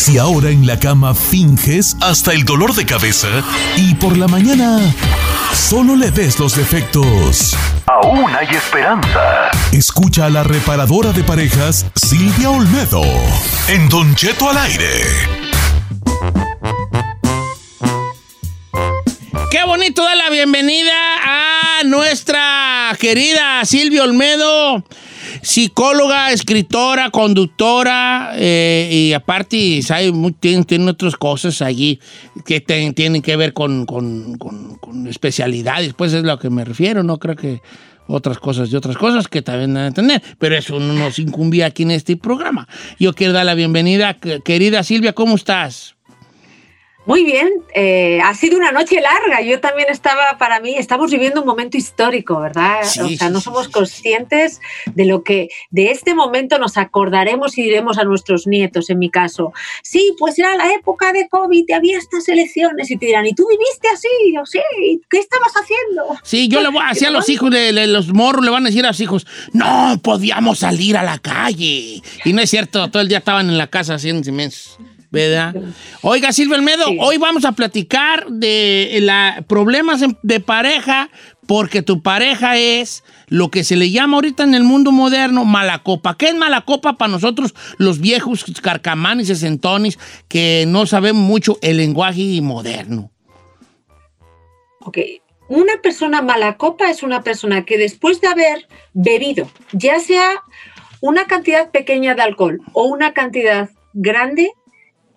Si 0.00 0.16
ahora 0.16 0.48
en 0.48 0.66
la 0.66 0.78
cama 0.78 1.14
finges 1.14 1.94
hasta 2.00 2.32
el 2.32 2.46
dolor 2.46 2.74
de 2.74 2.86
cabeza 2.86 3.28
y 3.76 3.94
por 3.96 4.16
la 4.16 4.28
mañana 4.28 4.80
solo 5.52 5.94
le 5.94 6.10
ves 6.10 6.38
los 6.38 6.56
defectos. 6.56 7.54
Aún 7.86 8.34
hay 8.34 8.46
esperanza. 8.48 9.50
Escucha 9.72 10.24
a 10.24 10.30
la 10.30 10.42
reparadora 10.42 11.12
de 11.12 11.22
parejas 11.22 11.84
Silvia 11.94 12.48
Olmedo 12.48 13.02
en 13.68 13.90
Don 13.90 14.14
Cheto 14.14 14.48
al 14.48 14.56
aire. 14.56 15.02
Qué 19.50 19.62
bonito 19.66 20.02
dar 20.02 20.16
la 20.16 20.30
bienvenida 20.30 20.94
a 21.26 21.84
nuestra 21.84 22.96
querida 22.98 23.66
Silvia 23.66 24.04
Olmedo, 24.04 24.82
psicóloga, 25.42 26.32
escritora, 26.32 27.10
conductora 27.10 28.32
eh, 28.34 28.88
y 28.90 29.12
aparte 29.12 29.82
sabe, 29.82 30.12
tiene, 30.40 30.90
otras 30.90 31.16
cosas 31.16 31.62
allí 31.62 31.98
que 32.44 32.60
tienen 32.60 33.22
que 33.22 33.36
ver 33.36 33.52
con, 33.52 33.86
con- 33.86 34.36
con- 34.38 34.78
especialidades, 35.06 35.94
pues 35.94 36.12
es 36.12 36.22
lo 36.24 36.38
que 36.38 36.50
me 36.50 36.64
refiero, 36.64 37.02
no 37.02 37.18
creo 37.18 37.36
que 37.36 37.60
otras 38.06 38.38
cosas 38.38 38.72
y 38.72 38.76
otras 38.76 38.96
cosas 38.96 39.28
que 39.28 39.40
también 39.42 39.72
deben 39.74 39.92
tener, 39.94 40.22
pero 40.38 40.56
eso 40.56 40.80
no 40.80 40.92
nos 40.94 41.18
incumbía 41.18 41.66
aquí 41.66 41.84
en 41.84 41.92
este 41.92 42.16
programa. 42.16 42.66
Yo 42.98 43.12
quiero 43.14 43.32
dar 43.32 43.46
la 43.46 43.54
bienvenida, 43.54 44.14
que- 44.14 44.40
querida 44.40 44.82
Silvia, 44.82 45.12
¿cómo 45.12 45.36
estás? 45.36 45.94
Muy 47.10 47.24
bien, 47.24 47.48
eh, 47.74 48.20
ha 48.22 48.32
sido 48.36 48.56
una 48.56 48.70
noche 48.70 49.00
larga. 49.00 49.42
Yo 49.42 49.58
también 49.58 49.88
estaba, 49.90 50.38
para 50.38 50.60
mí, 50.60 50.76
estamos 50.76 51.10
viviendo 51.10 51.40
un 51.40 51.46
momento 51.48 51.76
histórico, 51.76 52.38
¿verdad? 52.38 52.84
Sí, 52.84 53.00
o 53.00 53.08
sea, 53.08 53.26
sí, 53.26 53.32
no 53.32 53.40
somos 53.40 53.66
sí, 53.66 53.72
conscientes 53.72 54.60
de 54.94 55.06
lo 55.06 55.24
que 55.24 55.48
de 55.70 55.90
este 55.90 56.14
momento 56.14 56.60
nos 56.60 56.76
acordaremos 56.76 57.58
y 57.58 57.62
diremos 57.62 57.98
a 57.98 58.04
nuestros 58.04 58.46
nietos, 58.46 58.90
en 58.90 59.00
mi 59.00 59.10
caso. 59.10 59.52
Sí, 59.82 60.14
pues 60.20 60.38
era 60.38 60.54
la 60.54 60.72
época 60.72 61.12
de 61.12 61.28
COVID 61.28 61.64
y 61.66 61.72
había 61.72 61.98
estas 61.98 62.28
elecciones 62.28 62.88
y 62.92 62.96
te 62.96 63.06
dirán, 63.06 63.26
¿y 63.26 63.34
tú 63.34 63.44
viviste 63.48 63.88
así? 63.88 64.38
O 64.40 64.46
sí, 64.46 64.60
¿qué 65.10 65.18
estabas 65.18 65.52
haciendo? 65.52 66.16
Sí, 66.22 66.46
yo 66.46 66.60
le 66.60 66.68
voy 66.68 66.84
a 66.86 66.90
decir 66.90 67.08
a 67.08 67.10
los 67.10 67.28
hijos, 67.28 67.50
de, 67.50 67.72
de 67.72 67.88
los 67.88 68.12
morros 68.12 68.44
le 68.44 68.52
van 68.52 68.62
a 68.66 68.68
decir 68.68 68.84
a 68.84 68.90
los 68.90 69.00
hijos, 69.00 69.26
no 69.52 69.98
podíamos 70.00 70.60
salir 70.60 70.96
a 70.96 71.02
la 71.02 71.18
calle. 71.18 72.02
Y 72.24 72.32
no 72.32 72.40
es 72.40 72.50
cierto, 72.50 72.88
todo 72.88 73.02
el 73.02 73.08
día 73.08 73.18
estaban 73.18 73.48
en 73.48 73.58
la 73.58 73.66
casa 73.66 73.94
haciendo 73.94 74.28
inmensos. 74.28 74.78
¿Verdad? 75.10 75.54
Oiga, 76.02 76.32
Silvia 76.32 76.56
Almedo, 76.56 76.86
Sí. 76.86 76.98
hoy 77.00 77.16
vamos 77.18 77.44
a 77.44 77.52
platicar 77.52 78.28
de 78.28 78.98
la, 79.02 79.44
problemas 79.48 80.04
de 80.22 80.40
pareja, 80.40 81.10
porque 81.46 81.82
tu 81.82 82.00
pareja 82.00 82.56
es 82.56 83.02
lo 83.26 83.50
que 83.50 83.64
se 83.64 83.74
le 83.74 83.90
llama 83.90 84.18
ahorita 84.18 84.44
en 84.44 84.54
el 84.54 84.62
mundo 84.62 84.92
moderno 84.92 85.44
mala 85.44 85.80
copa. 85.82 86.16
¿Qué 86.16 86.28
es 86.28 86.36
mala 86.36 86.60
copa 86.60 86.96
para 86.96 87.10
nosotros, 87.10 87.54
los 87.76 87.98
viejos 88.00 88.44
carcamanes 88.62 89.28
y 89.28 89.34
sesentones, 89.34 89.98
que 90.28 90.64
no 90.68 90.86
sabemos 90.86 91.22
mucho 91.22 91.58
el 91.60 91.78
lenguaje 91.78 92.40
moderno? 92.40 93.10
Ok, 94.80 94.98
una 95.48 95.82
persona 95.82 96.22
mala 96.22 96.56
copa 96.56 96.88
es 96.88 97.02
una 97.02 97.22
persona 97.22 97.64
que 97.64 97.78
después 97.78 98.20
de 98.20 98.28
haber 98.28 98.68
bebido, 98.92 99.50
ya 99.72 99.98
sea 99.98 100.42
una 101.00 101.26
cantidad 101.26 101.70
pequeña 101.70 102.14
de 102.14 102.22
alcohol 102.22 102.60
o 102.72 102.84
una 102.84 103.12
cantidad 103.12 103.70
grande, 103.92 104.52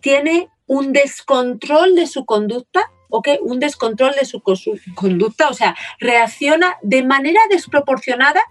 tiene 0.03 0.49
un 0.67 0.91
descontrol 0.91 1.95
de 1.95 2.07
su 2.07 2.25
conducta, 2.25 2.91
¿ok? 3.09 3.29
Un 3.41 3.59
descontrol 3.59 4.13
de 4.19 4.25
su, 4.25 4.41
co- 4.41 4.57
su 4.57 4.77
conducta, 4.95 5.47
o 5.49 5.53
sea, 5.53 5.75
reacciona 5.99 6.75
de 6.81 7.03
manera 7.03 7.39
desproporcionada 7.49 8.41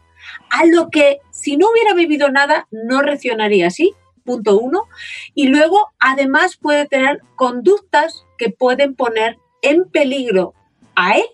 a 0.50 0.64
lo 0.64 0.89
que 0.89 1.20
si 1.30 1.56
no 1.56 1.69
hubiera 1.70 1.95
bebido 1.95 2.30
nada 2.30 2.67
no 2.70 3.03
reaccionaría 3.03 3.67
así, 3.67 3.92
punto 4.25 4.58
uno. 4.58 4.89
Y 5.34 5.48
luego, 5.48 5.92
además, 5.98 6.56
puede 6.56 6.86
tener 6.86 7.20
conductas 7.36 8.25
que 8.39 8.48
pueden 8.50 8.95
poner 8.95 9.39
en 9.61 9.84
peligro 9.91 10.55
a 10.95 11.17
él 11.19 11.27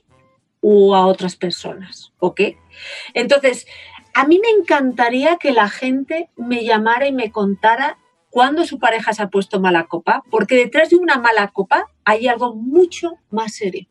o 0.61 0.97
a 0.97 1.07
otras 1.07 1.37
personas, 1.37 2.13
¿ok? 2.19 2.41
Entonces, 3.15 3.67
a 4.15 4.27
mí 4.27 4.41
me 4.41 4.49
encantaría 4.51 5.37
que 5.37 5.53
la 5.53 5.69
gente 5.69 6.29
me 6.37 6.65
llamara 6.65 7.07
y 7.07 7.13
me 7.13 7.31
contara 7.31 7.99
cuándo 8.31 8.65
su 8.67 8.79
pareja 8.79 9.13
se 9.13 9.23
ha 9.23 9.29
puesto 9.29 9.61
mala 9.61 9.85
copa, 9.87 10.23
porque 10.31 10.57
detrás 10.57 10.91
de 10.91 10.97
una 10.97 11.17
mala 11.19 11.49
copa 11.49 11.87
hay 12.05 12.29
algo 12.29 12.55
mucho 12.55 13.13
más 13.31 13.55
serio. 13.55 13.87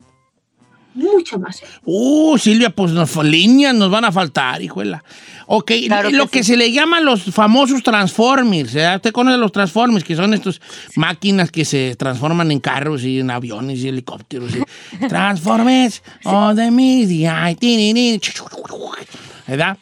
Mucho 0.94 1.38
más 1.38 1.56
serio. 1.56 1.74
Uh, 1.84 2.36
Silvia, 2.38 2.70
pues 2.70 2.90
nos, 2.92 3.14
líneas 3.22 3.72
nos 3.74 3.90
van 3.90 4.04
a 4.04 4.10
faltar, 4.10 4.60
hijuela. 4.62 5.04
Ok, 5.46 5.70
Claro 5.86 6.10
lo 6.10 6.24
que 6.26 6.38
que 6.38 6.44
sí. 6.44 6.52
se 6.52 6.56
le 6.56 6.72
llaman 6.72 7.04
los 7.04 7.22
famosos 7.22 7.82
Transformers, 7.82 8.74
¿eh? 8.74 8.96
¿Usted 8.96 9.12
conoce 9.12 9.36
los 9.38 9.52
Transformers? 9.52 10.04
Que 10.04 10.16
son 10.16 10.34
estas 10.34 10.60
máquinas 10.96 11.50
que 11.52 11.64
se 11.64 11.94
transforman 11.96 12.50
en 12.50 12.58
carros 12.58 13.04
y 13.04 13.20
en 13.20 13.30
aviones 13.30 13.78
y 13.78 13.88
helicópteros. 13.88 14.50
y- 14.56 15.06
Transformers, 15.08 16.02
oh, 16.24 16.52
de 16.54 17.54
tinini, 17.58 18.20
¿verdad? 19.46 19.78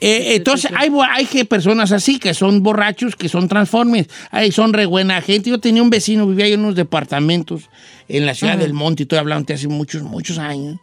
Eh, 0.00 0.34
entonces, 0.36 0.70
hay, 0.76 0.90
hay 1.10 1.44
personas 1.44 1.90
así 1.92 2.18
que 2.18 2.34
son 2.34 2.62
borrachos, 2.62 3.16
que 3.16 3.28
son 3.28 3.48
transformes, 3.48 4.08
ay, 4.30 4.52
son 4.52 4.72
re 4.72 4.86
buena 4.86 5.20
gente. 5.22 5.50
Yo 5.50 5.58
tenía 5.58 5.82
un 5.82 5.90
vecino, 5.90 6.26
vivía 6.26 6.46
en 6.48 6.60
unos 6.60 6.74
departamentos 6.74 7.68
en 8.08 8.26
la 8.26 8.34
ciudad 8.34 8.58
del 8.58 8.72
Monte, 8.74 9.02
y 9.02 9.04
estoy 9.04 9.18
hablando 9.18 9.46
de 9.46 9.54
hace 9.54 9.68
muchos, 9.68 10.02
muchos 10.02 10.38
años. 10.38 10.78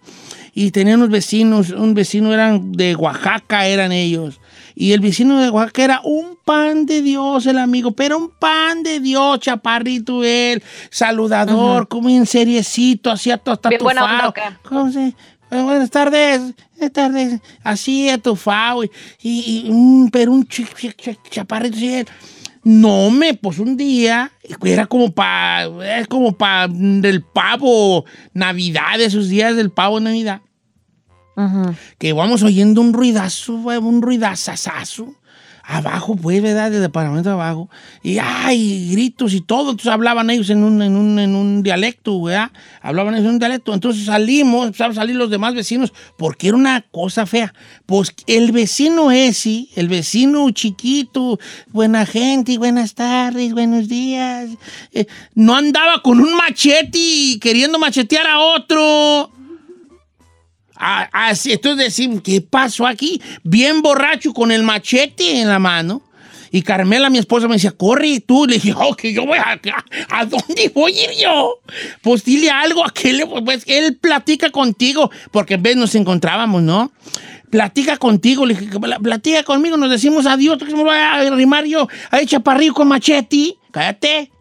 Y 0.55 0.71
tenía 0.71 0.95
unos 0.95 1.09
vecinos, 1.09 1.69
un 1.71 1.93
vecino 1.95 2.33
eran 2.33 2.73
de 2.73 2.95
Oaxaca, 2.95 3.65
eran 3.67 3.91
ellos. 3.91 4.39
Y 4.75 4.91
el 4.93 4.99
vecino 4.99 5.39
de 5.41 5.49
Oaxaca 5.49 5.83
era 5.83 6.01
un 6.03 6.37
pan 6.43 6.85
de 6.85 7.01
Dios, 7.01 7.45
el 7.45 7.57
amigo, 7.57 7.91
pero 7.91 8.17
un 8.17 8.29
pan 8.29 8.83
de 8.83 8.99
Dios, 8.99 9.39
chaparrito 9.39 10.23
él, 10.23 10.61
saludador, 10.89 11.87
como 11.87 12.09
en 12.09 12.25
seriecito, 12.25 13.09
hacía 13.11 13.37
todo 13.37 13.53
hasta 13.53 13.69
Bien 13.69 13.81
buena 13.83 14.03
onda. 14.03 14.59
¿Cómo 14.63 14.91
se- 14.91 15.15
Buenas 15.61 15.89
tardes, 15.91 16.41
buenas 16.75 16.93
tardes. 16.93 17.39
Así 17.63 18.09
a 18.09 18.17
tu 18.17 18.35
fao. 18.35 18.83
Y, 18.83 18.89
y- 19.21 19.63
y, 19.67 19.71
mm, 19.71 20.09
pero 20.09 20.31
un 20.31 20.47
chi- 20.47 20.65
chi- 20.75 20.93
chi- 20.97 21.17
chaparrito 21.29 21.75
así. 21.77 22.03
No, 22.63 23.09
me, 23.11 23.33
pues 23.33 23.59
un 23.59 23.75
día, 23.75 24.31
era 24.63 24.85
como 24.85 25.11
para, 25.11 25.65
es 25.99 26.07
como 26.07 26.31
para 26.37 26.69
del 26.69 27.21
pavo, 27.21 28.05
Navidad, 28.33 29.01
esos 29.01 29.27
días 29.27 29.55
del 29.57 29.69
pavo 29.69 29.99
Navidad, 29.99 30.41
que 31.97 32.13
vamos 32.13 32.41
oyendo 32.43 32.79
un 32.79 32.93
ruidazo, 32.93 33.53
un 33.55 34.01
ruidazazazo. 34.01 35.13
Abajo, 35.65 36.17
pues, 36.17 36.41
¿verdad? 36.41 36.71
Del 36.71 36.81
departamento 36.81 37.29
de 37.29 37.35
abajo. 37.35 37.69
Y 38.03 38.17
ay, 38.21 38.89
gritos 38.91 39.33
y 39.33 39.39
todo. 39.39 39.71
Entonces 39.71 39.93
hablaban 39.93 40.29
ellos 40.29 40.49
en 40.49 40.61
un, 40.61 40.81
en 40.81 40.97
un, 40.97 41.17
en 41.17 41.35
un 41.35 41.63
dialecto, 41.63 42.21
¿verdad? 42.21 42.51
Hablaban 42.81 43.13
ellos 43.13 43.25
en 43.25 43.31
un 43.31 43.39
dialecto. 43.39 43.73
Entonces 43.73 44.05
salimos, 44.05 44.65
empezaron 44.67 44.91
a 44.91 44.95
salir 44.95 45.15
los 45.15 45.29
demás 45.29 45.55
vecinos, 45.55 45.93
porque 46.17 46.49
era 46.49 46.57
una 46.57 46.81
cosa 46.91 47.25
fea. 47.25 47.53
Pues 47.85 48.13
el 48.27 48.51
vecino 48.51 49.09
ese, 49.11 49.67
el 49.75 49.87
vecino 49.87 50.49
chiquito, 50.51 51.39
buena 51.71 52.05
gente, 52.05 52.57
buenas 52.57 52.93
tardes, 52.93 53.53
buenos 53.53 53.87
días. 53.87 54.49
eh, 54.91 55.05
no 55.33 55.55
andaba 55.55 56.01
con 56.01 56.19
un 56.19 56.35
machete 56.35 57.39
queriendo 57.39 57.79
machetear 57.79 58.27
a 58.27 58.39
otro. 58.39 59.31
Así, 61.11 61.53
entonces 61.53 61.85
decimos, 61.85 62.21
¿qué 62.23 62.41
pasó 62.41 62.85
aquí? 62.85 63.21
Bien 63.43 63.81
borracho 63.81 64.33
con 64.33 64.51
el 64.51 64.63
machete 64.63 65.39
en 65.39 65.47
la 65.47 65.59
mano. 65.59 66.01
Y 66.51 66.61
Carmela, 66.61 67.09
mi 67.09 67.17
esposa, 67.17 67.47
me 67.47 67.55
decía, 67.55 67.71
corre 67.71 68.19
tú. 68.19 68.45
Le 68.45 68.55
dije, 68.55 68.73
oh, 68.77 68.95
que 68.95 69.11
yo 69.11 69.25
voy 69.25 69.39
a, 69.39 69.53
a, 69.53 70.19
¿a 70.19 70.25
dónde 70.25 70.71
voy 70.75 70.91
a 70.99 71.03
ir 71.11 71.19
yo? 71.23 71.55
Pues 72.01 72.23
dile 72.23 72.51
algo 72.51 72.85
a 72.85 72.91
que 72.91 73.25
pues, 73.43 73.63
él 73.65 73.97
platica 73.97 74.51
contigo, 74.51 75.09
porque 75.31 75.55
en 75.55 75.63
vez 75.63 75.75
nos 75.77 75.95
encontrábamos, 75.95 76.61
¿no? 76.61 76.91
Platica 77.49 77.97
contigo, 77.97 78.45
le 78.45 78.53
dije, 78.55 78.79
"Pla- 78.79 78.99
platica 78.99 79.43
conmigo, 79.43 79.77
nos 79.77 79.89
decimos 79.89 80.25
adiós, 80.27 80.57
que 80.59 80.65
me 80.75 80.83
voy 80.83 80.95
a 80.95 81.13
arrimar 81.13 81.65
yo 81.65 81.87
a 82.11 82.23
chaparrillo 82.25 82.73
con 82.73 82.87
machete. 82.87 83.55
Cállate. 83.71 84.31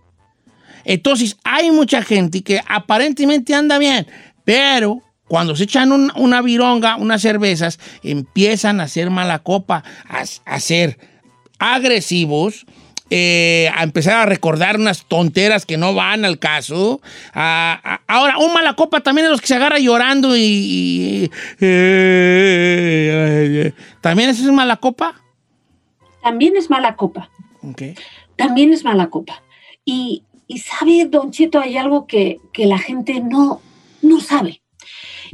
Entonces, 0.85 1.37
hay 1.45 1.71
mucha 1.71 2.03
gente 2.03 2.43
que 2.43 2.61
aparentemente 2.67 3.55
anda 3.55 3.79
bien, 3.79 4.07
pero 4.45 5.01
cuando 5.33 5.57
se 5.57 5.65
echan 5.65 5.93
un- 5.93 6.13
una 6.15 6.43
vironga, 6.43 6.97
unas 6.97 7.23
cervezas, 7.23 7.81
empiezan 8.03 8.81
a 8.81 8.85
hacer 8.85 9.09
mala 9.09 9.39
copa, 9.39 9.83
a, 10.07 10.25
a 10.45 10.61
ser 10.61 10.99
agresivos, 11.59 12.67
eh, 13.09 13.71
a 13.75 13.83
empezar 13.83 14.17
a 14.17 14.27
recordar 14.27 14.79
unas 14.79 15.07
tonteras 15.07 15.65
que 15.65 15.79
no 15.79 15.95
van 15.95 16.27
al 16.27 16.39
caso. 16.39 17.01
Ahora, 17.33 18.37
un 18.39 18.53
mala 18.53 18.75
copa 18.75 19.01
también 19.01 19.25
es 19.25 19.31
los 19.31 19.41
que 19.41 19.47
se 19.47 19.55
agarra 19.55 19.79
llorando 19.79 20.37
y... 20.37 20.43
y- 20.43 21.31
eh, 21.63 23.73
¿También 24.03 24.29
eso 24.29 24.43
es 24.43 24.53
mala 24.53 24.77
copa? 24.77 25.15
También 26.23 26.57
es 26.59 26.69
mala 26.69 26.95
copa. 26.97 27.31
Ok. 27.63 27.83
También 28.37 28.75
es 28.75 28.85
mala 28.85 29.09
copa. 29.09 29.43
Y, 29.85 30.25
y 30.47 30.59
sabe, 30.59 31.07
don 31.07 31.31
Cheto, 31.31 31.59
hay 31.59 31.79
algo 31.79 32.07
que, 32.07 32.39
que 32.53 32.67
la 32.67 32.79
gente 32.79 33.21
no, 33.21 33.63
no 34.03 34.21
sabe. 34.21 34.62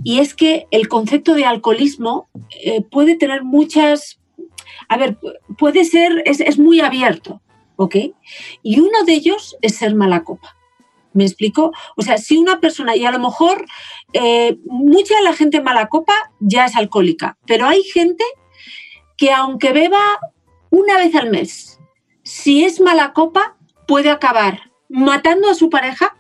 Y 0.05 0.21
es 0.21 0.35
que 0.35 0.67
el 0.71 0.89
concepto 0.89 1.35
de 1.35 1.45
alcoholismo 1.45 2.29
eh, 2.63 2.83
puede 2.83 3.17
tener 3.17 3.45
muchas... 3.45 4.21
A 4.89 4.97
ver, 4.97 5.19
puede 5.59 5.85
ser, 5.85 6.23
es, 6.25 6.41
es 6.41 6.59
muy 6.59 6.81
abierto. 6.81 7.41
¿ok? 7.79 7.97
Y 8.63 8.81
uno 8.81 9.05
de 9.07 9.15
ellos 9.15 9.57
es 9.63 9.77
ser 9.77 9.95
mala 9.95 10.25
copa. 10.25 10.57
¿Me 11.13 11.25
explico? 11.25 11.73
O 11.97 12.03
sea, 12.03 12.19
si 12.19 12.37
una 12.37 12.61
persona, 12.61 12.95
y 12.97 13.07
a 13.07 13.13
lo 13.13 13.19
mejor 13.19 13.65
eh, 14.13 14.59
mucha 14.67 15.17
de 15.17 15.23
la 15.23 15.33
gente 15.33 15.61
mala 15.63 15.89
copa 15.89 16.13
ya 16.41 16.67
es 16.67 16.77
alcohólica, 16.77 17.39
pero 17.47 17.67
hay 17.67 17.83
gente 17.83 18.25
que 19.17 19.33
aunque 19.33 19.73
beba 19.73 19.99
una 20.71 20.97
vez 20.99 21.15
al 21.15 21.31
mes, 21.31 21.81
si 22.25 22.65
es 22.65 22.81
mala 22.81 23.13
copa, 23.13 23.57
puede 23.87 24.11
acabar 24.11 24.73
matando 24.89 25.49
a 25.49 25.55
su 25.55 25.71
pareja, 25.71 26.17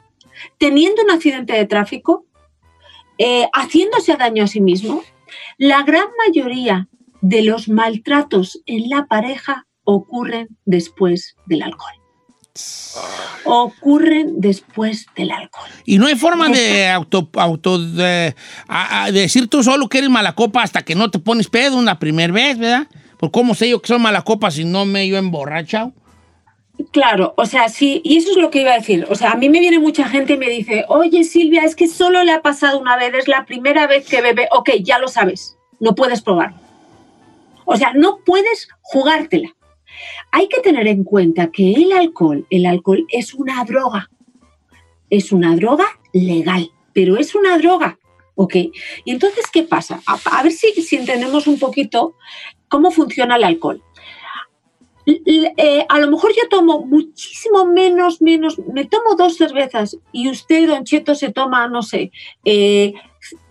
teniendo 0.59 1.03
un 1.03 1.11
accidente 1.11 1.55
de 1.55 1.67
tráfico, 1.67 2.25
eh, 3.19 3.49
haciéndose 3.53 4.17
daño 4.17 4.45
a 4.45 4.47
sí 4.47 4.61
mismo. 4.61 5.03
La 5.59 5.83
gran 5.83 6.07
mayoría 6.27 6.89
de 7.21 7.43
los 7.43 7.69
maltratos 7.69 8.61
en 8.67 8.89
la 8.89 9.07
pareja 9.07 9.67
ocurren 9.85 10.49
después 10.65 11.37
del 11.47 11.63
alcohol. 11.63 11.93
Ocurren 13.45 14.41
después 14.41 15.07
del 15.17 15.31
alcohol. 15.31 15.69
Y 15.85 15.99
no 15.99 16.07
hay 16.07 16.17
forma 16.17 16.49
de 16.49 16.89
auto, 16.89 17.29
auto 17.35 17.79
de, 17.79 18.35
a- 18.67 19.05
a 19.05 19.13
decir 19.13 19.49
tú 19.49 19.63
solo 19.63 19.89
que 19.89 19.99
eres 19.99 20.11
mala 20.11 20.35
copa 20.35 20.63
hasta 20.63 20.83
que 20.83 20.95
no 20.95 21.11
te 21.11 21.19
pones 21.19 21.49
pedo 21.49 21.77
una 21.77 21.99
primera 21.99 22.33
vez, 22.33 22.59
¿verdad? 22.59 22.87
Por 23.19 23.31
cómo 23.31 23.55
sé 23.55 23.69
yo 23.71 23.81
que 23.81 23.89
soy 23.89 23.99
mala 23.99 24.23
copa 24.23 24.51
si 24.51 24.65
no 24.65 24.85
me 24.85 25.09
yo 25.09 25.17
emborrachado. 25.17 25.93
Claro, 26.93 27.35
o 27.37 27.45
sea, 27.45 27.69
sí, 27.69 28.01
y 28.05 28.17
eso 28.17 28.31
es 28.31 28.37
lo 28.37 28.51
que 28.51 28.61
iba 28.61 28.73
a 28.73 28.79
decir. 28.79 29.07
O 29.11 29.15
sea, 29.15 29.33
a 29.33 29.37
mí 29.37 29.49
me 29.49 29.61
viene 29.61 29.79
mucha 29.79 30.09
gente 30.09 30.35
y 30.35 30.39
me 30.39 30.49
dice, 30.49 30.85
oye 30.89 31.25
Silvia, 31.25 31.63
es 31.65 31.75
que 31.75 31.89
solo 31.89 32.23
le 32.23 32.33
ha 32.33 32.41
pasado 32.41 32.79
una 32.79 32.97
vez, 32.97 33.13
es 33.15 33.29
la 33.29 33.45
primera 33.45 33.87
vez 33.87 34.09
que 34.09 34.23
bebe. 34.23 34.49
Ok, 34.53 34.71
ya 34.83 34.99
lo 34.99 35.09
sabes, 35.09 35.59
no 35.81 35.95
puedes 35.95 36.23
probar. 36.23 36.55
O 37.65 37.77
sea, 37.77 37.93
no 37.95 38.21
puedes 38.25 38.69
jugártela. 38.81 39.55
Hay 40.31 40.49
que 40.49 40.61
tener 40.61 40.87
en 40.87 41.05
cuenta 41.05 41.51
que 41.51 41.73
el 41.73 41.93
alcohol, 41.93 42.47
el 42.49 42.65
alcohol 42.65 43.07
es 43.11 43.35
una 43.35 43.65
droga. 43.65 44.11
Es 45.11 45.33
una 45.33 45.57
droga 45.57 45.87
legal, 46.13 46.71
pero 46.93 47.17
es 47.17 47.35
una 47.35 47.59
droga. 47.59 47.99
¿Ok? 48.37 48.55
Y 49.05 49.11
entonces, 49.11 49.47
¿qué 49.53 49.65
pasa? 49.65 50.01
A, 50.07 50.43
ver 50.43 50.53
si, 50.53 50.73
si 50.81 50.97
entendemos 50.97 51.49
un 51.49 51.59
poquito 51.59 52.15
cómo 52.69 52.91
funciona 52.91 53.37
el 53.37 53.45
alcohol. 53.45 53.83
Eh, 55.11 55.87
a 55.89 55.99
lo 56.01 56.11
mejor 56.11 56.33
yo 56.37 56.51
tomo 56.51 56.85
muchísimo 56.85 57.65
menos, 57.65 58.21
menos, 58.21 58.59
me 58.59 58.85
tomo 58.85 59.15
dos 59.17 59.39
cervezas 59.39 59.97
y 60.13 60.29
usted, 60.29 60.69
don 60.69 60.85
Cheto, 60.85 61.15
se 61.15 61.33
toma, 61.33 61.67
no 61.67 61.81
sé, 61.81 62.13
eh, 62.45 62.93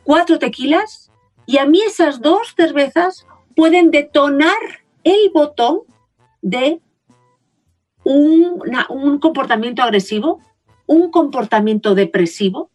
cuatro 0.03 0.37
tequilas 0.37 1.11
y 1.47 1.57
a 1.57 1.65
mí 1.65 1.81
esas 1.81 2.21
dos 2.21 2.53
cervezas 2.55 3.25
pueden 3.55 3.89
detonar 3.89 4.55
el 5.03 5.31
botón 5.33 5.79
de 6.43 6.79
un, 8.03 8.61
un 8.89 9.17
comportamiento 9.17 9.81
agresivo, 9.81 10.39
un 10.85 11.09
comportamiento 11.09 11.95
depresivo. 11.95 12.69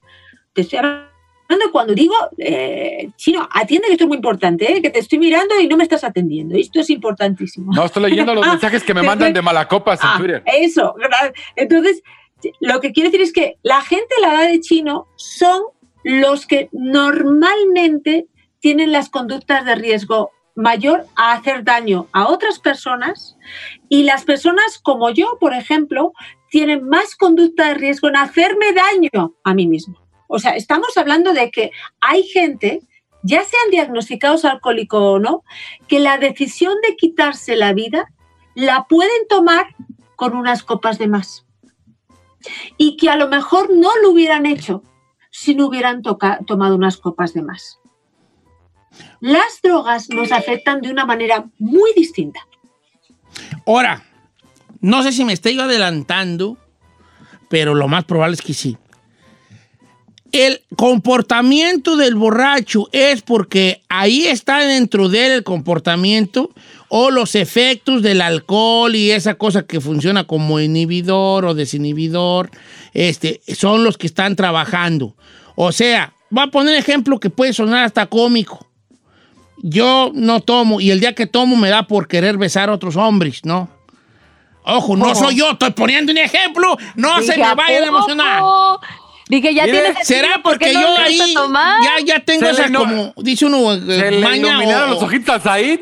Cuando 1.71 1.95
digo, 1.95 2.15
eh, 2.39 3.11
chino, 3.17 3.49
atiende 3.51 3.87
que 3.89 3.93
esto 3.95 4.05
es 4.05 4.09
muy 4.09 4.17
importante, 4.17 4.71
eh, 4.71 4.83
que 4.83 4.91
te 4.91 4.99
estoy 4.99 5.19
mirando 5.19 5.59
y 5.61 5.67
no 5.69 5.77
me 5.77 5.83
estás 5.85 6.05
atendiendo. 6.05 6.57
Esto 6.57 6.81
es 6.81 6.91
importantísimo. 6.91 7.73
No, 7.73 7.85
estoy 7.85 8.03
leyendo 8.03 8.35
los 8.35 8.47
Ah, 8.47 8.53
mensajes 8.53 8.83
que 8.83 8.95
me 8.95 9.03
mandan 9.03 9.33
de 9.33 9.43
malacopas 9.43 10.01
en 10.03 10.09
Ah, 10.09 10.15
Twitter. 10.19 10.43
Eso, 10.47 10.95
¿verdad? 10.99 11.33
Entonces, 11.57 12.03
lo 12.61 12.81
que 12.81 12.93
quiere 12.93 13.11
decir 13.11 13.23
es 13.23 13.33
que 13.33 13.57
la 13.63 13.81
gente 13.83 14.15
de 14.17 14.27
la 14.27 14.35
edad 14.35 14.51
de 14.51 14.61
chino 14.61 15.07
son 15.17 15.63
los 16.05 16.47
que 16.47 16.69
normalmente 16.73 18.27
tienen 18.61 18.93
las 18.93 19.09
conductas 19.09 19.65
de 19.65 19.75
riesgo 19.75 20.31
mayor 20.55 21.07
a 21.17 21.33
hacer 21.33 21.65
daño 21.65 22.09
a 22.13 22.29
otras 22.29 22.59
personas 22.59 23.37
y 23.89 24.03
las 24.05 24.25
personas 24.25 24.79
como 24.83 25.11
yo, 25.11 25.39
por 25.41 25.55
ejemplo, 25.55 26.13
tienen 26.51 26.87
más 26.87 27.17
conducta 27.17 27.69
de 27.69 27.75
riesgo 27.75 28.09
en 28.09 28.17
hacerme 28.17 28.73
daño 28.73 29.35
a 29.43 29.55
mí 29.55 29.67
mismo. 29.67 29.99
O 30.35 30.39
sea, 30.39 30.53
estamos 30.53 30.97
hablando 30.97 31.35
de 31.35 31.51
que 31.51 31.73
hay 32.01 32.23
gente, 32.23 32.81
ya 33.23 33.45
sean 33.45 33.71
diagnosticados 33.71 34.47
alcohólicos 34.47 34.99
o 34.99 35.19
no, 35.19 35.45
que 35.89 36.01
la 36.01 36.17
decisión 36.17 36.75
de 36.89 36.97
quitarse 36.97 37.55
la 37.55 37.75
vida 37.75 38.07
la 38.55 38.85
pueden 38.85 39.29
tomar 39.29 39.67
con 40.17 40.35
unas 40.35 40.63
copas 40.63 40.99
de 40.99 41.07
más. 41.07 41.45
Y 42.79 42.97
que 42.97 43.11
a 43.11 43.17
lo 43.17 43.29
mejor 43.29 43.69
no 43.77 43.91
lo 43.99 44.09
hubieran 44.09 44.47
hecho 44.47 44.83
si 45.31 45.55
no 45.55 45.67
hubieran 45.67 46.01
tomado 46.01 46.77
unas 46.77 46.97
copas 46.97 47.35
de 47.35 47.43
más. 47.43 47.79
Las 49.21 49.61
drogas 49.63 50.09
nos 50.09 50.33
afectan 50.33 50.81
de 50.81 50.91
una 50.91 51.05
manera 51.05 51.45
muy 51.59 51.93
distinta. 51.95 52.41
Ahora, 53.67 54.03
no 54.81 55.03
sé 55.03 55.13
si 55.13 55.27
me 55.27 55.35
estoy 55.35 55.61
adelantando, 55.61 56.57
pero 57.51 57.75
lo 57.75 57.87
más 57.87 58.05
probable 58.05 58.37
es 58.37 58.41
que 58.41 58.55
sí. 58.55 58.79
El 60.33 60.63
comportamiento 60.77 61.97
del 61.97 62.15
borracho 62.15 62.89
es 62.93 63.21
porque 63.21 63.83
ahí 63.91 64.25
está 64.25 64.61
dentro 64.61 65.11
de 65.11 65.27
él 65.27 65.33
el 65.33 65.45
comportamiento 65.45 66.51
o 66.89 67.11
los 67.11 67.35
efectos 67.35 68.03
del 68.03 68.23
alcohol 68.23 68.95
y 68.95 69.11
esa 69.11 69.35
cosa 69.35 69.63
que 69.67 69.81
funciona 69.81 70.25
como 70.25 70.59
inhibidor 70.59 71.45
o 71.45 71.55
desinhibidor, 71.55 72.51
este, 72.95 73.43
son 73.55 73.85
los 73.85 73.99
que 73.99 74.07
están 74.07 74.35
trabajando. 74.35 75.15
O 75.55 75.71
sea, 75.71 76.15
voy 76.31 76.45
a 76.45 76.51
poner 76.51 76.77
ejemplo 76.77 77.21
que 77.21 77.31
puede 77.31 77.53
sonar 77.53 77.85
hasta 77.85 78.07
cómico. 78.07 78.67
Yo 79.59 80.13
no 80.15 80.41
tomo 80.41 80.81
y 80.81 80.91
el 80.91 81.01
día 81.01 81.15
que 81.15 81.27
tomo 81.27 81.57
me 81.57 81.69
da 81.69 81.87
por 81.87 82.09
querer 82.09 82.39
besar 82.39 82.71
a 82.71 82.73
otros 82.73 82.97
hombres, 82.97 83.45
¿no? 83.45 83.69
Ojo, 84.65 84.97
no 84.97 85.15
soy 85.15 85.37
yo, 85.37 85.51
estoy 85.51 85.73
poniendo 85.73 86.13
un 86.13 86.19
ejemplo, 86.19 86.77
no 86.95 87.21
se 87.21 87.37
me 87.37 87.45
¿a 87.45 87.55
vayan 87.55 87.85
a 87.85 87.87
emocionar. 87.89 88.43
Dije, 89.33 89.55
ya 89.55 89.65
tienes. 89.65 89.97
¿Será 90.07 90.29
sentido, 90.29 90.43
¿por 90.43 90.59
qué 90.59 90.67
porque 90.67 90.73
no 90.75 90.81
yo 90.83 91.03
ahí 91.03 91.35
ya, 92.05 92.05
ya 92.17 92.21
tengo 92.25 92.47
esa 92.47 92.71
como, 92.71 93.15
dice 93.17 93.47
uno, 93.47 93.73
eh, 93.73 93.81
Se 93.81 94.11
le 94.11 94.19
maña 94.21 94.49
iluminaron 94.59 94.91
o- 94.91 94.95
los 94.95 95.03
ojitos 95.03 95.35
a 95.35 95.41
Said. 95.41 95.81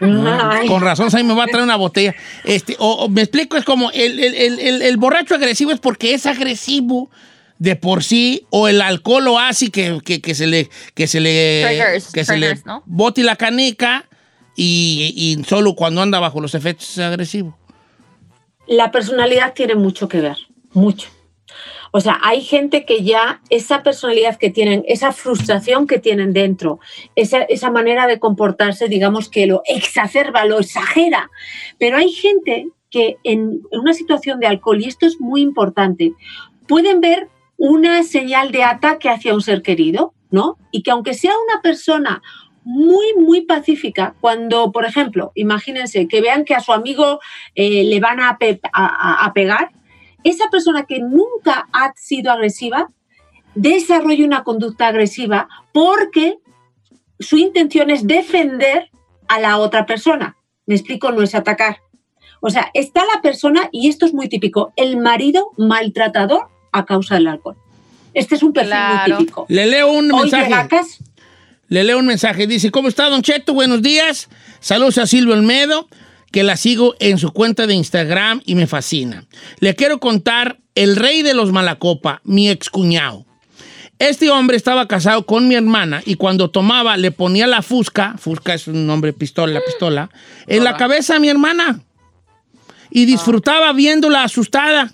Ay. 0.00 0.68
Con 0.68 0.80
razón, 0.80 1.08
ahí 1.12 1.24
me 1.24 1.34
va 1.34 1.42
a 1.42 1.46
traer 1.46 1.64
una 1.64 1.74
botella. 1.76 2.14
Este, 2.44 2.76
o, 2.78 2.92
o 3.04 3.08
me 3.08 3.22
explico, 3.22 3.56
es 3.56 3.64
como 3.64 3.90
el, 3.90 4.18
el- 4.20 4.34
el- 4.34 4.58
el- 4.60 4.82
el 4.82 4.96
borracho 4.96 5.34
agresivo 5.34 5.72
es 5.72 5.80
porque 5.80 6.14
es 6.14 6.24
agresivo 6.26 7.10
de 7.58 7.74
por 7.74 8.04
sí, 8.04 8.46
o 8.50 8.68
el 8.68 8.80
alcohol 8.80 9.24
lo 9.24 9.38
hace 9.40 9.70
que, 9.72 9.98
que, 10.04 10.20
que 10.20 10.34
se 10.36 10.46
le, 10.46 10.70
que 10.94 11.08
se 11.08 11.18
le, 11.18 11.64
Triggers, 11.66 12.12
que 12.12 12.24
se 12.24 12.36
le 12.36 12.46
triggers, 12.46 12.64
¿no? 12.66 12.84
bote 12.86 13.24
la 13.24 13.34
canica 13.34 14.04
y, 14.54 15.12
y 15.16 15.42
solo 15.44 15.74
cuando 15.74 16.00
anda 16.00 16.20
bajo 16.20 16.40
los 16.40 16.54
efectos 16.54 16.90
es 16.92 16.98
agresivo. 17.00 17.58
La 18.68 18.92
personalidad 18.92 19.52
tiene 19.54 19.74
mucho 19.74 20.06
que 20.08 20.20
ver, 20.20 20.36
mucho. 20.72 21.08
O 21.92 22.00
sea, 22.00 22.18
hay 22.22 22.42
gente 22.42 22.84
que 22.84 23.02
ya 23.02 23.40
esa 23.50 23.82
personalidad 23.82 24.36
que 24.36 24.50
tienen, 24.50 24.84
esa 24.86 25.12
frustración 25.12 25.86
que 25.86 25.98
tienen 25.98 26.32
dentro, 26.32 26.80
esa, 27.16 27.42
esa 27.42 27.70
manera 27.70 28.06
de 28.06 28.18
comportarse, 28.18 28.88
digamos 28.88 29.28
que 29.28 29.46
lo 29.46 29.62
exacerba, 29.66 30.44
lo 30.44 30.58
exagera. 30.58 31.30
Pero 31.78 31.96
hay 31.96 32.10
gente 32.10 32.68
que 32.90 33.16
en, 33.24 33.62
una 33.72 33.92
situación 33.94 34.40
de 34.40 34.46
alcohol, 34.46 34.80
y 34.80 34.86
esto 34.88 35.06
es 35.06 35.20
muy 35.20 35.40
importante, 35.42 36.12
pueden 36.66 37.00
ver 37.00 37.28
una 37.56 38.02
señal 38.02 38.52
de 38.52 38.62
ataque 38.64 39.08
hacia 39.08 39.34
un 39.34 39.42
ser 39.42 39.62
querido, 39.62 40.14
¿no? 40.30 40.56
Y 40.70 40.82
que 40.82 40.90
aunque 40.90 41.14
sea 41.14 41.32
una 41.50 41.60
persona 41.60 42.22
muy, 42.64 43.14
muy 43.16 43.42
pacífica, 43.42 44.14
cuando, 44.20 44.70
por 44.72 44.84
ejemplo, 44.84 45.32
imagínense 45.34 46.06
que 46.06 46.20
vean 46.20 46.44
que 46.44 46.54
a 46.54 46.60
su 46.60 46.72
amigo 46.72 47.18
eh, 47.54 47.84
le 47.84 47.98
van 48.00 48.20
a- 48.20 48.36
a 49.24 49.32
pegar, 49.32 49.70
esa 50.24 50.48
persona 50.50 50.84
que 50.84 51.00
nunca 51.00 51.68
ha 51.72 51.92
sido 51.96 52.30
agresiva 52.32 52.88
desarrolla 53.54 54.24
una 54.24 54.44
conducta 54.44 54.88
agresiva 54.88 55.48
porque 55.72 56.38
su 57.18 57.36
intención 57.38 57.90
es 57.90 58.06
defender 58.06 58.90
a 59.28 59.40
la 59.40 59.58
otra 59.58 59.86
persona. 59.86 60.36
Me 60.66 60.74
explico, 60.74 61.10
no 61.12 61.22
es 61.22 61.34
atacar. 61.34 61.78
O 62.40 62.50
sea, 62.50 62.70
está 62.74 63.02
la 63.12 63.20
persona, 63.20 63.68
y 63.72 63.88
esto 63.88 64.06
es 64.06 64.14
muy 64.14 64.28
típico, 64.28 64.72
el 64.76 64.96
marido 64.96 65.50
maltratador 65.56 66.48
a 66.72 66.84
causa 66.84 67.16
del 67.16 67.26
alcohol. 67.26 67.56
Este 68.14 68.36
es 68.36 68.42
un 68.42 68.52
perfil 68.52 68.70
Claro. 68.70 69.14
muy 69.16 69.18
típico. 69.24 69.46
Le 69.48 69.66
leo 69.66 69.90
un 69.90 70.12
Hoy 70.12 70.30
mensaje. 70.30 70.80
Le 71.68 71.84
leo 71.84 71.98
un 71.98 72.06
mensaje. 72.06 72.46
Dice, 72.46 72.70
¿cómo 72.70 72.88
está, 72.88 73.08
Don 73.10 73.22
Cheto? 73.22 73.54
Buenos 73.54 73.82
días. 73.82 74.28
Saludos 74.60 74.98
a 74.98 75.06
Silvio 75.06 75.34
Olmedo, 75.34 75.88
que 76.30 76.42
la 76.42 76.56
sigo 76.56 76.94
en 77.00 77.18
su 77.18 77.32
cuenta 77.32 77.66
de 77.66 77.74
Instagram 77.74 78.42
y 78.44 78.54
me 78.54 78.66
fascina. 78.66 79.24
Le 79.60 79.74
quiero 79.74 79.98
contar 79.98 80.58
el 80.74 80.96
rey 80.96 81.22
de 81.22 81.34
los 81.34 81.52
Malacopa, 81.52 82.20
mi 82.24 82.48
excuñado. 82.48 83.24
Este 83.98 84.30
hombre 84.30 84.56
estaba 84.56 84.86
casado 84.86 85.26
con 85.26 85.48
mi 85.48 85.56
hermana 85.56 86.02
y 86.06 86.14
cuando 86.14 86.50
tomaba 86.50 86.96
le 86.96 87.10
ponía 87.10 87.48
la 87.48 87.62
fusca, 87.62 88.14
fusca 88.16 88.54
es 88.54 88.68
un 88.68 88.86
nombre 88.86 89.12
pistola, 89.12 89.60
pistola, 89.66 90.10
en 90.46 90.62
la 90.62 90.76
cabeza 90.76 91.16
a 91.16 91.18
mi 91.18 91.28
hermana 91.28 91.80
y 92.90 93.06
disfrutaba 93.06 93.72
viéndola 93.72 94.22
asustada. 94.22 94.92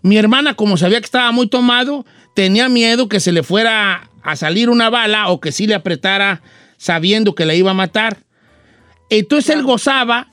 Mi 0.00 0.16
hermana, 0.16 0.54
como 0.54 0.78
sabía 0.78 1.00
que 1.00 1.04
estaba 1.04 1.30
muy 1.30 1.48
tomado, 1.48 2.06
tenía 2.34 2.70
miedo 2.70 3.08
que 3.08 3.20
se 3.20 3.32
le 3.32 3.42
fuera 3.42 4.08
a 4.22 4.36
salir 4.36 4.70
una 4.70 4.88
bala 4.88 5.28
o 5.28 5.40
que 5.40 5.52
sí 5.52 5.66
le 5.66 5.74
apretara 5.74 6.40
sabiendo 6.78 7.34
que 7.34 7.44
la 7.44 7.54
iba 7.54 7.72
a 7.72 7.74
matar. 7.74 8.18
Entonces 9.10 9.54
él 9.54 9.62
gozaba 9.62 10.28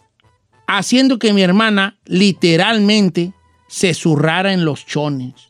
haciendo 0.68 1.20
que 1.20 1.34
mi 1.34 1.42
hermana 1.42 1.98
literalmente 2.06 3.34
se 3.68 3.94
zurrara 3.94 4.54
en 4.54 4.66
los 4.66 4.86
chones. 4.86 5.50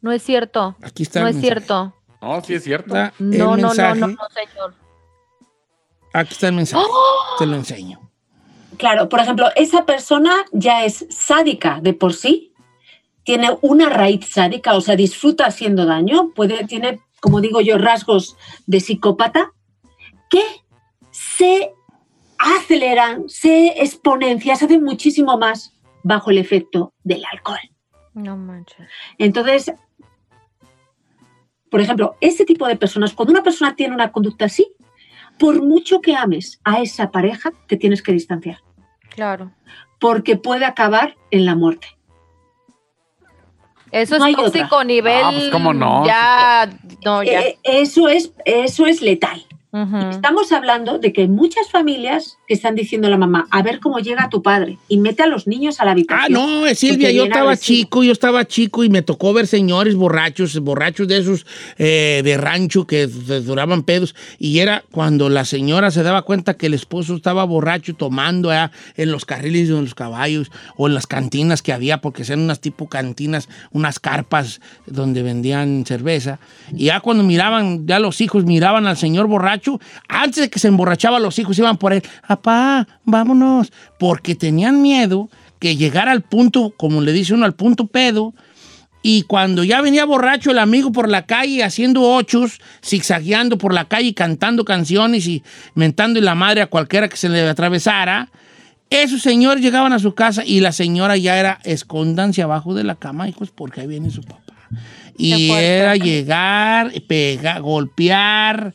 No 0.00 0.12
es 0.12 0.22
cierto. 0.22 0.76
Aquí 0.82 1.02
está 1.04 1.20
No 1.20 1.28
el 1.28 1.30
es 1.36 1.42
mensaje. 1.42 1.60
cierto. 1.60 1.94
No, 2.20 2.40
sí 2.42 2.54
es 2.54 2.64
cierto. 2.64 2.94
No, 2.94 3.10
no, 3.18 3.56
no, 3.56 3.74
no, 3.74 3.94
no, 3.94 4.16
señor. 4.30 4.74
Aquí 6.12 6.32
está 6.32 6.48
el 6.48 6.54
mensaje. 6.54 6.84
¡Oh! 6.86 7.36
Te 7.38 7.46
lo 7.46 7.56
enseño. 7.56 8.00
Claro, 8.78 9.08
por 9.08 9.20
ejemplo, 9.20 9.48
esa 9.56 9.84
persona 9.86 10.44
ya 10.52 10.84
es 10.84 11.06
sádica 11.10 11.80
de 11.80 11.92
por 11.94 12.12
sí, 12.12 12.52
tiene 13.22 13.56
una 13.62 13.88
raíz 13.88 14.26
sádica, 14.28 14.74
o 14.74 14.80
sea, 14.80 14.96
disfruta 14.96 15.46
haciendo 15.46 15.86
daño, 15.86 16.30
puede, 16.34 16.66
tiene, 16.66 17.00
como 17.20 17.40
digo 17.40 17.60
yo, 17.60 17.78
rasgos 17.78 18.36
de 18.66 18.80
psicópata 18.80 19.52
que 20.28 20.42
se 21.10 21.72
aceleran, 22.38 23.28
se 23.28 23.82
exponencian, 23.82 24.56
se 24.56 24.64
hacen 24.66 24.82
muchísimo 24.84 25.38
más 25.38 25.72
bajo 26.02 26.30
el 26.30 26.38
efecto 26.38 26.92
del 27.02 27.22
alcohol. 27.32 27.58
No 28.14 28.36
manches. 28.36 28.86
Entonces, 29.18 29.72
por 31.70 31.80
ejemplo, 31.80 32.16
ese 32.20 32.44
tipo 32.44 32.66
de 32.68 32.76
personas, 32.76 33.12
cuando 33.14 33.32
una 33.32 33.42
persona 33.42 33.74
tiene 33.74 33.94
una 33.94 34.12
conducta 34.12 34.44
así, 34.44 34.72
por 35.38 35.60
mucho 35.62 36.00
que 36.00 36.14
ames 36.14 36.60
a 36.64 36.80
esa 36.80 37.10
pareja, 37.10 37.50
te 37.66 37.76
tienes 37.76 38.02
que 38.02 38.12
distanciar 38.12 38.58
Claro. 39.10 39.50
porque 39.98 40.36
puede 40.36 40.64
acabar 40.64 41.16
en 41.32 41.44
la 41.44 41.56
muerte. 41.56 41.88
Eso 43.90 44.18
No 44.18 44.26
es 44.26 44.34
tóxico 44.36 44.76
otra. 44.76 44.84
nivel. 44.84 45.22
Ah, 45.24 45.30
pues, 45.32 45.50
¿cómo 45.50 45.72
no? 45.72 46.04
Ya. 46.04 46.68
No, 47.04 47.22
ya. 47.22 47.42
Eh, 47.42 47.58
eso, 47.62 48.08
es, 48.08 48.32
eso 48.44 48.86
es 48.86 49.00
letal. 49.02 49.44
Ujú. 49.74 49.96
Estamos 50.10 50.52
hablando 50.52 50.98
de 51.00 51.12
que 51.12 51.22
hay 51.22 51.28
muchas 51.28 51.68
familias 51.68 52.38
que 52.46 52.54
están 52.54 52.76
diciendo 52.76 53.08
a 53.08 53.10
la 53.10 53.16
mamá, 53.16 53.48
a 53.50 53.60
ver 53.62 53.80
cómo 53.80 53.98
llega 53.98 54.28
tu 54.28 54.40
padre 54.40 54.78
y 54.86 54.98
mete 54.98 55.24
a 55.24 55.26
los 55.26 55.48
niños 55.48 55.80
a 55.80 55.84
la 55.84 55.90
Ah, 55.90 55.94
habitación. 55.94 56.32
no, 56.32 56.66
eh, 56.68 56.76
Silvia, 56.76 57.10
yo 57.10 57.24
estaba 57.24 57.56
chico, 57.56 58.04
yo 58.04 58.12
estaba 58.12 58.44
chico 58.44 58.84
y 58.84 58.88
me 58.88 59.02
tocó 59.02 59.32
ver 59.32 59.48
señores 59.48 59.96
borrachos, 59.96 60.56
borrachos 60.60 61.08
de 61.08 61.18
esos 61.18 61.44
eh, 61.76 62.20
de 62.24 62.36
rancho 62.36 62.86
que 62.86 63.08
duraban 63.08 63.82
pedos. 63.82 64.14
Y 64.38 64.60
era 64.60 64.84
cuando 64.92 65.28
la 65.28 65.44
señora 65.44 65.90
se 65.90 66.04
daba 66.04 66.22
cuenta 66.22 66.54
que 66.54 66.66
el 66.66 66.74
esposo 66.74 67.16
estaba 67.16 67.42
borracho 67.42 67.94
tomando 67.96 68.52
ah, 68.52 68.70
en 68.96 69.10
los 69.10 69.24
carriles 69.24 69.68
de 69.68 69.74
los 69.80 69.96
caballos 69.96 70.52
o 70.76 70.86
en 70.86 70.94
las 70.94 71.08
cantinas 71.08 71.62
que 71.62 71.72
había, 71.72 72.00
porque 72.00 72.22
eran 72.22 72.40
unas 72.40 72.60
tipo 72.60 72.88
cantinas, 72.88 73.48
unas 73.72 73.98
carpas 73.98 74.60
donde 74.86 75.24
vendían 75.24 75.84
cerveza. 75.84 76.38
Y 76.72 76.84
ya 76.84 77.00
cuando 77.00 77.24
miraban, 77.24 77.88
ya 77.88 77.98
los 77.98 78.20
hijos 78.20 78.44
miraban 78.44 78.86
al 78.86 78.96
señor 78.96 79.26
borracho, 79.26 79.63
antes 80.08 80.42
de 80.42 80.50
que 80.50 80.58
se 80.58 80.68
emborrachaba, 80.68 81.18
los 81.20 81.38
hijos 81.38 81.58
iban 81.58 81.76
por 81.76 81.92
él, 81.92 82.02
apá, 82.22 82.86
vámonos, 83.04 83.72
porque 83.98 84.34
tenían 84.34 84.82
miedo 84.82 85.28
que 85.58 85.76
llegara 85.76 86.12
al 86.12 86.22
punto, 86.22 86.74
como 86.76 87.00
le 87.00 87.12
dice 87.12 87.34
uno, 87.34 87.44
al 87.44 87.54
punto 87.54 87.86
pedo, 87.86 88.34
y 89.02 89.22
cuando 89.22 89.64
ya 89.64 89.82
venía 89.82 90.06
borracho 90.06 90.50
el 90.50 90.58
amigo 90.58 90.90
por 90.90 91.10
la 91.10 91.26
calle 91.26 91.62
haciendo 91.62 92.02
ochos, 92.02 92.60
zigzagueando 92.82 93.58
por 93.58 93.74
la 93.74 93.84
calle, 93.86 94.14
cantando 94.14 94.64
canciones 94.64 95.26
y 95.26 95.42
mentando 95.74 96.18
en 96.18 96.24
la 96.24 96.34
madre 96.34 96.62
a 96.62 96.68
cualquiera 96.68 97.08
que 97.10 97.18
se 97.18 97.28
le 97.28 97.46
atravesara, 97.46 98.30
esos 98.88 99.20
señores 99.20 99.62
llegaban 99.62 99.92
a 99.92 99.98
su 99.98 100.14
casa 100.14 100.42
y 100.44 100.60
la 100.60 100.72
señora 100.72 101.16
ya 101.16 101.38
era 101.38 101.60
escóndanse 101.64 102.42
abajo 102.42 102.74
de 102.74 102.84
la 102.84 102.94
cama, 102.94 103.28
hijos, 103.28 103.50
porque 103.50 103.82
ahí 103.82 103.86
viene 103.86 104.10
su 104.10 104.22
papá. 104.22 104.42
Y 105.18 105.50
era 105.50 105.96
llegar, 105.96 106.90
pegar, 107.06 107.60
golpear, 107.60 108.74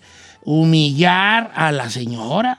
humillar 0.51 1.51
a 1.53 1.71
la 1.71 1.91
señora. 1.91 2.57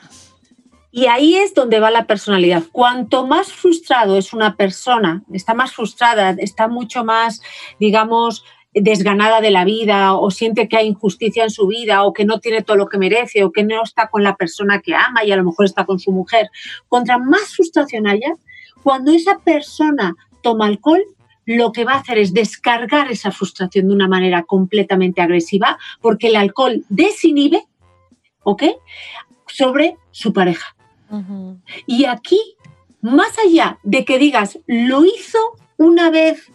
Y 0.93 1.07
ahí 1.07 1.35
es 1.35 1.55
donde 1.55 1.81
va 1.81 1.91
la 1.91 2.07
personalidad. 2.07 2.63
Cuanto 2.71 3.27
más 3.27 3.53
frustrado 3.53 4.17
es 4.17 4.33
una 4.33 4.55
persona, 4.55 5.25
está 5.33 5.55
más 5.55 5.73
frustrada, 5.73 6.37
está 6.39 6.69
mucho 6.69 7.05
más, 7.05 7.43
digamos, 7.81 8.45
desganada 8.73 9.41
de 9.41 9.51
la 9.51 9.65
vida 9.65 10.15
o 10.15 10.31
siente 10.31 10.69
que 10.69 10.77
hay 10.77 10.87
injusticia 10.87 11.43
en 11.43 11.51
su 11.51 11.67
vida 11.67 12.05
o 12.05 12.13
que 12.13 12.25
no 12.25 12.39
tiene 12.39 12.63
todo 12.63 12.77
lo 12.77 12.89
que 12.89 12.99
merece 12.99 13.43
o 13.43 13.51
que 13.51 13.65
no 13.65 13.83
está 13.83 14.07
con 14.07 14.23
la 14.23 14.37
persona 14.37 14.81
que 14.81 14.95
ama 14.95 15.25
y 15.25 15.33
a 15.33 15.37
lo 15.37 15.43
mejor 15.43 15.65
está 15.65 15.85
con 15.85 15.99
su 15.99 16.13
mujer. 16.13 16.49
Contra 16.89 17.19
más 17.19 17.57
frustración 17.57 18.07
haya, 18.07 18.37
cuando 18.85 19.11
esa 19.11 19.41
persona 19.41 20.15
toma 20.43 20.67
alcohol, 20.67 21.03
lo 21.45 21.73
que 21.73 21.85
va 21.85 21.95
a 21.95 21.99
hacer 21.99 22.19
es 22.19 22.33
descargar 22.33 23.11
esa 23.11 23.33
frustración 23.33 23.89
de 23.89 23.95
una 23.95 24.07
manera 24.07 24.45
completamente 24.45 25.21
agresiva 25.21 25.77
porque 26.01 26.29
el 26.29 26.37
alcohol 26.37 26.85
desinhibe, 26.89 27.65
¿ok? 28.43 28.63
Sobre 29.47 29.97
su 30.11 30.33
pareja. 30.33 30.75
Y 31.87 32.05
aquí, 32.05 32.39
más 33.01 33.37
allá 33.45 33.79
de 33.83 34.05
que 34.05 34.19
digas, 34.19 34.59
lo 34.67 35.05
hizo 35.05 35.39
una 35.77 36.11
vez, 36.11 36.53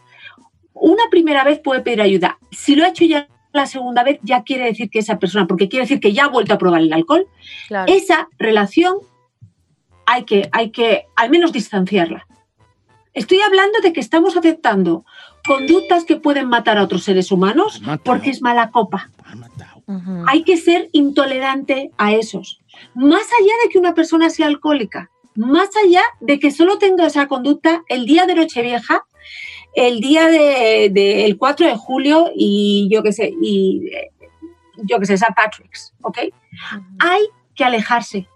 una 0.74 1.04
primera 1.12 1.44
vez 1.44 1.60
puede 1.60 1.82
pedir 1.82 2.02
ayuda. 2.02 2.38
Si 2.52 2.76
lo 2.76 2.86
ha 2.86 2.90
hecho 2.90 3.04
ya 3.06 3.28
la 3.52 3.66
segunda 3.66 4.04
vez, 4.04 4.20
ya 4.24 4.44
quiere 4.44 4.66
decir 4.66 4.90
que 4.90 5.00
esa 5.00 5.20
persona, 5.20 5.48
porque 5.48 5.68
quiere 5.68 5.84
decir 5.86 6.00
que 6.00 6.14
ya 6.14 6.26
ha 6.26 6.30
vuelto 6.30 6.54
a 6.54 6.58
probar 6.58 6.82
el 6.82 6.94
alcohol, 6.94 7.28
Claro. 7.68 7.92
esa 7.92 8.28
relación 8.38 8.96
hay 10.06 10.24
que, 10.24 10.50
hay 10.52 10.72
que 10.72 11.06
al 11.16 11.30
menos 11.30 11.52
distanciarla. 11.52 12.28
Estoy 13.14 13.40
hablando 13.42 13.80
de 13.80 13.94
que 13.94 14.02
estamos 14.02 14.36
aceptando 14.36 15.06
conductas 15.48 16.04
que 16.04 16.18
pueden 16.18 16.48
matar 16.48 16.78
a 16.78 16.84
otros 16.84 17.04
seres 17.04 17.32
humanos 17.32 17.82
porque 18.04 18.30
es 18.30 18.42
mala 18.42 18.72
copa. 18.72 19.10
Hay 20.28 20.44
que 20.44 20.58
ser 20.58 20.90
intolerante 20.94 21.92
a 21.98 22.14
esos. 22.14 22.60
Más 22.96 23.22
allá 23.22 23.54
de 23.64 23.70
que 23.70 23.78
una 23.78 23.94
persona 23.94 24.30
sea 24.30 24.48
alcohólica, 24.48 25.12
más 25.36 25.70
allá 25.84 26.02
de 26.22 26.40
que 26.40 26.52
solo 26.52 26.78
tenga 26.78 27.06
esa 27.06 27.28
conducta 27.28 27.84
el 27.88 28.06
día 28.06 28.26
de 28.26 28.36
Nochevieja, 28.36 29.06
el 29.76 30.00
día 30.00 30.28
del 30.28 30.94
de, 30.94 31.26
el 31.26 31.38
4 31.38 31.68
de 31.68 31.76
julio 31.76 32.32
y 32.36 32.88
yo 32.92 33.04
qué 33.04 33.12
sé, 33.12 33.34
y 33.42 33.88
eh, 33.94 34.12
yo 34.84 35.00
qué 35.00 35.06
sé, 35.06 35.14
St. 35.16 35.34
Patrick's, 35.36 35.94
¿ok? 36.02 36.20
Hay 37.00 37.22
que 37.54 37.64
alejarse 37.64 38.28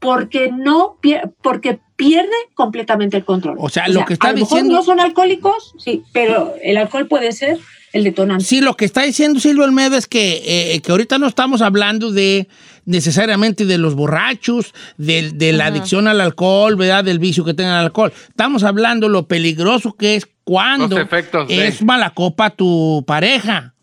porque 0.00 0.50
no 0.50 0.98
porque 1.42 1.80
pierde 1.96 2.30
completamente 2.54 3.16
el 3.16 3.24
control. 3.24 3.56
O 3.58 3.68
sea, 3.68 3.88
lo 3.88 4.04
que 4.04 4.12
está 4.14 4.28
a 4.28 4.32
lo 4.32 4.38
mejor 4.38 4.48
diciendo- 4.58 4.74
no 4.74 4.82
son 4.82 5.00
alcohólicos, 5.00 5.74
sí, 5.78 6.04
pero 6.12 6.54
el 6.62 6.76
alcohol 6.76 7.08
puede 7.08 7.32
ser 7.32 7.58
el 7.92 8.04
detonante. 8.04 8.44
Sí, 8.44 8.60
lo 8.60 8.76
que 8.76 8.84
está 8.84 9.02
diciendo 9.02 9.40
Silvio 9.40 9.64
Almeida 9.64 9.96
es 9.96 10.06
que, 10.06 10.42
eh, 10.74 10.80
que 10.80 10.90
ahorita 10.92 11.18
no 11.18 11.26
estamos 11.26 11.62
hablando 11.62 12.12
de 12.12 12.48
necesariamente 12.84 13.64
de 13.66 13.78
los 13.78 13.94
borrachos, 13.94 14.72
de, 14.96 15.52
la 15.52 15.64
Ajá. 15.66 15.72
adicción 15.74 16.08
al 16.08 16.20
alcohol, 16.20 16.76
¿verdad? 16.76 17.04
Del 17.04 17.18
vicio 17.18 17.44
que 17.44 17.54
tengan 17.54 17.74
al 17.74 17.84
alcohol. 17.86 18.12
Estamos 18.28 18.62
hablando 18.64 19.08
lo 19.08 19.26
peligroso 19.26 19.92
que 19.94 20.16
es 20.16 20.26
cuando 20.44 20.96
Los 20.96 21.04
efectos 21.06 21.48
de- 21.48 21.66
es 21.68 21.82
mala 21.82 22.10
copa 22.10 22.50
tu 22.50 23.04
pareja. 23.06 23.74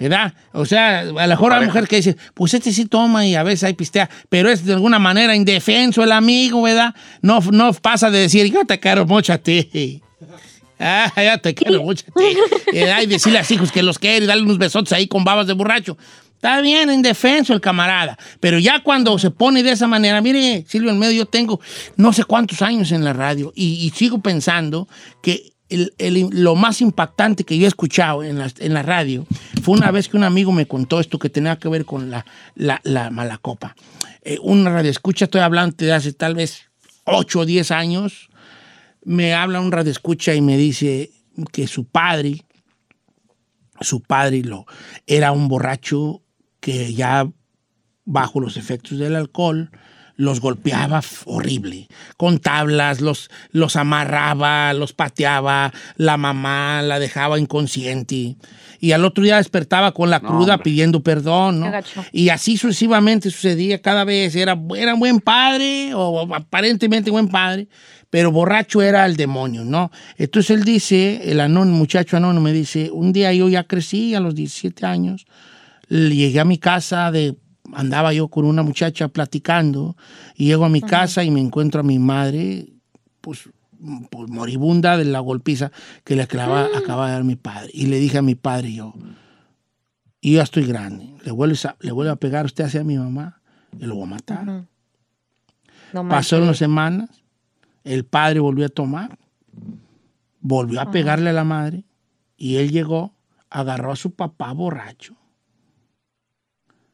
¿Verdad? 0.00 0.32
O 0.52 0.64
sea, 0.64 1.00
a 1.00 1.04
lo 1.04 1.26
mejor 1.28 1.52
hay 1.52 1.66
mujer 1.66 1.88
que 1.88 1.96
dice, 1.96 2.16
pues 2.32 2.54
este 2.54 2.72
sí 2.72 2.84
toma 2.86 3.26
y 3.26 3.34
a 3.34 3.42
veces 3.42 3.64
hay 3.64 3.74
pistea, 3.74 4.08
pero 4.28 4.48
es 4.48 4.64
de 4.64 4.74
alguna 4.74 5.00
manera 5.00 5.34
indefenso 5.34 6.04
el 6.04 6.12
amigo, 6.12 6.62
¿verdad? 6.62 6.94
No, 7.20 7.40
no 7.50 7.72
pasa 7.72 8.08
de 8.08 8.20
decir, 8.20 8.46
yo 8.52 8.64
te 8.64 8.78
quiero 8.78 9.06
mucho 9.06 9.32
a 9.32 9.38
ti. 9.38 10.00
Ah, 10.78 11.12
ya 11.16 11.38
te 11.38 11.54
quiero 11.54 11.82
mucho. 11.82 12.04
Eh, 12.72 12.90
ay, 12.92 13.06
decirle 13.06 13.38
a 13.38 13.42
los 13.42 13.50
hijos 13.50 13.72
que 13.72 13.82
los 13.82 13.98
quiere 13.98 14.24
y 14.24 14.28
darle 14.28 14.42
unos 14.44 14.58
besotes 14.58 14.92
ahí 14.92 15.06
con 15.08 15.24
babas 15.24 15.46
de 15.46 15.52
borracho. 15.54 15.96
Está 16.34 16.60
bien, 16.60 16.88
indefenso 16.92 17.52
el 17.52 17.60
camarada. 17.60 18.16
Pero 18.38 18.58
ya 18.60 18.80
cuando 18.84 19.18
se 19.18 19.30
pone 19.32 19.62
de 19.64 19.72
esa 19.72 19.88
manera, 19.88 20.20
mire, 20.20 20.64
Silvio 20.68 20.90
en 20.90 20.98
medio, 20.98 21.12
yo 21.16 21.26
tengo 21.26 21.60
no 21.96 22.12
sé 22.12 22.22
cuántos 22.24 22.62
años 22.62 22.92
en 22.92 23.02
la 23.04 23.12
radio 23.12 23.52
y, 23.56 23.84
y 23.84 23.90
sigo 23.90 24.20
pensando 24.20 24.86
que 25.20 25.52
el- 25.68 25.92
el- 25.98 26.28
lo 26.30 26.54
más 26.54 26.80
impactante 26.80 27.42
que 27.44 27.58
yo 27.58 27.64
he 27.64 27.68
escuchado 27.68 28.22
en 28.22 28.38
la, 28.38 28.50
en 28.60 28.72
la 28.72 28.82
radio 28.84 29.26
fue 29.62 29.76
una 29.76 29.90
vez 29.90 30.08
que 30.08 30.16
un 30.16 30.22
amigo 30.24 30.52
me 30.52 30.66
contó 30.66 31.00
esto 31.00 31.18
que 31.18 31.28
tenía 31.28 31.56
que 31.56 31.68
ver 31.68 31.84
con 31.84 32.08
la, 32.10 32.24
la, 32.54 32.80
la 32.84 33.10
mala 33.10 33.38
copa. 33.38 33.74
Eh, 34.22 34.38
una 34.40 34.70
radio 34.70 34.90
escucha, 34.90 35.24
estoy 35.24 35.40
hablando 35.40 35.74
de 35.76 35.92
hace 35.92 36.12
tal 36.12 36.36
vez 36.36 36.62
8 37.04 37.40
o 37.40 37.44
10 37.46 37.70
años, 37.72 38.28
me 39.08 39.32
habla 39.32 39.60
un 39.60 39.72
radio 39.72 39.90
escucha 39.90 40.34
y 40.34 40.42
me 40.42 40.58
dice 40.58 41.10
que 41.50 41.66
su 41.66 41.86
padre, 41.86 42.44
su 43.80 44.02
padre 44.02 44.42
lo, 44.42 44.66
era 45.06 45.32
un 45.32 45.48
borracho 45.48 46.22
que 46.60 46.92
ya 46.92 47.26
bajo 48.04 48.38
los 48.38 48.58
efectos 48.58 48.98
del 48.98 49.16
alcohol 49.16 49.70
los 50.18 50.40
golpeaba 50.40 51.00
horrible, 51.26 51.86
con 52.16 52.40
tablas, 52.40 53.00
los, 53.00 53.30
los 53.52 53.76
amarraba, 53.76 54.72
los 54.72 54.92
pateaba, 54.92 55.72
la 55.96 56.16
mamá 56.16 56.82
la 56.82 56.98
dejaba 56.98 57.38
inconsciente. 57.38 58.36
Y 58.80 58.92
al 58.92 59.04
otro 59.04 59.22
día 59.22 59.36
despertaba 59.36 59.92
con 59.92 60.10
la 60.10 60.18
cruda 60.18 60.58
pidiendo 60.58 61.04
perdón. 61.04 61.64
Y 62.10 62.30
así 62.30 62.56
sucesivamente 62.56 63.30
sucedía 63.30 63.80
cada 63.80 64.02
vez. 64.02 64.34
Era, 64.34 64.58
era 64.76 64.94
buen 64.94 65.20
padre 65.20 65.92
o 65.94 66.34
aparentemente 66.34 67.12
buen 67.12 67.28
padre, 67.28 67.68
pero 68.10 68.32
borracho 68.32 68.82
era 68.82 69.04
el 69.06 69.16
demonio, 69.16 69.64
¿no? 69.64 69.90
Entonces 70.16 70.56
él 70.56 70.64
dice, 70.64 71.30
el 71.30 71.40
anón, 71.40 71.70
muchacho 71.70 72.16
anónimo 72.16 72.44
me 72.44 72.52
dice, 72.52 72.90
un 72.90 73.12
día 73.12 73.32
yo 73.32 73.48
ya 73.48 73.64
crecí 73.64 74.14
a 74.14 74.20
los 74.20 74.34
17 74.34 74.86
años, 74.86 75.26
llegué 75.88 76.40
a 76.40 76.44
mi 76.44 76.58
casa 76.58 77.10
de 77.10 77.36
andaba 77.74 78.12
yo 78.12 78.28
con 78.28 78.44
una 78.44 78.62
muchacha 78.62 79.08
platicando 79.08 79.96
y 80.34 80.46
llego 80.46 80.64
a 80.64 80.68
mi 80.68 80.80
casa 80.80 81.24
y 81.24 81.30
me 81.30 81.40
encuentro 81.40 81.80
a 81.80 81.84
mi 81.84 81.98
madre, 81.98 82.68
pues, 83.20 83.48
pues, 84.10 84.28
moribunda 84.28 84.96
de 84.96 85.04
la 85.04 85.20
golpiza 85.20 85.70
que 86.04 86.16
le 86.16 86.22
acaba, 86.22 86.68
acaba 86.76 87.06
de 87.08 87.12
dar 87.12 87.24
mi 87.24 87.36
padre. 87.36 87.70
Y 87.72 87.86
le 87.86 87.98
dije 87.98 88.18
a 88.18 88.22
mi 88.22 88.34
padre 88.34 88.72
yo, 88.72 88.94
y 90.20 90.34
ya 90.34 90.42
estoy 90.42 90.64
grande, 90.64 91.14
le 91.24 91.30
vuelve 91.30 91.56
a, 91.64 91.76
le 91.80 91.92
vuelve 91.92 92.10
a 92.10 92.16
pegar 92.16 92.44
usted 92.44 92.64
hacia 92.64 92.84
mi 92.84 92.98
mamá 92.98 93.40
y 93.78 93.84
lo 93.84 93.94
voy 93.96 94.04
a 94.04 94.10
matar. 94.10 94.64
No 95.92 96.06
Pasaron 96.08 96.44
unas 96.44 96.58
semanas, 96.58 97.08
el 97.84 98.04
padre 98.04 98.40
volvió 98.40 98.66
a 98.66 98.70
tomar, 98.70 99.18
volvió 100.40 100.80
a 100.80 100.90
pegarle 100.90 101.30
a 101.30 101.32
la 101.34 101.44
madre 101.44 101.84
y 102.36 102.56
él 102.56 102.70
llegó, 102.70 103.14
agarró 103.50 103.92
a 103.92 103.96
su 103.96 104.12
papá 104.14 104.52
borracho, 104.52 105.14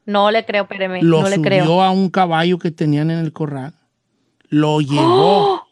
No 0.05 0.31
le 0.31 0.45
creo, 0.45 0.63
espéreme. 0.63 1.01
lo 1.03 1.21
no 1.21 1.29
le 1.29 1.35
subió 1.35 1.43
creo. 1.49 1.81
a 1.83 1.91
un 1.91 2.09
caballo 2.09 2.57
que 2.59 2.71
tenían 2.71 3.11
en 3.11 3.19
el 3.19 3.33
corral, 3.33 3.73
lo 4.49 4.79
llevó 4.81 5.63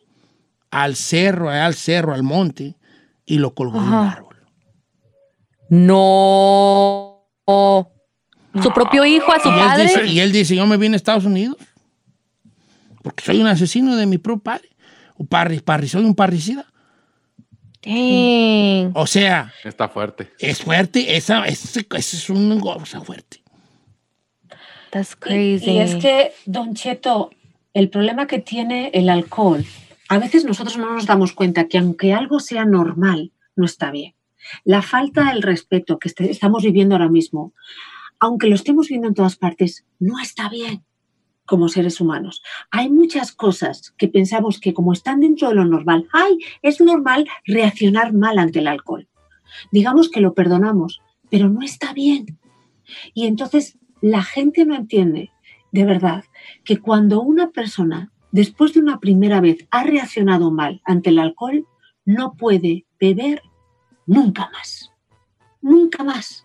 al 0.72 0.96
cerro, 0.96 1.50
allá 1.50 1.66
al 1.68 1.76
cerro, 1.76 2.14
al 2.14 2.24
monte 2.24 2.76
y 3.26 3.38
lo 3.38 3.54
colgó 3.54 3.78
en 3.80 3.84
un 3.86 3.94
árbol. 3.94 4.36
No. 5.70 7.26
Su 8.62 8.72
propio 8.74 9.06
hijo 9.06 9.32
a 9.32 9.40
su 9.40 9.50
Y 9.50 9.52
él, 9.52 9.58
padre. 9.60 9.84
dice, 9.84 10.06
y 10.08 10.20
él 10.20 10.32
dice, 10.32 10.56
yo 10.56 10.66
me 10.68 10.78
vine 10.78 10.96
a 10.96 10.98
Estados 10.98 11.26
Unidos 11.26 11.58
porque 13.02 13.24
soy 13.24 13.42
un 13.42 13.48
asesino 13.48 13.96
de 13.96 14.06
mi 14.06 14.18
propio 14.18 14.44
padre. 14.44 14.70
Parri, 15.28 15.60
parri- 15.60 15.88
soy 15.88 16.04
un 16.04 16.16
parricida. 16.16 16.66
Dang. 17.86 18.92
O 18.96 19.06
sea, 19.08 19.52
Está 19.64 19.90
fuerte. 19.90 20.32
es 20.40 20.62
fuerte, 20.62 21.18
esa, 21.18 21.46
ese, 21.46 21.86
ese 21.96 22.18
es 22.18 22.30
un 22.30 22.60
cosa 22.60 23.02
fuerte. 23.02 23.42
That's 24.92 25.14
Y- 25.14 25.16
crazy. 25.20 25.72
Y, 25.72 25.78
es 25.80 25.96
que, 25.96 26.32
Don 26.46 26.76
Cheto, 26.76 27.32
el 27.74 27.90
problema 27.90 28.28
que 28.28 28.40
tiene 28.40 28.90
el 28.94 29.10
alcohol, 29.10 29.66
a 30.10 30.18
veces 30.20 30.46
nosotros 30.46 30.78
no 30.78 30.94
nos 30.94 31.06
damos 31.06 31.34
cuenta 31.34 31.68
que 31.68 31.78
aunque 31.80 32.14
algo 32.14 32.40
sea 32.40 32.64
normal, 32.66 33.32
no 33.56 33.66
está 33.66 33.92
bien. 33.92 34.14
La 34.64 34.82
falta 34.82 35.26
del 35.32 35.42
respeto 35.42 36.00
que 36.00 36.10
este- 36.10 36.30
estamos 36.30 36.64
viviendo 36.64 36.96
ahora 36.96 37.10
mismo, 37.10 37.54
aunque 38.20 38.48
lo 38.48 38.56
estemos 38.56 38.88
viendo 38.88 39.08
en 39.08 39.14
todas 39.14 39.36
partes, 39.36 39.86
no 40.00 40.20
está 40.22 40.48
bien 40.50 40.84
como 41.46 41.68
seres 41.68 42.00
humanos. 42.00 42.42
Hay 42.72 42.90
muchas 42.90 43.32
cosas 43.32 43.94
que 43.98 44.08
pensamos 44.08 44.60
que 44.60 44.74
como 44.74 44.94
están 44.94 45.20
dentro 45.20 45.50
de 45.50 45.56
lo 45.56 45.66
normal, 45.66 46.08
ay, 46.14 46.38
es 46.62 46.80
normal 46.82 47.28
reaccionar 47.46 48.14
mal 48.14 48.40
ante 48.40 48.60
el 48.60 48.68
alcohol. 48.68 49.08
Digamos 49.72 50.10
que 50.10 50.22
lo 50.22 50.34
perdonamos, 50.34 51.02
pero 51.30 51.50
no 51.50 51.62
está 51.62 51.94
bien. 51.94 52.38
Y 53.14 53.28
entonces 53.28 53.78
la 54.02 54.24
gente 54.24 54.66
no 54.66 54.76
entiende, 54.76 55.32
de 55.72 55.86
verdad, 55.86 56.26
que 56.64 56.80
cuando 56.80 57.22
una 57.22 57.52
persona, 57.52 58.12
después 58.32 58.74
de 58.74 58.80
una 58.80 59.00
primera 59.00 59.42
vez, 59.42 59.68
ha 59.72 59.84
reaccionado 59.84 60.52
mal 60.52 60.82
ante 60.86 61.10
el 61.10 61.20
alcohol, 61.20 61.66
no 62.06 62.34
puede 62.34 62.86
beber 63.00 63.42
nunca 64.06 64.50
más. 64.52 64.92
Nunca 65.62 66.04
más. 66.04 66.43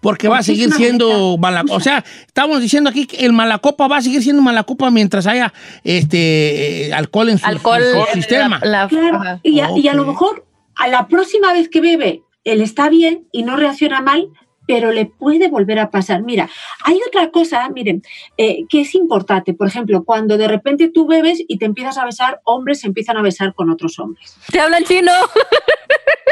Porque 0.00 0.28
va 0.28 0.38
a 0.38 0.42
seguir 0.42 0.72
siendo 0.72 1.36
mala. 1.38 1.62
O 1.70 1.80
sea, 1.80 2.04
estamos 2.26 2.60
diciendo 2.60 2.90
aquí 2.90 3.06
que 3.06 3.24
el 3.24 3.32
malacopa 3.32 3.86
va 3.88 3.98
a 3.98 4.02
seguir 4.02 4.22
siendo 4.22 4.42
malacopa 4.42 4.90
mientras 4.90 5.26
haya 5.26 5.52
este 5.84 6.88
eh, 6.88 6.92
alcohol 6.94 7.28
en 7.30 7.38
su, 7.38 7.46
Alcohol. 7.46 7.82
en 7.82 7.92
su 7.92 7.98
la- 7.98 8.06
sistema. 8.12 8.60
la- 8.62 8.88
Claro. 8.88 9.16
ajá. 9.16 9.40
Y 9.42 9.60
a, 9.60 9.70
y 9.76 9.88
a 9.88 9.94
lo 9.94 10.04
mejor 10.06 10.46
a 10.76 10.88
la 10.88 11.06
próxima 11.08 11.52
vez 11.52 11.68
que 11.68 11.80
bebe, 11.80 12.22
él 12.44 12.60
está 12.62 12.88
bien 12.88 13.26
y 13.32 13.42
no 13.42 13.56
reacciona 13.56 14.00
mal, 14.00 14.28
pero 14.66 14.92
le 14.92 15.04
puede 15.06 15.48
volver 15.48 15.78
a 15.80 15.90
pasar. 15.90 16.22
Mira, 16.22 16.48
hay 16.84 16.98
otra 17.06 17.30
cosa, 17.30 17.68
miren, 17.70 18.02
eh, 18.38 18.64
que 18.68 18.80
es 18.82 18.94
importante. 18.94 19.52
Por 19.52 19.66
ejemplo, 19.66 20.04
cuando 20.04 20.38
de 20.38 20.46
repente 20.48 20.88
tú 20.88 21.06
bebes 21.06 21.42
y 21.46 21.58
te 21.58 21.64
empiezas 21.64 21.98
a 21.98 22.04
besar, 22.04 22.40
hombres 22.44 22.80
se 22.80 22.86
empiezan 22.86 23.16
a 23.16 23.22
besar 23.22 23.52
con 23.54 23.68
otros 23.68 23.98
hombres. 23.98 24.36
¿Te 24.50 24.60
hablan 24.60 24.84
chino? 24.84 25.12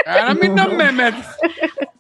A 0.07 0.35
mí 0.35 0.49
no 0.49 0.69
me 0.69 0.91
metes. 0.93 1.27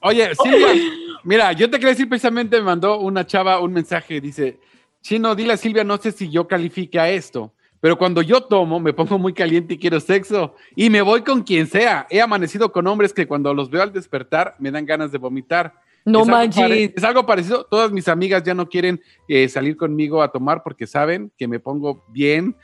Oye, 0.00 0.30
Silvia, 0.42 0.68
mira, 1.28 1.52
yo 1.52 1.68
te 1.68 1.76
quería 1.76 1.90
decir 1.90 2.08
precisamente, 2.08 2.56
me 2.56 2.62
mandó 2.62 2.98
una 3.00 3.26
chava 3.26 3.60
un 3.60 3.74
mensaje, 3.74 4.18
dice, 4.18 4.58
Chino, 5.02 5.34
dile 5.34 5.52
a 5.52 5.56
Silvia, 5.58 5.84
no 5.84 5.98
sé 5.98 6.10
si 6.10 6.30
yo 6.30 6.48
califique 6.48 6.98
a 6.98 7.10
esto, 7.10 7.52
pero 7.80 7.98
cuando 7.98 8.22
yo 8.22 8.40
tomo 8.40 8.80
me 8.80 8.94
pongo 8.94 9.18
muy 9.18 9.34
caliente 9.34 9.74
y 9.74 9.78
quiero 9.78 10.00
sexo 10.00 10.54
y 10.74 10.88
me 10.88 11.02
voy 11.02 11.20
con 11.20 11.42
quien 11.42 11.66
sea. 11.66 12.06
He 12.08 12.22
amanecido 12.22 12.72
con 12.72 12.86
hombres 12.86 13.12
que 13.12 13.28
cuando 13.28 13.52
los 13.52 13.68
veo 13.68 13.82
al 13.82 13.92
despertar 13.92 14.56
me 14.58 14.70
dan 14.70 14.86
ganas 14.86 15.12
de 15.12 15.18
vomitar. 15.18 15.74
No 16.06 16.22
es 16.22 16.28
manches. 16.28 16.92
es 16.96 17.04
algo 17.04 17.26
parecido. 17.26 17.64
Todas 17.64 17.92
mis 17.92 18.08
amigas 18.08 18.42
ya 18.42 18.54
no 18.54 18.68
quieren 18.68 19.00
eh, 19.28 19.48
salir 19.48 19.76
conmigo 19.76 20.22
a 20.22 20.32
tomar 20.32 20.62
porque 20.62 20.86
saben 20.86 21.30
que 21.36 21.46
me 21.46 21.60
pongo 21.60 22.04
bien, 22.08 22.56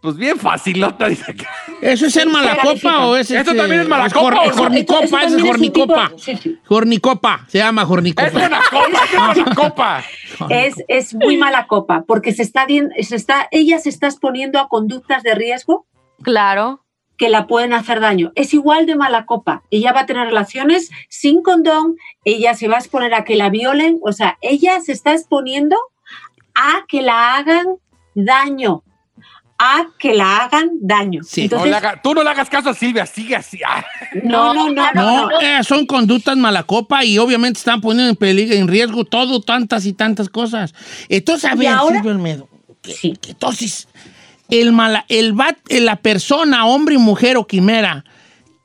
pues 0.00 0.16
bien 0.16 0.38
facilota. 0.38 1.08
Dice 1.08 1.30
acá. 1.32 1.48
¿Eso 1.80 2.06
es 2.06 2.12
ser 2.12 2.28
malacopa 2.28 3.06
o 3.06 3.16
es 3.16 3.30
¿Eso 3.30 3.40
este, 3.40 3.54
también 3.54 3.82
es 3.82 3.88
malacopa 3.88 4.44
es 4.44 4.52
jornicopa, 4.56 5.04
Eso- 5.04 5.16
eso 5.18 5.26
ese 5.26 5.36
es 5.36 5.42
jornicopa. 5.42 6.12
Jornicopa, 6.66 7.44
se 7.48 7.58
llama 7.58 7.82
Es 7.82 7.88
jornicopa. 7.88 8.30
una 8.46 8.60
copa, 8.70 9.32
es 9.50 9.54
copa. 9.56 10.04
Es, 10.48 10.74
es 10.88 11.14
muy 11.14 11.36
mala 11.36 11.66
copa, 11.66 12.04
porque 12.06 12.32
se 12.32 12.42
está, 12.42 12.66
dien- 12.66 12.90
se 13.02 13.16
está, 13.16 13.48
ella 13.50 13.78
se 13.78 13.88
está 13.88 14.06
exponiendo 14.06 14.58
a 14.58 14.68
conductas 14.68 15.22
de 15.22 15.34
riesgo 15.34 15.86
Claro. 16.22 16.84
que 17.18 17.28
la 17.28 17.46
pueden 17.46 17.72
hacer 17.74 18.00
daño. 18.00 18.32
Es 18.34 18.54
igual 18.54 18.86
de 18.86 18.96
mala 18.96 19.26
copa. 19.26 19.62
Ella 19.70 19.92
va 19.92 20.00
a 20.00 20.06
tener 20.06 20.26
relaciones 20.26 20.90
sin 21.08 21.42
condón, 21.42 21.96
ella 22.24 22.54
se 22.54 22.68
va 22.68 22.76
a 22.76 22.80
exponer 22.80 23.12
a 23.14 23.24
que 23.24 23.36
la 23.36 23.50
violen, 23.50 23.98
o 24.02 24.12
sea, 24.12 24.38
ella 24.40 24.80
se 24.80 24.92
está 24.92 25.12
exponiendo 25.12 25.76
a 26.54 26.84
que 26.88 27.02
la 27.02 27.36
hagan 27.36 27.66
daño, 28.14 28.82
a 29.62 29.86
que 29.98 30.14
la 30.14 30.38
hagan 30.44 30.70
daño. 30.80 31.20
Sí. 31.22 31.42
No 31.42 31.44
Entonces, 31.44 31.70
le 31.70 31.76
haga- 31.76 32.00
tú 32.02 32.14
no 32.14 32.22
le 32.24 32.30
hagas 32.30 32.48
caso 32.48 32.70
a 32.70 32.74
Silvia, 32.74 33.04
sigue 33.06 33.36
así. 33.36 33.60
Ah. 33.68 33.84
no, 34.24 34.54
no, 34.54 34.70
no, 34.70 34.92
no, 34.94 35.28
No, 35.28 35.40
eh, 35.40 35.62
son 35.62 35.84
conductas 35.86 36.36
malacopa 36.36 37.04
y 37.04 37.18
obviamente 37.18 37.58
están 37.58 37.80
poniendo 37.80 38.10
en 38.10 38.16
peligro, 38.16 38.56
en 38.56 38.66
riesgo 38.68 39.04
todo, 39.04 39.40
tantas 39.42 39.84
y 39.86 39.92
tantas 39.92 40.28
cosas. 40.30 40.74
Entonces, 41.08 41.50
a 41.50 41.54
Y 41.54 41.58
ver, 41.58 41.68
ahora- 41.68 41.96
Silvio 41.96 42.10
Olmedo, 42.12 42.48
que- 42.82 42.94
Sí. 42.94 43.16
que 43.20 43.32
entonces, 43.32 43.86
el 44.48 44.72
mala, 44.72 45.04
el 45.08 45.34
bat- 45.34 45.58
la 45.68 45.96
persona, 45.96 46.64
hombre, 46.66 46.96
mujer 46.98 47.36
o 47.36 47.46
quimera, 47.46 48.04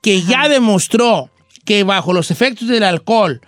que 0.01 0.21
ya 0.21 0.47
demostró 0.47 1.29
que 1.65 1.83
bajo 1.83 2.13
los 2.13 2.31
efectos 2.31 2.67
del 2.69 2.83
alcohol 2.83 3.41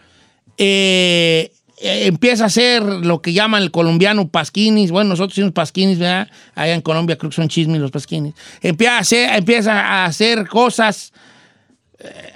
eh, 0.58 1.52
empieza 1.78 2.46
a 2.46 2.48
hacer 2.48 2.84
lo 2.84 3.22
que 3.22 3.34
llaman 3.34 3.64
el 3.64 3.72
colombiano 3.72 4.30
pasquinis, 4.30 4.92
bueno, 4.92 5.12
nosotros 5.12 5.36
decimos 5.36 5.54
pasquinis, 5.54 6.00
¿verdad? 6.00 6.28
Allá 6.56 6.74
en 6.74 6.82
Colombia 6.82 7.18
creo 7.18 7.30
que 7.30 7.36
son 7.36 7.50
chismes 7.50 7.80
los 7.80 7.92
pasquinis. 7.92 8.34
Empieza 8.62 8.96
a 8.96 9.00
hacer, 9.00 9.36
empieza 9.36 9.80
a 9.80 10.06
hacer 10.06 10.48
cosas 10.48 11.14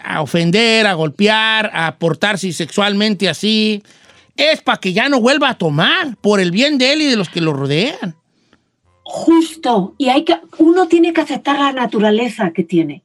a 0.04 0.22
ofender, 0.22 0.88
a 0.88 0.94
golpear, 0.94 1.72
a 1.74 1.98
portarse 1.98 2.52
sexualmente 2.52 3.30
así, 3.30 3.84
es 4.36 4.62
para 4.62 4.80
que 4.80 4.94
ya 4.94 5.10
no 5.10 5.22
vuelva 5.22 5.50
a 5.50 5.58
tomar, 5.58 6.18
por 6.18 6.40
el 6.40 6.52
bien 6.52 6.78
de 6.78 6.94
él 6.94 7.02
y 7.02 7.06
de 7.06 7.16
los 7.16 7.30
que 7.30 7.42
lo 7.42 7.54
rodean. 7.54 8.16
Justo, 9.04 9.94
y 9.98 10.10
hay 10.10 10.24
que, 10.24 10.38
uno 10.58 10.88
tiene 10.88 11.14
que 11.14 11.22
aceptar 11.22 11.60
la 11.60 11.74
naturaleza 11.74 12.52
que 12.54 12.64
tiene. 12.64 13.04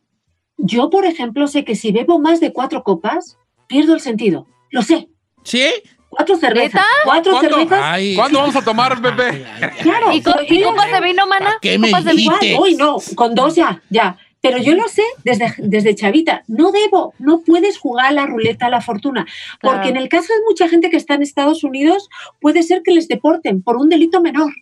Yo, 0.57 0.89
por 0.89 1.05
ejemplo, 1.05 1.47
sé 1.49 1.65
que 1.65 1.75
si 1.75 1.93
bebo 1.93 2.19
más 2.19 2.41
de 2.41 2.53
cuatro 2.53 2.83
copas, 2.83 3.37
pierdo 3.67 3.95
el 3.95 4.01
sentido. 4.01 4.47
Lo 4.71 4.83
sé. 4.83 5.09
¿Sí? 5.43 5.69
Cuatro 6.17 6.37
cervezas. 6.37 6.83
Cuatro 7.05 7.33
¿Cuándo? 7.33 7.51
cervezas. 7.57 7.81
Ay. 7.85 8.15
¿Cuándo 8.17 8.39
vamos 8.41 8.57
a 8.57 8.65
tomar, 8.65 9.01
Pepe? 9.03 9.45
Claro. 9.83 10.13
¿Y, 10.13 10.23
co- 10.23 10.33
pero 10.49 10.55
y 10.55 10.63
copas 10.63 10.91
de 10.93 11.01
vino, 11.01 11.27
mana? 11.27 11.47
¿Para 11.47 11.59
qué 11.61 11.79
me 11.79 11.89
¿Copas 11.91 12.05
de 12.05 12.13
vino? 12.15 12.35
hoy 12.59 12.75
no, 12.75 12.97
con 13.15 13.35
dos 13.35 13.55
ya, 13.55 13.83
ya. 13.91 14.17
Pero 14.41 14.59
yo 14.59 14.75
lo 14.75 14.87
sé 14.89 15.03
desde, 15.25 15.53
desde 15.59 15.95
chavita. 15.95 16.45
No 16.47 16.71
debo, 16.71 17.15
no 17.19 17.41
puedes 17.43 17.79
jugar 17.79 18.07
a 18.07 18.13
la 18.13 18.27
ruleta 18.27 18.67
a 18.67 18.71
la 18.71 18.81
fortuna. 18.81 19.27
Porque 19.61 19.77
Claro. 19.79 19.89
en 19.91 19.97
el 19.97 20.09
caso 20.09 20.33
de 20.33 20.41
mucha 20.49 20.69
gente 20.69 20.89
que 20.89 20.97
está 20.97 21.15
en 21.15 21.23
Estados 21.23 21.65
Unidos, 21.65 22.09
puede 22.41 22.63
ser 22.63 22.83
que 22.85 22.93
les 22.93 23.09
deporten 23.09 23.63
por 23.63 23.77
un 23.77 23.89
delito 23.89 24.21
menor, 24.21 24.53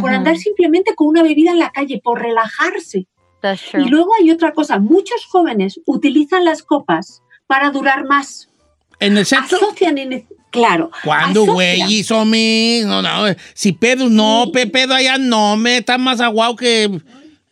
por 0.00 0.10
andar 0.10 0.36
simplemente 0.38 0.94
con 0.94 1.06
una 1.06 1.22
bebida 1.22 1.52
en 1.52 1.58
la 1.60 1.70
calle, 1.70 2.00
por 2.02 2.20
relajarse. 2.20 3.06
That's 3.40 3.62
true. 3.70 3.84
Y 3.84 3.88
luego 3.88 4.10
hay 4.20 4.30
otra 4.32 4.52
cosa, 4.52 4.78
muchos 4.80 5.24
jóvenes 5.26 5.80
utilizan 5.86 6.44
las 6.44 6.62
copas 6.64 7.22
para 7.46 7.70
durar 7.70 8.04
más. 8.06 8.50
¿En 8.98 9.16
el 9.16 9.24
sexo? 9.24 9.56
Asocian 9.56 9.98
en 9.98 10.26
claro. 10.50 10.90
¿Cuándo, 11.04 11.44
güey? 11.44 11.80
Hizo 11.92 12.24
mi... 12.24 12.80
No, 12.84 13.02
no, 13.02 13.24
si 13.54 13.72
pedo, 13.72 14.08
no, 14.08 14.46
pe- 14.52 14.66
pedo 14.66 14.94
allá 14.94 15.18
no, 15.18 15.56
me 15.56 15.78
está 15.78 15.98
más 15.98 16.20
aguado 16.20 16.56
que... 16.56 16.84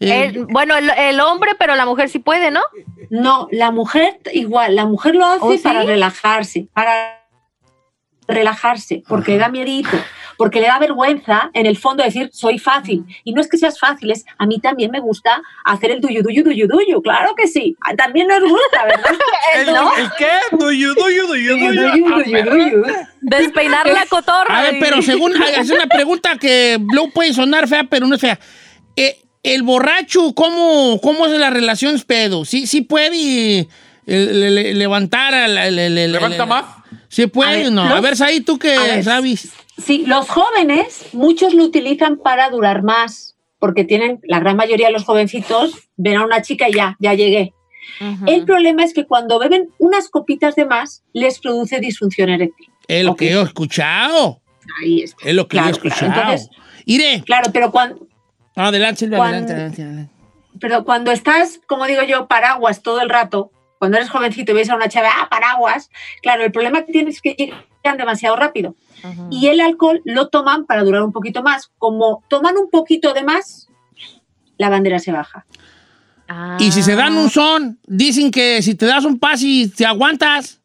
eh, 0.00 0.24
El- 0.34 0.46
bueno, 0.46 0.76
el, 0.76 0.90
el 0.90 1.20
hombre, 1.20 1.52
pero 1.58 1.74
la 1.74 1.86
mujer 1.86 2.08
sí 2.08 2.18
puede, 2.18 2.50
¿no? 2.50 2.60
No, 3.10 3.48
la 3.52 3.70
mujer 3.70 4.18
igual, 4.32 4.74
la 4.76 4.84
mujer 4.86 5.14
lo 5.14 5.26
hace 5.26 5.38
¿Oh, 5.42 5.52
sí? 5.52 5.58
para 5.58 5.82
relajarse, 5.84 6.66
para 6.72 7.22
relajarse, 8.28 9.02
porque 9.06 9.38
da 9.38 9.48
miedito. 9.48 9.96
Porque 10.36 10.60
le 10.60 10.66
da 10.66 10.78
vergüenza 10.78 11.50
en 11.54 11.66
el 11.66 11.76
fondo 11.76 12.02
decir 12.04 12.30
soy 12.32 12.58
fácil. 12.58 13.04
Y 13.24 13.32
no 13.32 13.40
es 13.40 13.48
que 13.48 13.56
seas 13.58 13.78
fácil, 13.78 14.10
es 14.10 14.24
a 14.38 14.46
mí 14.46 14.58
también 14.60 14.90
me 14.90 15.00
gusta 15.00 15.42
hacer 15.64 15.90
el 15.90 16.00
duyu, 16.00 16.22
duyu, 16.22 16.42
duyu, 16.44 16.66
duyu. 16.66 17.02
Claro 17.02 17.34
que 17.36 17.46
sí. 17.46 17.76
A- 17.80 17.94
También 17.94 18.26
nos 18.28 18.40
gusta, 18.40 18.84
¿verdad? 18.84 19.14
¿El, 19.56 19.66
¿No? 19.66 19.96
el 19.96 20.08
qué? 20.18 20.28
Duyu, 20.56 20.94
duyu, 20.94 21.26
duyu, 21.26 21.56
Duyu, 21.56 21.72
duyu. 21.72 22.04
duyu, 22.14 22.44
duyu, 22.44 22.70
duyu. 22.82 22.84
Despeinar 23.20 23.86
la 23.88 24.06
cotorra. 24.06 24.58
A 24.58 24.62
ver, 24.62 24.76
pero 24.80 25.02
según, 25.02 25.32
es 25.58 25.70
una 25.70 25.86
pregunta 25.86 26.36
que 26.38 26.78
luego 26.92 27.10
puede 27.10 27.32
sonar 27.34 27.66
fea, 27.68 27.84
pero 27.84 28.06
no 28.06 28.14
es 28.14 28.20
fea. 28.20 28.38
Eh, 28.96 29.18
el 29.42 29.62
borracho, 29.62 30.34
¿cómo, 30.34 31.00
¿cómo 31.02 31.26
es 31.26 31.32
la 31.32 31.50
relación 31.50 31.98
pedo? 32.06 32.44
¿Sí, 32.44 32.66
sí 32.66 32.82
puede 32.82 33.60
eh, 33.60 33.66
le- 34.06 34.50
le- 34.50 34.74
levantar 34.74 35.34
a 35.34 35.48
la- 35.48 35.70
le- 35.70 35.90
le- 35.90 36.08
¿Levanta 36.08 36.44
le- 36.44 36.46
más? 36.46 36.64
Sí 37.08 37.26
puede, 37.26 37.50
A 37.50 37.56
ver, 37.56 37.72
¿no? 37.72 37.82
A 37.82 37.88
los- 37.90 38.02
ver, 38.02 38.16
Saí, 38.16 38.40
tú 38.40 38.58
que 38.58 38.74
a 38.74 39.02
sabes. 39.02 39.48
Sí, 39.78 40.04
los 40.06 40.28
jóvenes, 40.28 41.06
muchos 41.12 41.54
lo 41.54 41.64
utilizan 41.64 42.16
para 42.18 42.48
durar 42.50 42.82
más, 42.82 43.36
porque 43.58 43.84
tienen, 43.84 44.20
la 44.24 44.40
gran 44.40 44.56
mayoría 44.56 44.86
de 44.86 44.92
los 44.92 45.04
jovencitos 45.04 45.88
ven 45.96 46.16
a 46.16 46.24
una 46.24 46.42
chica 46.42 46.68
y 46.68 46.74
ya, 46.74 46.96
ya 46.98 47.14
llegué. 47.14 47.52
El 48.26 48.44
problema 48.44 48.82
es 48.84 48.92
que 48.92 49.06
cuando 49.06 49.38
beben 49.38 49.70
unas 49.78 50.08
copitas 50.08 50.54
de 50.56 50.64
más, 50.64 51.04
les 51.12 51.38
produce 51.38 51.78
disfunción 51.78 52.28
eréctil. 52.30 52.68
Es 52.88 53.04
lo 53.04 53.14
que 53.16 53.30
yo 53.30 53.40
he 53.40 53.44
escuchado. 53.44 54.40
Ahí 54.82 55.02
está. 55.02 55.28
Es 55.28 55.34
lo 55.34 55.46
que 55.46 55.56
yo 55.56 55.62
he 55.62 55.70
Claro, 55.72 55.78
claro. 55.80 55.94
escuchado. 55.94 56.20
Entonces, 56.32 56.50
Iré. 56.84 57.22
claro, 57.24 57.50
pero 57.52 57.70
cuando, 57.70 58.06
Adelante, 58.56 59.00
Silvia, 59.00 59.18
Cuando- 59.18 59.36
adelante, 59.36 59.52
adelante, 59.52 59.82
adelante. 59.82 60.12
pero 60.60 60.84
cuando 60.84 61.12
estás, 61.12 61.60
como 61.66 61.86
digo 61.86 62.02
yo, 62.02 62.26
paraguas 62.26 62.82
todo 62.82 63.00
el 63.02 63.08
rato, 63.10 63.50
cuando 63.78 63.96
eres 63.96 64.10
jovencito 64.10 64.52
y 64.52 64.54
ves 64.54 64.70
a 64.70 64.76
una 64.76 64.88
chava, 64.88 65.10
ah, 65.14 65.28
paraguas, 65.28 65.90
claro, 66.22 66.44
el 66.44 66.52
problema 66.52 66.84
que 66.84 66.92
tienes 66.92 67.16
es 67.16 67.22
que 67.22 67.34
llegan 67.34 67.98
demasiado 67.98 68.36
rápido. 68.36 68.74
Y 69.30 69.48
el 69.48 69.60
alcohol 69.60 70.00
lo 70.04 70.28
toman 70.28 70.66
para 70.66 70.82
durar 70.82 71.02
un 71.02 71.12
poquito 71.12 71.42
más. 71.42 71.70
Como 71.78 72.24
toman 72.28 72.56
un 72.56 72.70
poquito 72.70 73.12
de 73.12 73.22
más, 73.22 73.68
la 74.58 74.68
bandera 74.68 74.98
se 74.98 75.12
baja. 75.12 75.46
Ah. 76.28 76.56
Y 76.58 76.72
si 76.72 76.82
se 76.82 76.96
dan 76.96 77.16
un 77.16 77.30
son, 77.30 77.78
dicen 77.86 78.30
que 78.30 78.62
si 78.62 78.74
te 78.74 78.86
das 78.86 79.04
un 79.04 79.18
pas 79.18 79.40
y 79.42 79.68
te 79.68 79.86
aguantas. 79.86 80.60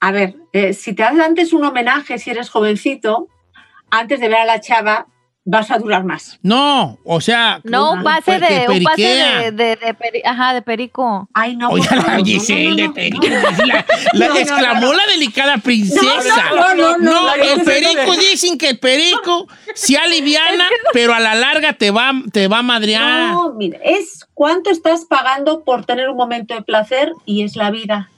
A 0.00 0.12
ver, 0.12 0.36
eh, 0.52 0.72
si 0.72 0.94
te 0.94 1.02
haces 1.02 1.20
antes 1.20 1.52
un 1.52 1.64
homenaje, 1.64 2.18
si 2.18 2.30
eres 2.30 2.50
jovencito, 2.50 3.28
antes 3.90 4.20
de 4.20 4.28
ver 4.28 4.38
a 4.38 4.44
la 4.44 4.60
chava, 4.60 5.06
vas 5.50 5.70
a 5.70 5.78
durar 5.78 6.04
más. 6.04 6.38
No, 6.42 6.98
o 7.04 7.20
sea. 7.22 7.60
No, 7.64 7.92
un 7.92 8.02
pase 8.02 8.38
de, 8.38 8.66
un 8.68 8.82
pase 8.82 9.02
de, 9.02 9.52
de, 9.52 9.76
de 9.76 9.94
peri- 9.96 10.22
ajá, 10.24 10.52
de 10.52 10.60
perico. 10.60 11.26
Ay, 11.32 11.56
no. 11.56 11.70
Por 11.70 11.80
la 11.80 11.96
no, 11.96 12.18
no, 12.18 12.76
de 12.76 12.90
Perico. 12.90 13.26
no. 13.28 13.66
La, 13.66 13.86
la 14.12 14.28
No, 14.28 14.34
no, 14.34 14.40
exclamó 14.40 14.80
no, 14.80 14.86
no. 14.88 14.92
la 14.92 15.06
delicada 15.06 15.56
princesa. 15.58 16.50
No, 16.54 16.74
no, 16.74 16.98
no, 16.98 17.34
el 17.34 17.62
perico 17.64 18.12
de- 18.12 18.18
dicen 18.30 18.58
que 18.58 18.68
el 18.70 18.78
perico 18.78 19.48
se 19.74 19.96
aliviana, 19.96 20.68
pero 20.92 21.14
a 21.14 21.20
la 21.20 21.34
larga 21.34 21.72
te 21.72 21.90
va, 21.90 22.12
te 22.32 22.46
va 22.48 22.58
a 22.58 22.62
madrear. 22.62 23.32
No, 23.32 23.52
mira, 23.54 23.78
es 23.82 24.26
cuánto 24.34 24.68
estás 24.70 25.06
pagando 25.06 25.64
por 25.64 25.86
tener 25.86 26.10
un 26.10 26.16
momento 26.16 26.54
de 26.54 26.62
placer 26.62 27.12
y 27.24 27.42
es 27.42 27.56
la 27.56 27.70
vida. 27.70 28.10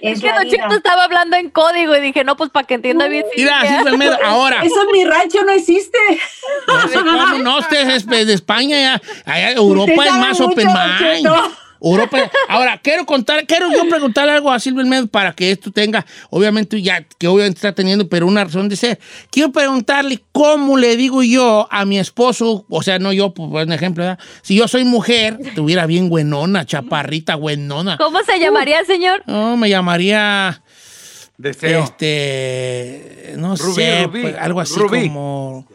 Es, 0.00 0.22
Es 0.22 0.50
que 0.50 0.58
Don 0.58 0.72
estaba 0.72 1.04
hablando 1.04 1.36
en 1.36 1.50
código 1.50 1.96
y 1.96 2.00
dije, 2.00 2.24
no, 2.24 2.36
pues 2.36 2.50
para 2.50 2.66
que 2.66 2.74
entienda 2.74 3.08
bien. 3.08 3.24
Mira. 3.36 3.60
Silvia 3.60 3.80
Almeida, 3.80 4.18
ahora. 4.24 4.62
Eso 4.62 4.82
en 4.82 4.92
mi 4.92 5.04
rancho 5.04 5.42
no 5.44 5.52
existe. 5.52 5.98
No 6.66 6.88
sé 6.88 6.98
cómo, 6.98 7.26
no, 7.38 7.58
usted 7.58 7.88
es 7.90 8.06
de 8.06 8.32
España, 8.32 8.78
ya, 8.78 9.02
allá 9.24 9.52
Europa 9.52 10.04
es 10.04 10.12
más 10.14 10.40
open 10.40 10.66
mind. 10.66 11.28
Europa. 11.80 12.30
Ahora, 12.48 12.78
quiero 12.82 13.04
contar, 13.06 13.46
quiero 13.46 13.70
yo 13.70 13.88
preguntarle 13.88 14.32
algo 14.32 14.50
a 14.50 14.58
Silvia 14.60 14.82
Almeida 14.82 15.06
para 15.06 15.32
que 15.32 15.50
esto 15.50 15.70
tenga, 15.70 16.04
obviamente 16.30 16.80
ya, 16.82 17.02
que 17.18 17.28
obviamente 17.28 17.58
está 17.58 17.72
teniendo, 17.72 18.08
pero 18.08 18.26
una 18.26 18.44
razón 18.44 18.68
de 18.68 18.76
ser. 18.76 18.98
Quiero 19.30 19.52
preguntarle 19.52 20.22
cómo 20.32 20.76
le 20.76 20.96
digo 20.96 21.22
yo 21.22 21.68
a 21.70 21.84
mi 21.84 21.98
esposo, 21.98 22.64
o 22.68 22.82
sea, 22.82 22.98
no 22.98 23.12
yo, 23.12 23.32
por 23.34 23.48
un 23.48 23.72
ejemplo, 23.72 24.04
¿verdad? 24.04 24.18
si 24.42 24.56
yo 24.56 24.68
soy 24.68 24.84
mujer, 24.84 25.38
tuviera 25.54 25.86
bien 25.86 26.08
buenona, 26.08 26.64
chaparrita, 26.66 27.34
buenona. 27.36 27.96
¿Cómo 27.98 28.22
se 28.24 28.38
llamaría, 28.38 28.84
señor? 28.84 29.22
No, 29.26 29.56
me 29.56 29.68
llamaría, 29.68 30.62
Deseo. 31.36 31.84
este, 31.84 33.34
no 33.36 33.56
Rubí, 33.56 33.74
sé, 33.74 34.04
Rubí, 34.06 34.22
pues, 34.22 34.36
algo 34.38 34.60
así 34.60 34.74
Rubí. 34.78 35.08
como 35.08 35.66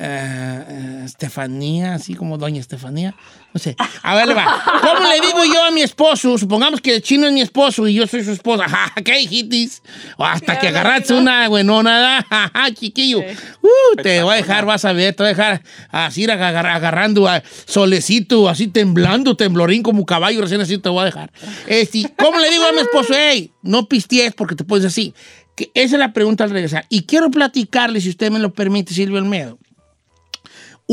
eh, 0.00 1.02
Estefanía, 1.04 1.94
así 1.94 2.14
como 2.14 2.38
doña 2.38 2.60
Estefanía. 2.60 3.14
No 3.52 3.58
sé. 3.58 3.74
A 4.02 4.14
ver, 4.14 4.28
le 4.28 4.34
va. 4.34 4.62
¿Cómo 4.80 5.08
le 5.08 5.26
digo 5.26 5.44
yo 5.52 5.64
a 5.64 5.70
mi 5.72 5.82
esposo? 5.82 6.38
Supongamos 6.38 6.80
que 6.80 6.94
el 6.96 7.02
chino 7.02 7.26
es 7.26 7.32
mi 7.32 7.40
esposo 7.40 7.86
y 7.88 7.94
yo 7.94 8.06
soy 8.06 8.22
su 8.24 8.30
esposa. 8.32 8.66
¿Qué 9.04 9.20
hijitis? 9.20 9.82
O 10.16 10.24
hasta 10.24 10.58
que 10.58 10.68
agarraste 10.68 11.12
una 11.14 11.48
buenona, 11.48 12.24
ja, 12.30 12.50
ja, 12.54 12.72
chiquillo. 12.72 13.18
Uh, 13.20 13.96
te 14.02 14.22
voy 14.22 14.34
a 14.34 14.36
dejar, 14.36 14.64
vas 14.66 14.84
a 14.84 14.92
ver, 14.92 15.14
te 15.14 15.22
voy 15.24 15.32
a 15.32 15.34
dejar 15.34 15.62
así 15.90 16.24
agar- 16.24 16.66
agarrando 16.66 17.26
a 17.28 17.42
solecito, 17.66 18.48
así 18.48 18.68
temblando, 18.68 19.36
temblorín 19.36 19.82
como 19.82 20.06
caballo 20.06 20.40
recién 20.40 20.60
así 20.60 20.78
te 20.78 20.88
voy 20.88 21.02
a 21.02 21.04
dejar. 21.06 21.32
Este, 21.66 22.04
¿Cómo 22.16 22.38
le 22.38 22.50
digo 22.50 22.64
a 22.64 22.72
mi 22.72 22.80
esposo? 22.80 23.12
Hey, 23.16 23.52
no 23.62 23.88
pisties 23.88 24.32
porque 24.34 24.54
te 24.54 24.64
puedes 24.64 24.86
así. 24.86 25.12
Que 25.56 25.70
esa 25.74 25.96
es 25.96 25.98
la 26.00 26.12
pregunta 26.12 26.44
al 26.44 26.50
regresar. 26.50 26.86
Y 26.88 27.02
quiero 27.02 27.30
platicarle, 27.30 28.00
si 28.00 28.08
usted 28.10 28.30
me 28.30 28.38
lo 28.38 28.52
permite, 28.54 28.94
Silvio 28.94 29.18
Almedo. 29.18 29.58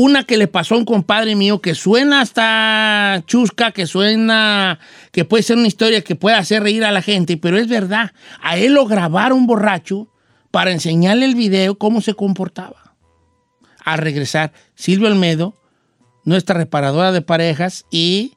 Una 0.00 0.22
que 0.22 0.36
le 0.36 0.46
pasó 0.46 0.76
a 0.76 0.78
un 0.78 0.84
compadre 0.84 1.34
mío 1.34 1.60
que 1.60 1.74
suena 1.74 2.20
hasta 2.20 3.20
chusca, 3.26 3.72
que 3.72 3.84
suena, 3.84 4.78
que 5.10 5.24
puede 5.24 5.42
ser 5.42 5.56
una 5.56 5.66
historia 5.66 6.04
que 6.04 6.14
puede 6.14 6.36
hacer 6.36 6.62
reír 6.62 6.84
a 6.84 6.92
la 6.92 7.02
gente, 7.02 7.36
pero 7.36 7.58
es 7.58 7.66
verdad. 7.66 8.12
A 8.40 8.56
él 8.58 8.74
lo 8.74 8.86
grabaron 8.86 9.48
borracho 9.48 10.06
para 10.52 10.70
enseñarle 10.70 11.24
el 11.24 11.34
video 11.34 11.78
cómo 11.78 12.00
se 12.00 12.14
comportaba. 12.14 12.94
Al 13.84 13.98
regresar, 13.98 14.52
Silvio 14.76 15.08
Almedo, 15.08 15.56
nuestra 16.22 16.56
reparadora 16.56 17.10
de 17.10 17.22
parejas 17.22 17.84
y, 17.90 18.34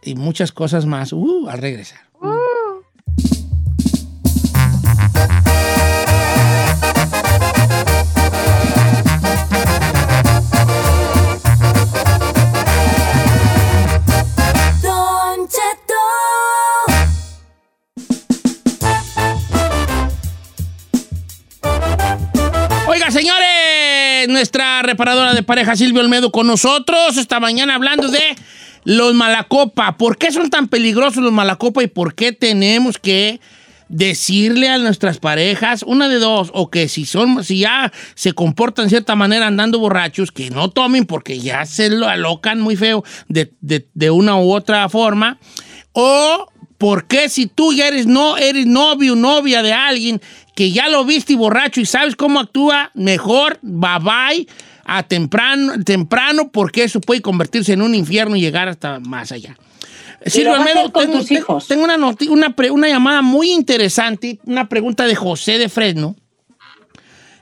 y 0.00 0.14
muchas 0.14 0.52
cosas 0.52 0.86
más. 0.86 1.12
Uh, 1.12 1.48
al 1.48 1.58
regresar. 1.58 2.03
Nuestra 24.44 24.82
reparadora 24.82 25.32
de 25.32 25.42
pareja 25.42 25.74
Silvio 25.74 26.02
Olmedo 26.02 26.30
con 26.30 26.46
nosotros 26.46 27.16
esta 27.16 27.40
mañana 27.40 27.76
hablando 27.76 28.08
de 28.08 28.20
los 28.84 29.14
malacopa. 29.14 29.96
¿Por 29.96 30.18
qué 30.18 30.30
son 30.32 30.50
tan 30.50 30.68
peligrosos 30.68 31.22
los 31.22 31.32
malacopa 31.32 31.82
y 31.82 31.86
por 31.86 32.14
qué 32.14 32.32
tenemos 32.32 32.98
que 32.98 33.40
decirle 33.88 34.68
a 34.68 34.76
nuestras 34.76 35.16
parejas 35.16 35.82
una 35.82 36.10
de 36.10 36.18
dos 36.18 36.50
o 36.52 36.68
que 36.68 36.88
si 36.90 37.06
son 37.06 37.42
si 37.42 37.60
ya 37.60 37.90
se 38.14 38.32
comportan 38.34 38.84
de 38.84 38.90
cierta 38.90 39.14
manera 39.14 39.46
andando 39.46 39.78
borrachos 39.78 40.30
que 40.30 40.50
no 40.50 40.68
tomen 40.68 41.06
porque 41.06 41.38
ya 41.38 41.64
se 41.64 41.88
lo 41.88 42.06
alocan 42.06 42.60
muy 42.60 42.76
feo 42.76 43.02
de, 43.28 43.50
de- 43.62 43.88
de 43.94 44.10
una 44.10 44.36
u 44.36 44.52
otra 44.52 44.86
forma 44.90 45.38
o 45.92 46.48
porque 46.76 47.30
si 47.30 47.46
tú 47.46 47.72
ya 47.72 47.88
eres 47.88 48.04
no 48.06 48.36
eres 48.36 48.66
novio 48.66 49.16
novia 49.16 49.62
de 49.62 49.72
alguien 49.72 50.20
que 50.54 50.70
ya 50.72 50.88
lo 50.88 51.04
viste 51.04 51.32
y 51.32 51.36
borracho 51.36 51.80
y 51.80 51.86
sabes 51.86 52.16
cómo 52.16 52.40
actúa, 52.40 52.90
mejor 52.94 53.58
bye 53.62 53.98
bye 54.00 54.46
a 54.84 55.02
temprano, 55.02 55.72
temprano 55.84 56.50
porque 56.52 56.84
eso 56.84 57.00
puede 57.00 57.22
convertirse 57.22 57.72
en 57.72 57.82
un 57.82 57.94
infierno 57.94 58.36
y 58.36 58.40
llegar 58.40 58.68
hasta 58.68 59.00
más 59.00 59.32
allá. 59.32 59.56
Silvio 60.26 60.54
Almedo, 60.54 60.90
tengo, 60.90 61.24
tengo- 61.24 61.58
tengo 61.66 61.84
una, 61.84 61.96
noti- 61.98 62.28
una, 62.28 62.54
pre- 62.56 62.70
una 62.70 62.88
llamada 62.88 63.20
muy 63.20 63.50
interesante, 63.50 64.38
una 64.44 64.68
pregunta 64.68 65.06
de 65.06 65.14
José 65.14 65.58
de 65.58 65.68
Fresno, 65.68 66.16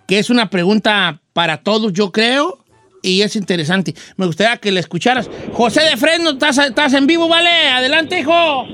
que 0.08 0.18
es 0.18 0.30
una 0.30 0.50
pregunta 0.50 1.20
para 1.32 1.58
todos, 1.58 1.92
yo 1.92 2.10
creo, 2.10 2.58
y 3.02 3.22
es 3.22 3.36
interesante. 3.36 3.94
Me 4.16 4.26
gustaría 4.26 4.56
que 4.56 4.72
la 4.72 4.80
escucharas. 4.80 5.28
José 5.52 5.82
de 5.82 5.96
Fresno, 5.96 6.30
estás, 6.30 6.58
estás 6.58 6.92
en 6.94 7.06
vivo, 7.06 7.28
¿vale? 7.28 7.48
Adelante, 7.68 8.18
hijo. 8.20 8.64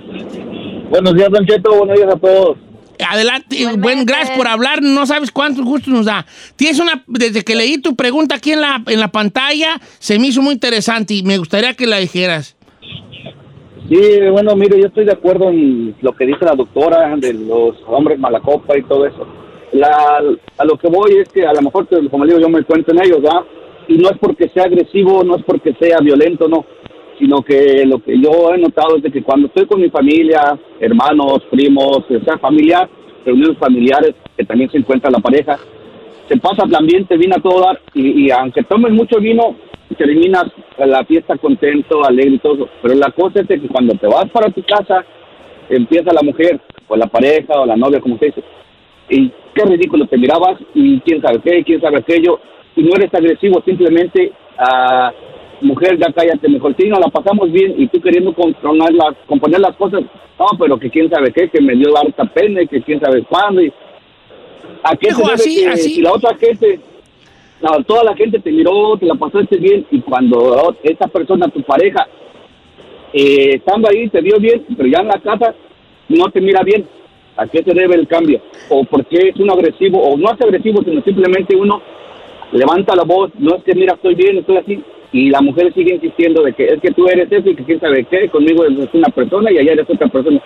Buenos 0.90 1.14
días, 1.14 1.28
Don 1.30 1.46
Cheto. 1.46 1.74
Buenos 1.76 1.96
días 1.96 2.14
a 2.14 2.18
todos. 2.18 2.56
Adelante, 3.06 3.56
Igualmente. 3.56 3.82
buen, 3.82 4.06
gracias 4.06 4.36
por 4.36 4.48
hablar, 4.48 4.82
no 4.82 5.06
sabes 5.06 5.30
cuántos 5.30 5.64
gustos 5.64 5.92
nos 5.92 6.06
da. 6.06 6.26
Tienes 6.56 6.78
una, 6.80 7.04
desde 7.06 7.42
que 7.42 7.54
leí 7.54 7.78
tu 7.78 7.94
pregunta 7.94 8.36
aquí 8.36 8.52
en 8.52 8.60
la, 8.60 8.82
en 8.86 9.00
la 9.00 9.08
pantalla, 9.08 9.80
se 9.98 10.18
me 10.18 10.28
hizo 10.28 10.42
muy 10.42 10.54
interesante 10.54 11.14
y 11.14 11.22
me 11.22 11.38
gustaría 11.38 11.74
que 11.74 11.86
la 11.86 11.98
dijeras. 11.98 12.56
Sí, 13.88 13.96
bueno, 14.30 14.54
mire, 14.54 14.78
yo 14.78 14.88
estoy 14.88 15.06
de 15.06 15.12
acuerdo 15.12 15.48
en 15.48 15.94
lo 16.02 16.12
que 16.12 16.26
dice 16.26 16.44
la 16.44 16.54
doctora 16.54 17.16
de 17.16 17.32
los 17.32 17.74
hombres 17.86 18.18
malacopa 18.18 18.76
y 18.76 18.82
todo 18.82 19.06
eso. 19.06 19.26
La, 19.72 20.20
a 20.58 20.64
lo 20.64 20.76
que 20.76 20.88
voy 20.88 21.18
es 21.18 21.28
que 21.30 21.46
a 21.46 21.54
lo 21.54 21.62
mejor, 21.62 21.86
como 22.10 22.24
le 22.24 22.34
digo, 22.34 22.46
yo 22.46 22.50
me 22.50 22.64
cuento 22.64 22.92
en 22.92 23.02
ellos, 23.02 23.22
¿verdad? 23.22 23.40
Y 23.86 23.96
no 23.96 24.10
es 24.10 24.18
porque 24.18 24.50
sea 24.50 24.64
agresivo, 24.64 25.24
no 25.24 25.36
es 25.36 25.42
porque 25.44 25.74
sea 25.80 25.98
violento, 26.02 26.48
no. 26.48 26.66
Sino 27.18 27.42
que 27.42 27.84
lo 27.84 27.98
que 27.98 28.18
yo 28.20 28.54
he 28.54 28.58
notado 28.58 28.96
es 28.96 29.12
que 29.12 29.22
cuando 29.22 29.48
estoy 29.48 29.66
con 29.66 29.80
mi 29.80 29.90
familia, 29.90 30.58
hermanos, 30.78 31.42
primos, 31.50 32.04
o 32.08 32.24
sea, 32.24 32.38
familiar, 32.38 32.88
reuniones 33.24 33.58
familiares, 33.58 34.14
que 34.36 34.44
también 34.44 34.70
se 34.70 34.78
encuentra 34.78 35.10
la 35.10 35.18
pareja, 35.18 35.58
te 36.28 36.36
pasa 36.36 36.64
el 36.64 36.74
ambiente, 36.74 37.16
vino 37.16 37.34
a 37.36 37.40
todo 37.40 37.60
dar, 37.60 37.80
y, 37.94 38.30
aunque 38.30 38.62
tomes 38.62 38.92
mucho 38.92 39.18
vino, 39.18 39.56
terminas 39.96 40.44
la 40.78 41.04
fiesta 41.04 41.36
contento, 41.38 42.04
alegre 42.04 42.36
y 42.36 42.38
todo. 42.38 42.68
Pero 42.82 42.94
la 42.94 43.10
cosa 43.10 43.40
es 43.40 43.48
de 43.48 43.60
que 43.60 43.68
cuando 43.68 43.94
te 43.94 44.06
vas 44.06 44.28
para 44.30 44.50
tu 44.50 44.62
casa, 44.62 45.04
empieza 45.68 46.12
la 46.12 46.22
mujer, 46.22 46.60
o 46.86 46.96
la 46.96 47.06
pareja, 47.06 47.60
o 47.60 47.66
la 47.66 47.76
novia, 47.76 48.00
como 48.00 48.18
se 48.18 48.26
dice. 48.26 48.42
Y 49.08 49.32
qué 49.54 49.64
ridículo, 49.64 50.06
te 50.06 50.18
mirabas 50.18 50.60
y 50.74 51.00
quién 51.00 51.20
sabe 51.20 51.40
qué, 51.40 51.64
quién 51.64 51.80
sabe 51.80 51.98
aquello, 51.98 52.38
y 52.76 52.82
no 52.82 52.94
eres 52.94 53.12
agresivo, 53.12 53.62
simplemente, 53.64 54.32
ah, 54.58 55.10
mujer, 55.60 55.98
ya 55.98 56.12
cállate, 56.12 56.48
mejor 56.48 56.74
sí, 56.78 56.88
nos 56.88 57.00
la 57.00 57.08
pasamos 57.08 57.50
bien, 57.50 57.74
y 57.76 57.86
tú 57.88 58.00
queriendo 58.00 58.32
controlar 58.32 58.92
las, 58.92 59.14
componer 59.26 59.60
las 59.60 59.76
cosas, 59.76 60.02
no, 60.02 60.46
pero 60.58 60.78
que 60.78 60.90
quién 60.90 61.10
sabe 61.10 61.32
qué, 61.32 61.48
que 61.48 61.60
me 61.60 61.74
dio 61.74 61.96
harta 61.96 62.24
pena, 62.26 62.62
y 62.62 62.68
que 62.68 62.82
quién 62.82 63.00
sabe 63.00 63.22
cuándo, 63.24 63.60
y 63.62 63.72
¿a 64.82 64.96
qué 64.96 65.08
Hijo, 65.08 65.16
se 65.18 65.22
debe 65.22 65.34
así- 65.34 65.60
que 65.60 65.68
así- 65.68 65.94
si 65.96 66.02
la 66.02 66.12
otra 66.12 66.34
gente, 66.36 66.80
no, 67.60 67.82
toda 67.84 68.04
la 68.04 68.14
gente 68.16 68.38
te 68.38 68.52
miró, 68.52 68.96
te 68.98 69.06
la 69.06 69.14
pasaste 69.14 69.56
bien, 69.56 69.84
y 69.90 70.00
cuando 70.00 70.76
esa 70.82 71.08
persona, 71.08 71.48
tu 71.48 71.62
pareja, 71.62 72.06
eh, 73.12 73.52
estando 73.56 73.88
ahí, 73.88 74.08
te 74.08 74.20
dio 74.22 74.38
bien, 74.38 74.64
pero 74.76 74.88
ya 74.88 75.00
en 75.00 75.08
la 75.08 75.18
casa 75.20 75.54
no 76.08 76.30
te 76.30 76.40
mira 76.40 76.62
bien. 76.62 76.86
¿A 77.36 77.46
qué 77.46 77.62
se 77.62 77.72
debe 77.72 77.94
el 77.94 78.08
cambio? 78.08 78.40
¿O 78.68 78.82
por 78.84 79.04
qué 79.06 79.28
es 79.28 79.36
un 79.36 79.48
agresivo? 79.48 80.02
O 80.02 80.16
no 80.16 80.32
es 80.32 80.40
agresivo, 80.40 80.82
sino 80.82 81.00
simplemente 81.02 81.54
uno 81.54 81.80
levanta 82.50 82.96
la 82.96 83.04
voz, 83.04 83.30
no 83.38 83.54
es 83.54 83.62
que 83.62 83.74
mira, 83.76 83.94
estoy 83.94 84.16
bien, 84.16 84.38
estoy 84.38 84.56
así. 84.56 84.82
Y 85.12 85.30
la 85.30 85.40
mujer 85.40 85.72
sigue 85.74 85.94
insistiendo 85.94 86.42
de 86.42 86.52
que 86.52 86.66
es 86.66 86.80
que 86.82 86.90
tú 86.92 87.06
eres 87.08 87.30
eso 87.32 87.48
y 87.48 87.56
que 87.56 87.64
quién 87.64 87.80
sabe 87.80 88.04
qué, 88.04 88.28
conmigo 88.28 88.64
eres 88.64 88.88
una 88.92 89.08
persona 89.08 89.50
y 89.50 89.58
allá 89.58 89.72
eres 89.72 89.86
otra 89.88 90.08
persona. 90.08 90.40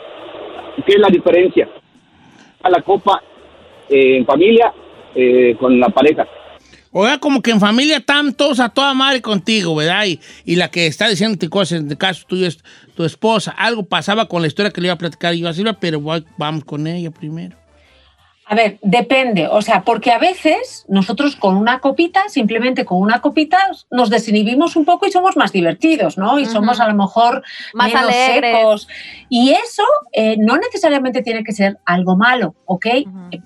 ¿Qué 0.87 0.93
es 0.95 0.99
la 1.01 1.09
diferencia? 1.09 1.69
A 2.63 2.71
la 2.71 2.81
copa 2.83 3.21
eh, 3.91 4.19
en 4.19 4.25
familia 4.25 4.73
eh, 5.15 5.57
con 5.59 5.79
la 5.81 5.89
pareja. 5.89 6.27
Oiga, 6.93 7.19
como 7.19 7.41
que 7.41 7.51
en 7.51 7.59
familia 7.59 7.97
están 7.97 8.35
todos 8.35 8.61
a 8.61 8.69
toda 8.69 8.93
madre 8.95 9.21
contigo, 9.23 9.75
¿verdad? 9.75 10.05
Y, 10.07 10.21
y 10.45 10.57
la 10.57 10.71
que 10.71 10.87
está 10.87 11.09
diciendo 11.09 11.39
cosas, 11.51 11.81
en 11.81 11.91
el 11.91 11.97
caso 11.99 12.25
tuyo 12.29 12.47
es 12.47 12.63
tu 12.95 13.05
esposa. 13.05 13.51
Algo 13.57 13.83
pasaba 13.85 14.29
con 14.29 14.43
la 14.43 14.49
historia 14.49 14.71
que 14.71 14.81
le 14.81 14.89
iba 14.89 14.95
a 14.95 14.99
platicar 14.99 15.35
yo 15.35 15.49
a 15.49 15.55
Silvia, 15.55 15.73
pero 15.81 16.01
voy- 16.01 16.25
vamos 16.37 16.65
con 16.65 16.87
ella 16.87 17.11
primero. 17.11 17.57
A 18.53 18.55
ver, 18.55 18.79
depende, 18.83 19.49
o 19.49 19.63
sea, 19.63 19.83
porque 19.83 20.11
a 20.11 20.19
veces 20.19 20.85
nosotros 20.87 21.37
con 21.37 21.57
una 21.57 21.79
copita, 21.79 22.29
simplemente 22.29 22.85
con 22.85 22.99
una 22.99 23.23
copita, 23.23 23.57
nos 23.91 24.11
desinhibimos 24.11 24.77
un 24.77 24.85
poco 24.85 25.07
y 25.07 25.11
somos 25.11 25.39
más 25.39 25.53
divertidos, 25.53 26.19
¿no? 26.19 26.39
Y 26.39 26.45
somos 26.45 26.79
a 26.79 26.87
lo 26.87 26.93
mejor 26.93 27.43
Más 27.73 27.89
menos 27.89 28.11
alegres. 28.11 28.55
secos. 28.55 28.89
Y 29.31 29.53
eso 29.53 29.85
eh, 30.13 30.37
no 30.39 30.59
necesariamente 30.59 31.23
tiene 31.23 31.45
que 31.45 31.53
ser 31.53 31.79
algo 31.87 32.19
malo, 32.19 32.55
¿ok? 32.67 32.89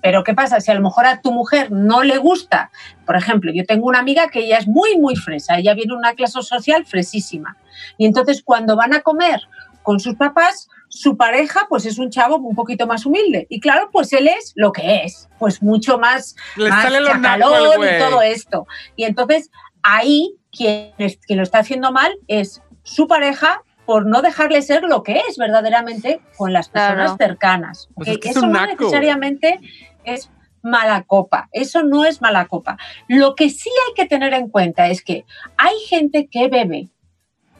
Pero 0.01 0.25
¿qué 0.25 0.33
pasa? 0.33 0.59
Si 0.59 0.71
a 0.71 0.73
lo 0.73 0.81
mejor 0.81 1.05
a 1.05 1.21
tu 1.21 1.31
mujer 1.31 1.71
no 1.71 2.03
le 2.03 2.17
gusta, 2.17 2.69
por 3.05 3.15
ejemplo, 3.15 3.53
yo 3.53 3.63
tengo 3.63 3.87
una 3.87 3.99
amiga 3.99 4.27
que 4.27 4.39
ella 4.39 4.57
es 4.57 4.67
muy, 4.67 4.97
muy 4.97 5.15
fresa, 5.15 5.57
ella 5.57 5.73
viene 5.73 5.93
de 5.93 5.99
una 5.99 6.15
clase 6.15 6.41
social 6.41 6.85
fresísima. 6.85 7.55
Y 7.97 8.07
entonces 8.07 8.43
cuando 8.43 8.75
van 8.75 8.93
a 8.93 8.99
comer 8.99 9.39
con 9.83 10.01
sus 10.01 10.15
papás, 10.15 10.67
su 10.89 11.17
pareja 11.17 11.65
pues 11.69 11.85
es 11.85 11.97
un 11.99 12.09
chavo 12.09 12.37
un 12.37 12.55
poquito 12.55 12.87
más 12.87 13.05
humilde. 13.05 13.45
Y 13.49 13.59
claro, 13.59 13.89
pues 13.91 14.11
él 14.13 14.27
es 14.27 14.53
lo 14.55 14.71
que 14.71 15.03
es, 15.03 15.27
pues 15.39 15.61
mucho 15.61 15.97
más, 15.99 16.35
Le 16.55 16.69
más 16.69 16.83
chacalón 16.91 17.83
y 17.83 17.99
todo 17.99 18.21
esto. 18.21 18.65
Y 18.95 19.03
entonces 19.03 19.51
ahí 19.83 20.35
quien, 20.51 20.93
es- 20.97 21.17
quien 21.17 21.37
lo 21.37 21.43
está 21.43 21.59
haciendo 21.59 21.91
mal 21.91 22.15
es 22.27 22.61
su 22.83 23.07
pareja 23.07 23.61
por 23.85 24.05
no 24.05 24.21
dejarle 24.21 24.61
ser 24.61 24.83
lo 24.83 25.03
que 25.03 25.21
es 25.29 25.37
verdaderamente 25.37 26.19
con 26.37 26.51
las 26.51 26.67
personas 26.69 27.13
Claro. 27.13 27.17
cercanas. 27.17 27.89
Pues 27.95 28.09
es 28.09 28.17
que 28.17 28.29
es 28.29 28.35
Eso 28.37 28.45
un 28.45 28.51
no 28.53 28.61
naco. 28.65 28.83
necesariamente 28.83 29.59
es 30.03 30.29
mala 30.61 31.03
copa, 31.03 31.47
eso 31.53 31.83
no 31.83 32.03
es 32.03 32.21
mala 32.21 32.47
copa. 32.47 32.77
Lo 33.07 33.35
que 33.35 33.49
sí 33.49 33.69
hay 33.87 33.93
que 33.93 34.05
tener 34.05 34.33
en 34.33 34.49
cuenta 34.49 34.87
es 34.87 35.01
que 35.01 35.23
hay 35.57 35.77
gente 35.87 36.27
que 36.29 36.49
bebe 36.49 36.89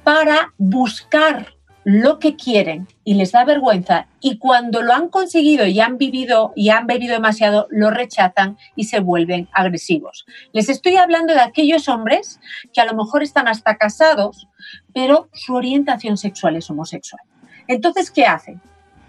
para 0.03 0.53
buscar 0.57 1.53
lo 1.87 2.19
que 2.19 2.35
quieren 2.35 2.85
y 3.05 3.13
les 3.13 3.31
da 3.31 3.45
vergüenza 3.45 4.07
y 4.19 4.39
cuando 4.39 4.81
lo 4.81 4.91
han 4.91 5.07
conseguido 5.07 5.65
y 5.65 5.79
han 5.79 5.97
vivido 5.97 6.51
y 6.53 6.67
han 6.67 6.85
bebido 6.85 7.13
demasiado 7.13 7.67
lo 7.69 7.91
rechazan 7.91 8.57
y 8.75 8.83
se 8.83 8.99
vuelven 8.99 9.47
agresivos. 9.53 10.25
Les 10.51 10.67
estoy 10.67 10.97
hablando 10.97 11.33
de 11.33 11.39
aquellos 11.39 11.87
hombres 11.87 12.41
que 12.73 12.81
a 12.81 12.85
lo 12.85 12.93
mejor 12.93 13.23
están 13.23 13.47
hasta 13.47 13.77
casados, 13.77 14.49
pero 14.93 15.29
su 15.31 15.55
orientación 15.55 16.17
sexual 16.17 16.57
es 16.57 16.69
homosexual. 16.69 17.21
Entonces, 17.69 18.11
¿qué 18.11 18.25
hacen? 18.25 18.59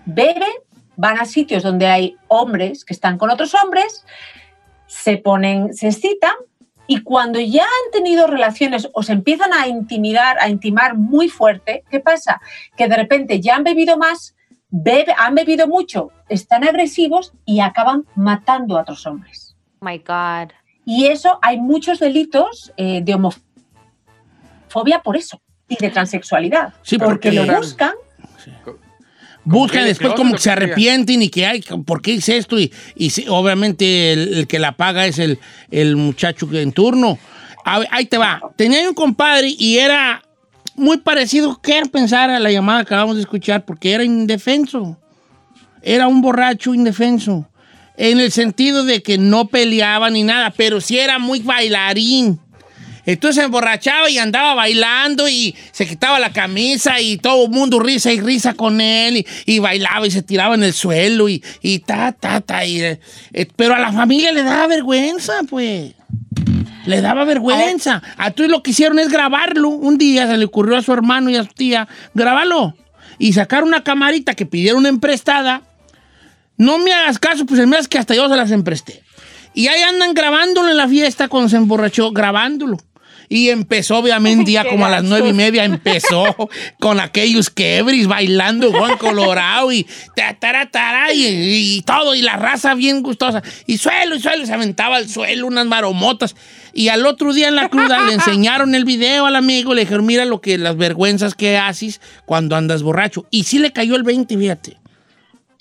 Beben, 0.06 0.44
van 0.94 1.18
a 1.18 1.24
sitios 1.24 1.64
donde 1.64 1.88
hay 1.88 2.16
hombres 2.28 2.84
que 2.84 2.94
están 2.94 3.18
con 3.18 3.30
otros 3.30 3.56
hombres, 3.56 4.06
se 4.86 5.16
ponen, 5.16 5.74
se 5.74 5.88
excitan 5.88 6.34
y 6.88 7.02
cuando 7.02 7.38
ya 7.38 7.62
han 7.62 7.90
tenido 7.92 8.26
relaciones 8.26 8.88
o 8.94 9.02
se 9.04 9.12
empiezan 9.12 9.52
a 9.52 9.68
intimidar, 9.68 10.38
a 10.40 10.48
intimar 10.48 10.96
muy 10.96 11.28
fuerte, 11.28 11.84
¿qué 11.90 12.00
pasa? 12.00 12.40
Que 12.76 12.88
de 12.88 12.96
repente 12.96 13.40
ya 13.40 13.54
han 13.56 13.62
bebido 13.62 13.96
más, 13.98 14.34
bebe- 14.70 15.14
han 15.16 15.34
bebido 15.36 15.68
mucho, 15.68 16.10
están 16.28 16.64
agresivos 16.64 17.32
y 17.44 17.60
acaban 17.60 18.06
matando 18.16 18.76
a 18.78 18.80
otros 18.82 19.06
hombres. 19.06 19.54
My 19.80 19.98
God. 19.98 20.50
Y 20.84 21.06
eso 21.06 21.38
hay 21.42 21.58
muchos 21.60 22.00
delitos 22.00 22.72
eh, 22.78 23.00
de 23.02 23.14
homofobia 23.14 25.02
por 25.04 25.16
eso 25.16 25.40
y 25.68 25.76
de 25.76 25.90
transexualidad. 25.90 26.72
Sí, 26.82 26.98
porque 26.98 27.30
que- 27.30 27.36
lo 27.44 27.56
buscan 27.58 27.92
Buscan 29.48 29.84
después 29.84 30.12
como 30.14 30.34
que 30.34 30.40
se 30.40 30.50
arrepienten 30.50 31.22
y 31.22 31.28
que, 31.28 31.46
ay, 31.46 31.64
¿por 31.86 32.02
qué 32.02 32.12
hice 32.12 32.36
esto? 32.36 32.58
Y, 32.58 32.70
obviamente 33.28 34.12
el, 34.12 34.34
el 34.34 34.46
que 34.46 34.58
la 34.58 34.72
paga 34.72 35.06
es 35.06 35.18
el, 35.18 35.38
el 35.70 35.96
muchacho 35.96 36.48
que 36.48 36.60
en 36.60 36.72
turno. 36.72 37.18
A 37.64 37.80
ver, 37.80 37.88
ahí 37.90 38.06
te 38.06 38.18
va. 38.18 38.40
Tenía 38.56 38.86
un 38.88 38.94
compadre 38.94 39.54
y 39.58 39.78
era 39.78 40.22
muy 40.76 40.98
parecido, 40.98 41.58
quiero 41.62 41.88
pensar 41.88 42.30
a 42.30 42.38
la 42.38 42.50
llamada 42.50 42.84
que 42.84 42.94
acabamos 42.94 43.16
de 43.16 43.22
escuchar, 43.22 43.64
porque 43.64 43.92
era 43.92 44.04
indefenso. 44.04 44.96
Era 45.82 46.08
un 46.08 46.20
borracho 46.22 46.74
indefenso. 46.74 47.48
En 47.96 48.20
el 48.20 48.30
sentido 48.30 48.84
de 48.84 49.02
que 49.02 49.18
no 49.18 49.48
peleaba 49.48 50.08
ni 50.10 50.22
nada, 50.22 50.52
pero 50.56 50.80
sí 50.80 50.98
era 50.98 51.18
muy 51.18 51.40
bailarín. 51.40 52.40
Entonces 53.08 53.36
se 53.36 53.44
emborrachaba 53.46 54.10
y 54.10 54.18
andaba 54.18 54.52
bailando 54.52 55.30
y 55.30 55.56
se 55.72 55.86
quitaba 55.86 56.18
la 56.18 56.30
camisa 56.30 57.00
y 57.00 57.16
todo 57.16 57.46
el 57.46 57.50
mundo 57.50 57.80
risa 57.80 58.12
y 58.12 58.20
risa 58.20 58.52
con 58.52 58.82
él 58.82 59.24
y, 59.46 59.58
bailaba 59.60 60.06
y 60.06 60.10
se 60.10 60.22
tiraba 60.22 60.54
en 60.56 60.62
el 60.62 60.74
suelo 60.74 61.26
y, 61.26 61.40
ta, 61.86 62.12
ta, 62.12 62.42
ta. 62.42 62.66
y, 62.66 62.82
eh, 62.82 63.00
eh, 63.32 63.48
pero 63.56 63.74
a 63.74 63.78
la 63.78 63.94
familia 63.94 64.30
le 64.30 64.42
daba 64.42 64.66
vergüenza, 64.66 65.40
pues. 65.48 65.94
Le 66.84 67.00
daba 67.00 67.24
vergüenza. 67.24 68.02
A 68.18 68.30
todos 68.32 68.50
lo 68.50 68.62
que 68.62 68.72
hicieron 68.72 68.98
es 68.98 69.08
grabarlo. 69.08 69.70
Un 69.70 69.96
día 69.96 70.26
se 70.26 70.36
le 70.36 70.44
ocurrió 70.44 70.76
a 70.76 70.82
su 70.82 70.92
hermano 70.92 71.30
y 71.30 71.36
a 71.36 71.44
su 71.44 71.54
tía, 71.54 71.88
grabarlo. 72.12 72.76
Y 73.18 73.32
sacar 73.32 73.64
una 73.64 73.84
camarita 73.84 74.34
que 74.34 74.44
pidieron 74.44 74.84
emprestada. 74.84 75.62
No 76.58 76.78
me 76.78 76.92
hagas 76.92 77.18
caso, 77.18 77.46
pues 77.46 77.66
me 77.66 77.78
hace 77.78 77.88
que 77.88 77.96
hasta 77.96 78.14
yo 78.14 78.28
se 78.28 78.36
las 78.36 78.50
empresté. 78.50 79.02
Y 79.54 79.66
ahí 79.66 79.82
andan 79.82 80.14
grabándolo 80.14 80.68
en 80.68 80.76
la 80.76 80.86
fiesta 80.86 81.26
cuando 81.28 81.48
se 81.48 81.56
emborrachó, 81.56 82.12
grabándolo. 82.12 82.78
Y 83.28 83.50
empezó, 83.50 83.98
obviamente, 83.98 84.52
ya 84.52 84.64
como 84.64 84.86
a 84.86 84.90
las 84.90 85.04
nueve 85.04 85.28
y 85.28 85.32
media, 85.32 85.64
empezó 85.64 86.24
con 86.80 87.00
aquellos 87.00 87.50
quebris, 87.50 88.06
bailando 88.06 88.72
Juan 88.72 88.96
Colorado 88.96 89.70
y 89.72 89.86
ta, 90.16 90.34
tara, 90.38 90.70
tara, 90.70 91.12
y, 91.12 91.26
y 91.76 91.82
todo, 91.82 92.14
y 92.14 92.22
la 92.22 92.36
raza 92.36 92.74
bien 92.74 93.02
gustosa. 93.02 93.42
Y 93.66 93.78
suelo, 93.78 94.16
y 94.16 94.20
suelo, 94.20 94.46
se 94.46 94.54
aventaba 94.54 94.96
al 94.96 95.08
suelo 95.08 95.46
unas 95.46 95.66
maromotas. 95.66 96.34
Y 96.72 96.88
al 96.88 97.06
otro 97.06 97.32
día 97.32 97.48
en 97.48 97.56
la 97.56 97.68
cruda 97.68 98.04
le 98.04 98.12
enseñaron 98.14 98.74
el 98.74 98.84
video 98.84 99.26
al 99.26 99.36
amigo, 99.36 99.74
le 99.74 99.82
dijeron, 99.82 100.06
mira 100.06 100.24
lo 100.24 100.40
que, 100.40 100.58
las 100.58 100.76
vergüenzas 100.76 101.34
que 101.34 101.58
haces 101.58 102.00
cuando 102.24 102.56
andas 102.56 102.82
borracho. 102.82 103.26
Y 103.30 103.44
sí 103.44 103.58
le 103.58 103.72
cayó 103.72 103.96
el 103.96 104.04
20, 104.04 104.36
fíjate. 104.36 104.76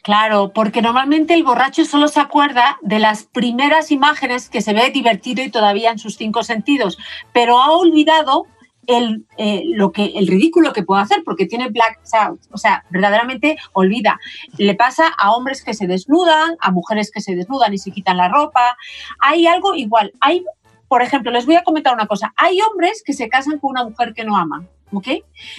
Claro, 0.08 0.54
porque 0.54 0.82
normalmente 0.82 1.34
el 1.34 1.43
borracho 1.43 1.84
solo 1.84 2.08
se 2.08 2.22
acuerda 2.22 2.78
de 2.82 2.98
las 2.98 3.24
primeras 3.26 3.91
imágenes 3.91 4.50
que 4.50 4.62
se 4.62 4.72
ve 4.72 4.89
divertido 4.89 5.43
y 5.43 5.52
todavía 5.52 5.91
en 5.91 6.00
sus 6.00 6.15
cinco 6.15 6.43
sentidos, 6.43 6.98
pero 7.34 7.62
ha 7.62 7.74
olvidado 7.74 8.46
el, 8.86 9.26
eh, 9.36 9.63
lo 9.65 9.91
que, 9.91 10.06
el 10.15 10.28
ridículo 10.28 10.72
que 10.72 10.84
puede 10.84 11.02
hacer 11.02 11.24
porque 11.26 11.46
tiene 11.46 11.67
black 11.67 12.00
out, 12.13 12.39
o 12.54 12.58
sea, 12.58 12.86
verdaderamente 12.89 13.58
olvida. 13.74 14.17
Le 14.58 14.76
pasa 14.76 15.10
a 15.10 15.34
hombres 15.34 15.62
que 15.62 15.74
se 15.74 15.88
desnudan, 15.88 16.56
a 16.62 16.72
mujeres 16.72 17.12
que 17.12 17.20
se 17.20 17.36
desnudan 17.36 17.74
y 17.74 17.78
se 17.78 17.91
quitan 17.91 18.15
la 18.15 18.30
ropa. 18.30 18.78
Hay 19.20 19.46
algo 19.46 19.76
igual. 19.76 20.13
Hay, 20.22 20.46
por 20.88 21.02
ejemplo, 21.02 21.32
les 21.32 21.46
voy 21.46 21.56
a 21.56 21.65
comentar 21.65 21.93
una 21.93 22.08
cosa. 22.08 22.34
Hay 22.38 22.62
hombres 22.62 23.04
que 23.06 23.12
se 23.12 23.28
casan 23.28 23.60
con 23.60 23.72
una 23.72 23.84
mujer 23.84 24.13
que 24.13 24.24
no 24.24 24.38
aman, 24.38 24.70
¿ok? 24.93 25.08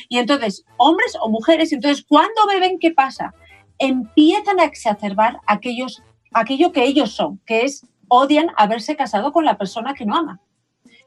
Y 0.08 0.16
entonces, 0.16 0.64
hombres 0.78 1.18
o 1.20 1.28
mujeres, 1.28 1.70
entonces, 1.74 2.02
cuando 2.08 2.46
beben, 2.46 2.78
¿qué 2.78 2.92
pasa? 2.92 3.34
Empiezan 3.78 4.60
a 4.60 4.64
exacerbar 4.64 5.40
aquellos, 5.46 6.02
aquello 6.32 6.72
que 6.72 6.84
ellos 6.84 7.12
son, 7.12 7.40
que 7.46 7.62
es 7.62 7.86
odian 8.08 8.48
haberse 8.56 8.96
casado 8.96 9.32
con 9.32 9.44
la 9.44 9.58
persona 9.58 9.94
que 9.94 10.06
no 10.06 10.16
aman. 10.16 10.40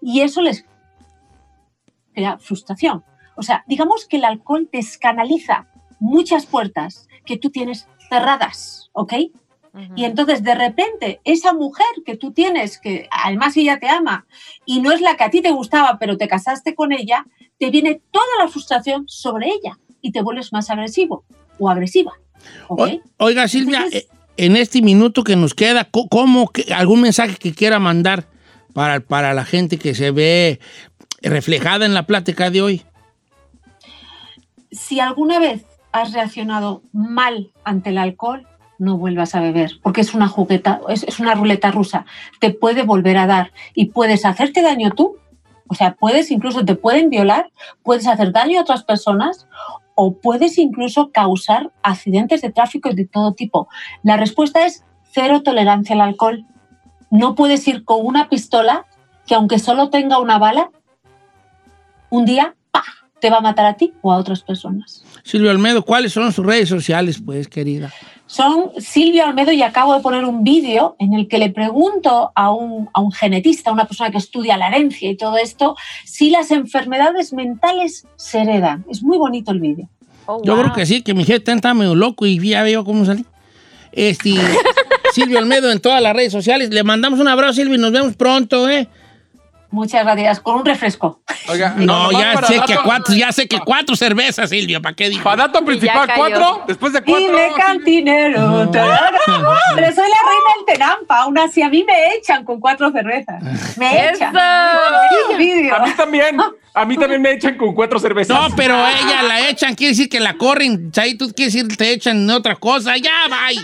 Y 0.02 0.22
eso 0.22 0.42
les 0.42 0.66
crea 2.14 2.38
frustración. 2.38 3.04
O 3.36 3.44
sea, 3.44 3.64
digamos 3.68 4.06
que 4.06 4.18
el 4.18 4.26
alcohol 4.26 4.70
descanaliza 4.72 5.68
muchas 6.00 6.46
puertas 6.46 7.08
que 7.26 7.38
tú 7.38 7.50
tienes 7.50 7.88
cerradas, 8.10 8.90
¿ok? 8.94 9.14
Y 9.96 10.04
entonces, 10.04 10.44
de 10.44 10.54
repente, 10.54 11.22
esa 11.24 11.54
mujer 11.54 11.88
que 12.06 12.18
tú 12.18 12.34
tienes, 12.34 12.78
que 12.78 13.08
además 13.10 13.56
ella 13.56 13.80
te 13.80 13.88
ama, 13.88 14.26
y 14.66 14.82
no 14.82 14.92
es 14.92 15.00
la 15.00 15.16
que 15.16 15.24
a 15.24 15.30
ti 15.30 15.42
te 15.42 15.52
gustaba, 15.52 15.98
pero 15.98 16.18
te 16.18 16.28
casaste 16.28 16.76
con 16.76 16.92
ella, 16.92 17.26
te 17.58 17.70
viene 17.70 18.02
toda 18.12 18.26
la 18.40 18.50
frustración 18.50 19.06
sobre 19.08 19.48
ella 19.48 19.80
y 20.02 20.12
te 20.12 20.22
vuelves 20.22 20.52
más 20.52 20.70
agresivo 20.70 21.24
o 21.58 21.70
agresiva. 21.70 22.12
Oiga, 23.18 23.48
Silvia, 23.48 23.78
Entonces- 23.86 24.04
eh, 24.04 24.08
en 24.38 24.56
este 24.56 24.82
minuto 24.82 25.24
que 25.24 25.36
nos 25.36 25.54
queda, 25.54 25.88
¿cómo, 26.10 26.48
que- 26.50 26.74
algún 26.74 27.02
mensaje 27.02 27.36
que 27.36 27.54
quiera 27.54 27.80
mandar 27.80 28.26
para, 28.74 29.00
para 29.02 29.34
la 29.34 29.46
gente 29.46 29.78
que 29.78 29.94
se 29.94 30.12
ve 30.12 30.60
reflejada 31.22 31.86
en 31.86 31.94
la 31.94 32.08
plática 32.08 32.50
de 32.50 32.62
hoy? 32.62 32.82
si 34.72 35.00
alguna 35.00 35.40
vez 35.40 35.66
has 35.92 36.14
reaccionado 36.14 36.82
mal 36.94 37.52
ante 37.66 37.90
el 37.90 37.98
alcohol, 37.98 38.48
no 38.80 38.98
vuelvas 38.98 39.36
a 39.36 39.42
beber, 39.42 39.74
porque 39.84 40.02
es 40.02 40.14
una 40.14 40.28
jugueta, 40.28 40.80
es, 40.90 41.04
es 41.04 41.20
una 41.20 41.36
ruleta 41.36 41.72
rusa. 41.72 42.06
Te 42.40 42.52
puede 42.52 42.84
volver 42.84 43.18
a 43.18 43.28
dar 43.28 43.52
y 43.76 43.88
puedes 43.88 44.26
hacerte 44.26 44.62
daño 44.62 44.92
tú. 44.92 45.18
O 45.72 45.74
sea, 45.74 45.96
puedes 45.96 46.32
incluso, 46.32 46.66
te 46.66 46.76
pueden 46.76 47.10
violar, 47.10 47.50
puedes 47.82 48.06
hacer 48.06 48.34
daño 48.34 48.60
a 48.60 48.64
otras 48.64 48.84
personas 48.84 49.48
o 49.96 50.18
puedes 50.18 50.58
incluso 50.58 51.14
causar 51.14 51.72
accidentes 51.82 52.42
de 52.42 52.52
tráfico 52.52 52.90
de 52.90 53.06
todo 53.06 53.32
tipo. 53.32 53.70
La 54.04 54.18
respuesta 54.18 54.66
es 54.66 54.84
cero 55.14 55.44
tolerancia 55.44 55.96
al 55.96 56.02
alcohol. 56.02 56.46
No 57.10 57.36
puedes 57.36 57.66
ir 57.70 57.86
con 57.86 58.06
una 58.06 58.28
pistola 58.28 58.86
que 59.26 59.34
aunque 59.34 59.60
solo 59.60 59.90
tenga 59.90 60.20
una 60.20 60.38
bala, 60.38 60.72
un 62.10 62.26
día. 62.26 62.54
Te 63.22 63.30
va 63.30 63.38
a 63.38 63.42
matar 63.42 63.66
a 63.66 63.76
ti 63.76 63.94
o 64.02 64.12
a 64.12 64.18
otras 64.18 64.42
personas. 64.42 65.04
Silvia 65.24 65.52
Olmedo, 65.52 65.84
¿cuáles 65.86 66.12
son 66.12 66.34
sus 66.34 66.46
redes 66.46 66.68
sociales, 66.68 67.22
pues, 67.24 67.48
querida? 67.48 67.94
Son 68.26 68.72
Silvia 68.78 69.28
Almedo 69.28 69.52
y 69.52 69.62
acabo 69.62 69.94
de 69.94 70.00
poner 70.00 70.26
un 70.26 70.44
vídeo 70.44 70.96
en 71.00 71.14
el 71.14 71.28
que 71.28 71.38
le 71.38 71.50
pregunto 71.52 72.32
a 72.34 72.52
un, 72.52 72.90
a 72.94 73.02
un 73.02 73.12
genetista, 73.12 73.70
a 73.70 73.74
una 73.74 73.86
persona 73.86 74.10
que 74.10 74.18
estudia 74.18 74.58
la 74.58 74.70
herencia 74.70 75.10
y 75.10 75.18
todo 75.18 75.38
esto, 75.38 75.76
si 76.06 76.30
las 76.30 76.50
enfermedades 76.52 77.34
mentales 77.34 78.08
se 78.16 78.40
heredan. 78.40 78.86
Es 78.90 79.04
muy 79.04 79.18
bonito 79.18 79.52
el 79.52 79.60
vídeo. 79.60 79.90
Oh, 80.26 80.42
Yo 80.44 80.54
wow. 80.54 80.64
creo 80.64 80.74
que 80.74 80.86
sí, 80.86 81.02
que 81.02 81.14
mi 81.14 81.24
jefe 81.24 81.52
está 81.52 81.74
medio 81.74 81.94
loco 81.94 82.26
y 82.26 82.40
ya 82.40 82.64
veo 82.64 82.84
cómo 82.84 83.06
salí. 83.06 83.26
Este, 83.92 84.32
Silvia 85.14 85.40
Olmedo 85.40 85.72
en 85.72 85.80
todas 85.80 86.02
las 86.02 86.16
redes 86.16 86.32
sociales. 86.32 86.70
Le 86.70 86.84
mandamos 86.84 87.20
un 87.20 87.28
abrazo, 87.28 87.54
Silvia, 87.54 87.76
y 87.76 87.82
nos 87.82 87.92
vemos 87.92 88.16
pronto, 88.16 88.70
¿eh? 88.70 88.88
Muchas 89.72 90.04
gracias. 90.04 90.40
Con 90.42 90.56
un 90.58 90.66
refresco. 90.66 91.22
Oiga, 91.48 91.74
No, 91.78 92.12
ya 92.12 92.36
sé 92.46 92.56
dato- 92.58 92.66
que 92.68 92.78
cuatro, 92.84 93.14
ya 93.16 93.32
sé 93.32 93.48
que 93.48 93.60
cuatro 93.60 93.96
cervezas, 93.96 94.50
Silvia, 94.50 94.80
¿para 94.82 94.96
qué 94.96 95.10
digo? 95.10 95.24
Para 95.24 95.48
dato 95.48 95.64
principal, 95.66 96.10
cuatro. 96.16 96.64
Después 96.68 96.94
de 96.94 97.02
cuatro. 97.02 97.26
Dime, 97.28 97.50
cantinero. 97.58 98.70
tarara. 98.70 99.12
Pero 99.76 99.88
soy 99.96 100.10
la 100.10 100.30
reina 100.30 100.52
del 100.58 100.66
Tenampa. 100.68 101.22
Aún 101.22 101.38
así, 101.40 101.62
a 101.62 101.70
mí 101.70 101.84
me 101.86 102.16
echan 102.16 102.44
con 102.44 102.60
cuatro 102.60 102.92
cervezas. 102.92 103.42
Me 103.78 104.10
echan. 104.10 104.36
A 104.38 105.08
mí 105.38 105.92
también. 105.96 106.38
A 106.74 106.86
mí 106.86 106.96
también 106.98 107.22
me 107.22 107.32
echan 107.34 107.58
con 107.58 107.74
cuatro 107.74 108.00
cervezas. 108.00 108.38
No, 108.38 108.56
pero 108.56 108.76
ella 108.76 109.24
la 109.24 109.50
echan, 109.50 109.76
quiere 109.76 109.92
decir 109.92 110.08
que 110.10 110.20
la 110.20 110.36
corren. 110.38 110.92
Ahí 110.98 111.16
tú 111.16 111.32
quieres 111.36 111.54
decir 111.54 111.76
te 111.78 111.92
echan 111.92 112.30
otra 112.30 112.56
cosa. 112.56 112.96
Ya, 112.98 113.12
bye. 113.30 113.58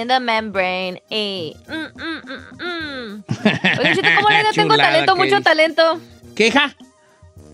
In 0.00 0.08
the 0.08 0.20
membrane. 0.20 1.00
Ey. 1.10 1.54
Mm, 1.68 1.92
mm, 1.94 2.20
mm, 2.24 2.42
mm. 2.58 3.24
Oye, 3.80 3.94
Chito, 3.94 4.08
¿cómo 4.16 4.28
le 4.28 4.40
ido? 4.40 4.50
Tengo 4.54 4.76
talento, 4.76 5.16
mucho 5.16 5.36
dice. 5.36 5.42
talento. 5.42 6.00
¿Queja? 6.34 6.74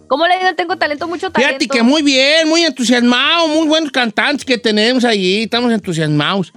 ¿Cómo 0.08 0.26
le 0.26 0.40
ido? 0.40 0.54
Tengo 0.54 0.76
talento, 0.76 1.08
mucho 1.08 1.30
talento. 1.30 1.58
Fíjate 1.58 1.68
que 1.68 1.82
muy 1.82 2.02
bien, 2.02 2.48
muy 2.48 2.64
entusiasmado, 2.64 3.48
muy 3.48 3.66
buenos 3.66 3.90
cantantes 3.90 4.44
que 4.44 4.56
tenemos 4.58 5.04
allí. 5.04 5.42
Estamos 5.42 5.72
entusiasmados. 5.72 6.52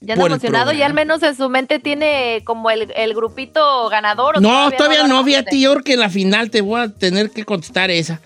Ya 0.00 0.14
anda 0.14 0.26
emocionado 0.26 0.72
y 0.72 0.82
al 0.82 0.94
menos 0.94 1.22
en 1.22 1.36
su 1.36 1.48
mente 1.50 1.78
tiene 1.78 2.42
como 2.44 2.70
el, 2.70 2.90
el 2.96 3.12
grupito 3.14 3.88
ganador. 3.90 4.38
¿o 4.38 4.40
No, 4.40 4.70
todavía 4.70 5.06
no, 5.06 5.22
fíjate, 5.24 5.50
conoce? 5.50 5.60
yo 5.60 5.72
creo 5.72 5.84
que 5.84 5.92
en 5.94 6.00
la 6.00 6.08
final 6.08 6.50
te 6.50 6.62
voy 6.62 6.80
a 6.80 6.88
tener 6.88 7.30
que 7.30 7.44
contestar 7.44 7.90
esa. 7.90 8.20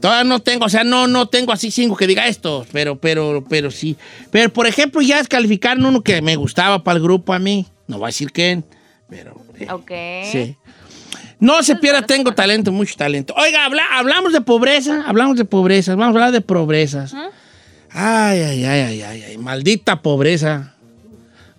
Todavía 0.00 0.24
no 0.24 0.40
tengo, 0.40 0.64
o 0.64 0.68
sea, 0.70 0.82
no, 0.82 1.06
no 1.08 1.26
tengo 1.26 1.52
así 1.52 1.70
cinco 1.70 1.94
que 1.94 2.06
diga 2.06 2.26
esto, 2.26 2.64
pero, 2.72 2.96
pero, 2.96 3.44
pero 3.50 3.70
sí. 3.70 3.96
Pero, 4.30 4.50
por 4.50 4.66
ejemplo, 4.66 5.02
ya 5.02 5.18
descalificaron 5.18 5.84
uno 5.84 6.00
que 6.02 6.22
me 6.22 6.36
gustaba 6.36 6.82
para 6.82 6.96
el 6.96 7.02
grupo 7.02 7.34
a 7.34 7.38
mí. 7.38 7.66
No 7.86 7.98
voy 7.98 8.04
a 8.04 8.08
decir 8.08 8.32
quién, 8.32 8.64
pero... 9.10 9.34
eh, 9.58 9.66
Ok. 9.70 9.90
Sí. 10.32 10.56
No 11.38 11.62
se 11.62 11.72
es 11.72 11.80
pierda, 11.80 12.02
tengo 12.02 12.32
talento, 12.32 12.72
mucho 12.72 12.94
talento. 12.96 13.34
Oiga, 13.36 13.64
habla- 13.66 13.88
hablamos 13.98 14.32
de 14.32 14.40
pobreza, 14.40 15.04
hablamos 15.06 15.36
de 15.36 15.44
pobreza, 15.44 15.92
vamos 15.96 16.06
a 16.16 16.18
hablar 16.18 16.32
de 16.32 16.40
pobrezas. 16.40 17.12
Ay, 17.90 18.40
ay, 18.40 18.64
ay, 18.64 18.80
ay, 18.80 19.02
ay, 19.02 19.22
ay, 19.22 19.38
maldita 19.38 20.00
pobreza. 20.00 20.74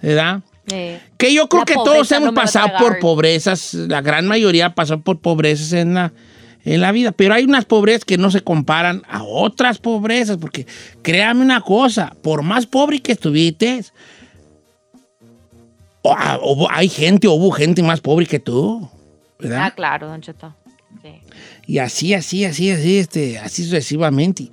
¿Verdad? 0.02 0.42
Eh, 0.72 1.00
Que 1.18 1.34
yo 1.34 1.48
creo 1.50 1.66
que 1.66 1.74
todos 1.74 2.12
hemos 2.12 2.28
no 2.30 2.34
pasado 2.34 2.70
por 2.80 3.00
pobrezas, 3.00 3.74
la 3.74 4.02
gran 4.02 4.28
mayoría 4.28 4.74
pasó 4.74 5.00
por 5.02 5.20
pobrezas 5.20 5.74
en 5.74 5.94
la, 5.96 6.14
en 6.64 6.82
la 6.82 6.92
vida, 6.92 7.12
pero 7.12 7.34
hay 7.34 7.44
unas 7.44 7.66
pobrezas 7.66 8.06
que 8.06 8.18
no 8.18 8.32
se 8.32 8.42
comparan 8.42 9.02
a 9.10 9.24
otras 9.24 9.80
pobrezas, 9.80 10.38
porque 10.38 10.66
créame 11.02 11.42
una 11.44 11.62
cosa, 11.62 12.16
por 12.22 12.42
más 12.44 12.66
pobre 12.68 13.00
que 13.00 13.12
estuviste, 13.14 13.84
o- 16.04 16.14
ah, 16.18 16.40
hay 16.72 16.90
gente, 16.90 17.28
hubo 17.28 17.52
gente 17.52 17.84
más 17.84 18.00
pobre 18.02 18.26
que 18.26 18.40
tú, 18.40 18.90
¿verdad? 19.40 19.64
ah, 19.66 19.72
claro, 19.72 20.08
Don 20.08 20.22
Cheto. 20.22 20.56
Sí. 21.02 21.10
Y 21.68 21.78
así, 21.80 22.14
así, 22.14 22.46
así, 22.46 22.70
así, 22.72 22.98
este, 22.98 23.40
así 23.40 23.64
sucesivamente. 23.64 24.50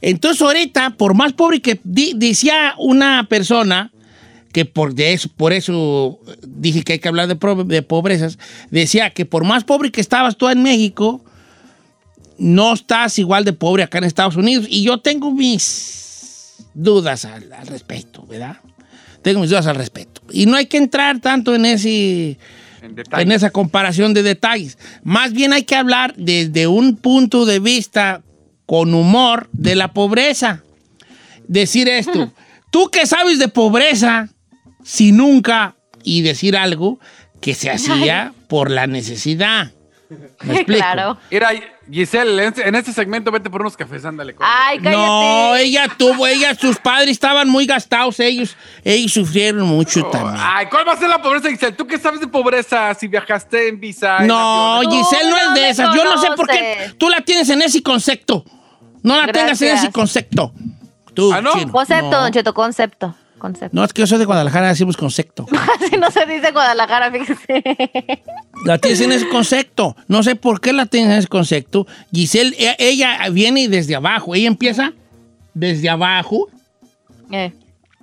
Entonces 0.00 0.40
ahorita, 0.42 0.90
por 0.90 1.14
más 1.14 1.32
pobre 1.32 1.60
que 1.60 1.78
di- 1.84 2.12
decía 2.16 2.74
una 2.78 3.26
persona, 3.28 3.90
que 4.52 4.64
por, 4.64 4.94
de 4.94 5.12
eso, 5.12 5.28
por 5.36 5.52
eso 5.52 6.18
dije 6.46 6.82
que 6.82 6.94
hay 6.94 6.98
que 6.98 7.08
hablar 7.08 7.28
de, 7.28 7.36
pro- 7.36 7.64
de 7.64 7.82
pobrezas, 7.82 8.38
decía 8.70 9.10
que 9.10 9.24
por 9.24 9.44
más 9.44 9.64
pobre 9.64 9.90
que 9.92 10.00
estabas 10.00 10.36
tú 10.36 10.48
en 10.48 10.62
México, 10.62 11.22
no 12.38 12.72
estás 12.72 13.18
igual 13.18 13.44
de 13.44 13.52
pobre 13.52 13.82
acá 13.82 13.98
en 13.98 14.04
Estados 14.04 14.36
Unidos. 14.36 14.66
Y 14.68 14.82
yo 14.82 14.98
tengo 14.98 15.30
mis 15.30 16.56
dudas 16.74 17.24
al, 17.24 17.52
al 17.52 17.66
respecto, 17.66 18.24
¿verdad? 18.26 18.56
Tengo 19.22 19.40
mis 19.40 19.50
dudas 19.50 19.66
al 19.66 19.76
respecto. 19.76 20.22
Y 20.32 20.46
no 20.46 20.56
hay 20.56 20.66
que 20.66 20.78
entrar 20.78 21.20
tanto 21.20 21.54
en 21.54 21.66
ese 21.66 22.38
En 22.82 22.96
en 23.18 23.32
esa 23.32 23.50
comparación 23.50 24.14
de 24.14 24.22
detalles. 24.22 24.78
Más 25.02 25.32
bien 25.32 25.52
hay 25.52 25.64
que 25.64 25.76
hablar 25.76 26.14
desde 26.16 26.66
un 26.66 26.96
punto 26.96 27.44
de 27.44 27.58
vista 27.60 28.22
con 28.64 28.94
humor 28.94 29.48
de 29.52 29.74
la 29.76 29.92
pobreza. 29.92 30.62
Decir 31.46 31.88
esto, 31.88 32.32
tú 32.70 32.88
que 32.88 33.04
sabes 33.06 33.38
de 33.38 33.48
pobreza, 33.48 34.30
si 34.84 35.12
nunca, 35.12 35.74
y 36.02 36.22
decir 36.22 36.56
algo 36.56 36.98
que 37.40 37.54
se 37.54 37.70
hacía 37.70 38.32
por 38.48 38.70
la 38.70 38.86
necesidad. 38.86 39.72
¿Me 40.42 40.54
explico? 40.56 40.80
Claro. 40.80 41.18
Mira, 41.30 41.50
Giselle, 41.88 42.32
en 42.42 42.48
este, 42.48 42.68
en 42.68 42.74
este 42.74 42.92
segmento 42.92 43.30
vete 43.30 43.48
por 43.48 43.60
unos 43.60 43.76
cafés, 43.76 44.04
ándale. 44.04 44.34
con- 44.34 44.44
Ay, 44.48 44.78
cállate. 44.78 44.96
No, 44.96 45.54
ella 45.54 45.86
tuvo, 45.96 46.26
ella, 46.26 46.54
sus 46.56 46.78
padres 46.78 47.10
estaban 47.10 47.48
muy 47.48 47.64
gastados, 47.66 48.18
ellos, 48.18 48.56
ellos 48.82 49.12
sufrieron 49.12 49.66
mucho 49.68 50.02
también. 50.06 50.36
Ay, 50.38 50.66
¿cuál 50.68 50.86
va 50.86 50.92
a 50.94 50.96
ser 50.96 51.08
la 51.08 51.22
pobreza, 51.22 51.48
Giselle? 51.48 51.76
¿Tú 51.76 51.86
qué 51.86 51.96
sabes 51.98 52.20
de 52.20 52.26
pobreza 52.26 52.92
si 52.94 53.06
viajaste 53.06 53.68
en 53.68 53.78
visa? 53.78 54.20
No? 54.20 54.80
Giselle 54.90 55.30
no 55.30 55.36
No, 55.36 55.36
es 55.36 55.54
de 55.54 55.68
esas. 55.70 55.94
Yo 55.94 56.04
no 56.04 56.20
sé 56.20 56.28
por 56.36 56.48
qué 56.48 56.92
tú 56.98 57.08
la 57.08 57.20
tienes 57.20 57.48
en 57.50 57.62
ese 57.62 57.82
concepto. 57.82 58.44
No 59.02 59.16
la 59.16 59.30
tengas 59.30 59.62
en 59.62 59.76
ese 59.76 59.92
concepto. 59.92 60.52
Tú, 61.14 61.32
¿Ah, 61.32 61.40
no? 61.40 61.52
chino. 61.52 61.72
Concepto, 61.72 62.10
no. 62.10 62.20
Don 62.22 62.32
Cheto, 62.32 62.54
concepto. 62.54 63.14
Concepto. 63.40 63.74
No, 63.74 63.82
es 63.84 63.92
que 63.92 64.02
yo 64.02 64.06
soy 64.06 64.18
de 64.18 64.24
Guadalajara, 64.26 64.68
decimos 64.68 64.96
concepto. 64.96 65.46
Así 65.82 65.96
no 65.96 66.10
se 66.12 66.24
dice 66.26 66.52
Guadalajara, 66.52 67.10
fíjese. 67.10 67.64
La 68.64 68.78
tienes 68.78 69.00
en 69.00 69.10
ese 69.12 69.28
concepto. 69.28 69.96
No 70.06 70.22
sé 70.22 70.36
por 70.36 70.60
qué 70.60 70.72
la 70.72 70.86
tienes 70.86 71.10
en 71.10 71.18
ese 71.18 71.28
concepto. 71.28 71.86
Giselle, 72.12 72.54
e- 72.58 72.76
ella 72.78 73.28
viene 73.30 73.68
desde 73.68 73.96
abajo. 73.96 74.34
Ella 74.34 74.46
empieza 74.46 74.92
desde 75.54 75.88
abajo 75.88 76.48
Eh, 77.32 77.52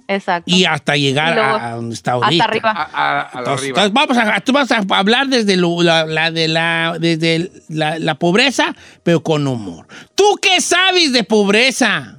exacto. 0.08 0.52
y 0.54 0.66
hasta 0.66 0.96
llegar 0.98 1.32
Y 1.34 1.36
luego, 1.36 1.56
a, 1.58 1.72
donde 1.72 1.94
está 1.96 2.12
ahorita. 2.14 2.44
Hasta 2.44 2.52
arriba. 2.52 2.72
A, 2.72 2.82
a- 2.82 3.22
a 3.22 3.34
la 3.36 3.40
Entonces, 3.40 3.70
arriba. 3.70 3.84
entonces 3.86 3.94
vamos 3.94 4.18
a, 4.38 4.42
tú 4.42 4.52
vas 4.54 4.72
a 4.72 4.84
hablar 4.98 5.28
desde, 5.28 5.56
lo- 5.56 5.84
la, 5.84 6.06
la 6.06 6.32
de 6.32 6.48
la, 6.48 6.98
desde 7.00 7.52
la, 7.70 8.00
la 8.00 8.16
pobreza, 8.16 8.76
pero 9.04 9.22
con 9.22 9.46
humor. 9.48 9.88
¿Tú 10.16 10.24
qué 10.42 10.60
sabes 10.62 11.14
de 11.14 11.24
pobreza? 11.24 12.16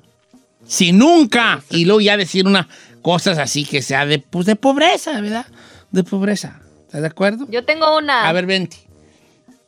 Si 0.67 0.93
nunca, 0.93 1.63
y 1.71 1.87
luego 1.87 2.03
ya 2.03 2.19
decir 2.19 2.47
unas 2.47 2.67
cosas 3.03 3.39
así 3.39 3.65
que 3.65 3.83
sea 3.83 4.07
de, 4.07 4.19
pues 4.19 4.47
de 4.47 4.57
pobreza, 4.57 5.21
¿verdad? 5.21 5.47
De 5.91 6.05
pobreza. 6.05 6.61
¿Estás 6.87 7.01
de 7.03 7.07
acuerdo? 7.09 7.47
Yo 7.51 7.65
tengo 7.65 7.97
una. 7.99 8.29
A 8.29 8.33
ver, 8.33 8.47
vente. 8.47 8.77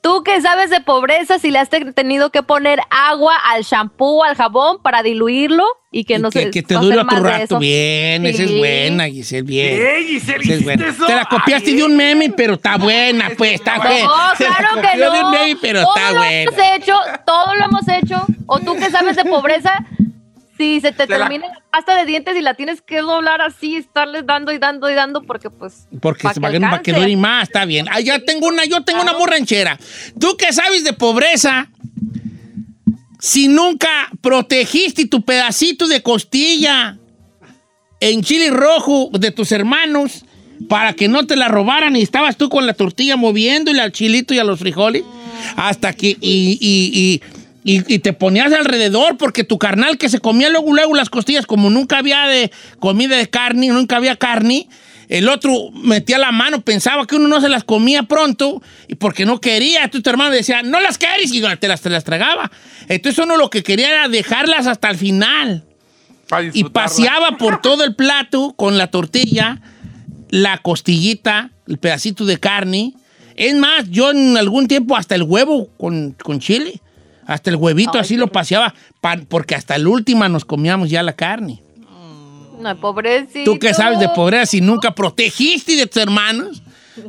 Tú 0.02 0.22
que 0.22 0.40
sabes 0.40 0.70
de 0.70 0.80
pobreza, 0.80 1.38
si 1.38 1.50
le 1.50 1.58
has 1.58 1.68
te- 1.68 1.92
tenido 1.92 2.30
que 2.30 2.42
poner 2.42 2.80
agua 2.88 3.34
al 3.52 3.64
shampoo, 3.64 4.24
al 4.24 4.34
jabón 4.34 4.80
para 4.82 5.02
diluirlo 5.02 5.62
y 5.92 6.04
que 6.04 6.14
Y 6.14 6.18
no 6.20 6.30
que, 6.30 6.44
se 6.44 6.50
que 6.50 6.62
te 6.62 6.72
no 6.72 6.80
dure 6.80 6.96
de 6.96 7.20
rato. 7.20 7.58
Bien, 7.58 8.24
esa 8.24 8.44
es 8.44 8.48
Sí. 8.48 8.56
buena, 8.58 9.08
Giselle, 9.10 9.42
bien. 9.42 9.76
¿Qué, 9.78 10.04
Giselle, 10.08 10.42
Esa 10.44 10.54
es 10.54 10.64
buena. 10.64 10.88
eso? 10.88 11.04
Te 11.04 11.14
la 11.14 11.26
copiaste 11.26 11.72
Ah, 11.72 11.74
de 11.76 11.82
un 11.84 11.96
meme, 11.98 12.30
pero 12.34 12.54
está 12.54 12.78
buena, 12.78 13.30
pues, 13.36 13.52
está 13.52 13.76
No, 13.76 13.82
buena. 13.82 14.08
Se 14.38 14.44
la 14.48 14.56
claro 14.56 14.80
que 14.80 14.98
de 14.98 15.10
un 15.10 15.20
no. 15.20 15.30
meme, 15.32 15.56
pero 15.60 15.82
todo 15.82 15.94
está 15.94 16.12
lo 16.12 16.16
buena. 16.20 16.34
hemos 16.44 16.54
hecho, 16.78 16.94
todo 17.26 17.54
lo 17.54 17.64
hemos 17.66 17.88
hecho. 17.88 18.26
O 18.46 18.58
tú 18.60 18.76
que 18.76 18.90
sabes 18.90 19.16
de 19.16 19.24
pobreza, 19.26 19.84
si 20.61 20.80
se 20.80 20.92
te 20.92 21.06
termina 21.06 21.46
la 21.48 21.62
pasta 21.70 21.96
de 21.96 22.04
dientes 22.04 22.36
y 22.36 22.42
la 22.42 22.52
tienes 22.52 22.82
que 22.82 22.98
doblar 22.98 23.40
así, 23.40 23.76
estarles 23.76 24.26
dando 24.26 24.52
y 24.52 24.58
dando 24.58 24.90
y 24.90 24.94
dando 24.94 25.22
porque 25.22 25.48
pues... 25.48 25.86
Porque 26.02 26.24
pa' 26.24 26.34
se 26.34 26.40
que 26.40 26.40
va 26.42 26.48
a 26.48 26.50
que 26.52 26.90
alcance. 26.90 26.92
dure 26.92 27.16
más, 27.16 27.44
está 27.44 27.64
bien. 27.64 27.86
Ah, 27.90 28.00
ya 28.00 28.18
tengo 28.20 28.46
una, 28.48 28.66
yo 28.66 28.82
tengo 28.84 29.00
una 29.00 29.14
muy 29.14 29.26
ranchera. 29.26 29.78
Tú 30.20 30.36
que 30.36 30.52
sabes 30.52 30.84
de 30.84 30.92
pobreza, 30.92 31.70
si 33.18 33.48
nunca 33.48 33.88
protegiste 34.20 35.06
tu 35.06 35.22
pedacito 35.22 35.88
de 35.88 36.02
costilla 36.02 36.98
en 38.00 38.22
chile 38.22 38.50
rojo 38.50 39.08
de 39.12 39.30
tus 39.30 39.52
hermanos 39.52 40.24
para 40.68 40.92
que 40.92 41.08
no 41.08 41.26
te 41.26 41.36
la 41.36 41.48
robaran 41.48 41.96
y 41.96 42.02
estabas 42.02 42.36
tú 42.36 42.50
con 42.50 42.66
la 42.66 42.74
tortilla 42.74 43.16
moviéndole 43.16 43.80
al 43.80 43.92
chilito 43.92 44.34
y 44.34 44.38
a 44.38 44.44
los 44.44 44.58
frijoles 44.58 45.04
hasta 45.56 45.94
que 45.94 46.11
y, 46.20 46.58
y- 46.61 46.90
y- 46.92 47.39
y- 47.64 47.92
y 47.94 47.98
te 47.98 48.12
ponías 48.12 48.52
alrededor 48.52 49.16
porque 49.16 49.44
tu 49.44 49.58
carnal 49.58 49.98
que 49.98 50.08
se 50.08 50.18
comía 50.18 50.48
luego 50.48 50.72
luego 50.74 50.94
las 50.94 51.11
costillas 51.11 51.46
como 51.46 51.68
nunca 51.70 51.98
había 51.98 52.26
de 52.26 52.50
comida 52.78 53.16
de 53.16 53.28
carne 53.28 53.68
nunca 53.68 53.96
había 53.96 54.16
carne 54.16 54.68
el 55.08 55.28
otro 55.28 55.70
metía 55.72 56.18
la 56.18 56.30
mano 56.32 56.61
pensaba 56.61 57.06
que 57.06 57.16
uno 57.16 57.26
no 57.28 57.40
se 57.40 57.48
las 57.48 57.64
comía 57.64 58.04
pronto 58.04 58.62
y 58.86 58.94
porque 58.94 59.26
no 59.26 59.40
quería. 59.40 59.82
Entonces 59.82 60.04
tu 60.04 60.11
hermano 60.11 60.30
decía 60.30 60.62
no 60.62 60.78
las 60.80 60.98
quieres 60.98 61.32
y 61.34 61.42
te 61.58 61.66
las, 61.68 61.80
te 61.80 61.90
las 61.90 62.04
tragaba 62.04 62.50
entonces 62.88 63.22
uno 63.24 63.36
lo 63.36 63.50
que 63.50 63.62
quería 63.64 63.90
era 63.90 64.08
dejarlas 64.08 64.66
hasta 64.68 64.88
el 64.88 64.96
final. 64.96 65.64
Y 66.54 66.62
paseaba 66.72 67.36
por 67.38 67.61
todo 67.62 67.82
el 67.82 67.96
plato 67.96 68.54
con 68.56 68.78
la 68.78 68.86
tortilla, 68.86 69.61
la 70.28 70.58
costillita, 70.58 71.50
el 71.66 71.78
pedacito 71.78 72.24
de 72.24 72.38
carne. 72.38 72.94
Es 73.34 73.54
más, 73.56 73.90
yo 73.90 74.12
en 74.12 74.36
algún 74.36 74.68
tiempo 74.68 74.96
hasta 74.96 75.16
el 75.16 75.24
huevo 75.24 75.68
con, 75.76 76.12
con 76.22 76.38
chile, 76.38 76.80
hasta 77.32 77.50
el 77.50 77.56
huevito 77.56 77.98
así 77.98 78.16
lo 78.16 78.26
paseaba, 78.28 78.74
pa- 79.00 79.18
porque 79.28 79.54
hasta 79.54 79.78
la 79.78 79.88
última 79.88 80.28
nos 80.28 80.44
comíamos 80.44 80.90
ya 80.90 81.02
la 81.02 81.12
carne. 81.14 81.62
No, 82.60 82.78
pobrecito. 82.78 83.44
Tú 83.52 83.58
que 83.58 83.72
sabes 83.72 83.98
de 84.00 84.08
pobreza 84.10 84.46
si 84.46 84.60
nunca 84.60 84.94
protegiste 84.94 85.76
de 85.76 85.86
tus 85.86 86.02
hermanos. 86.02 86.62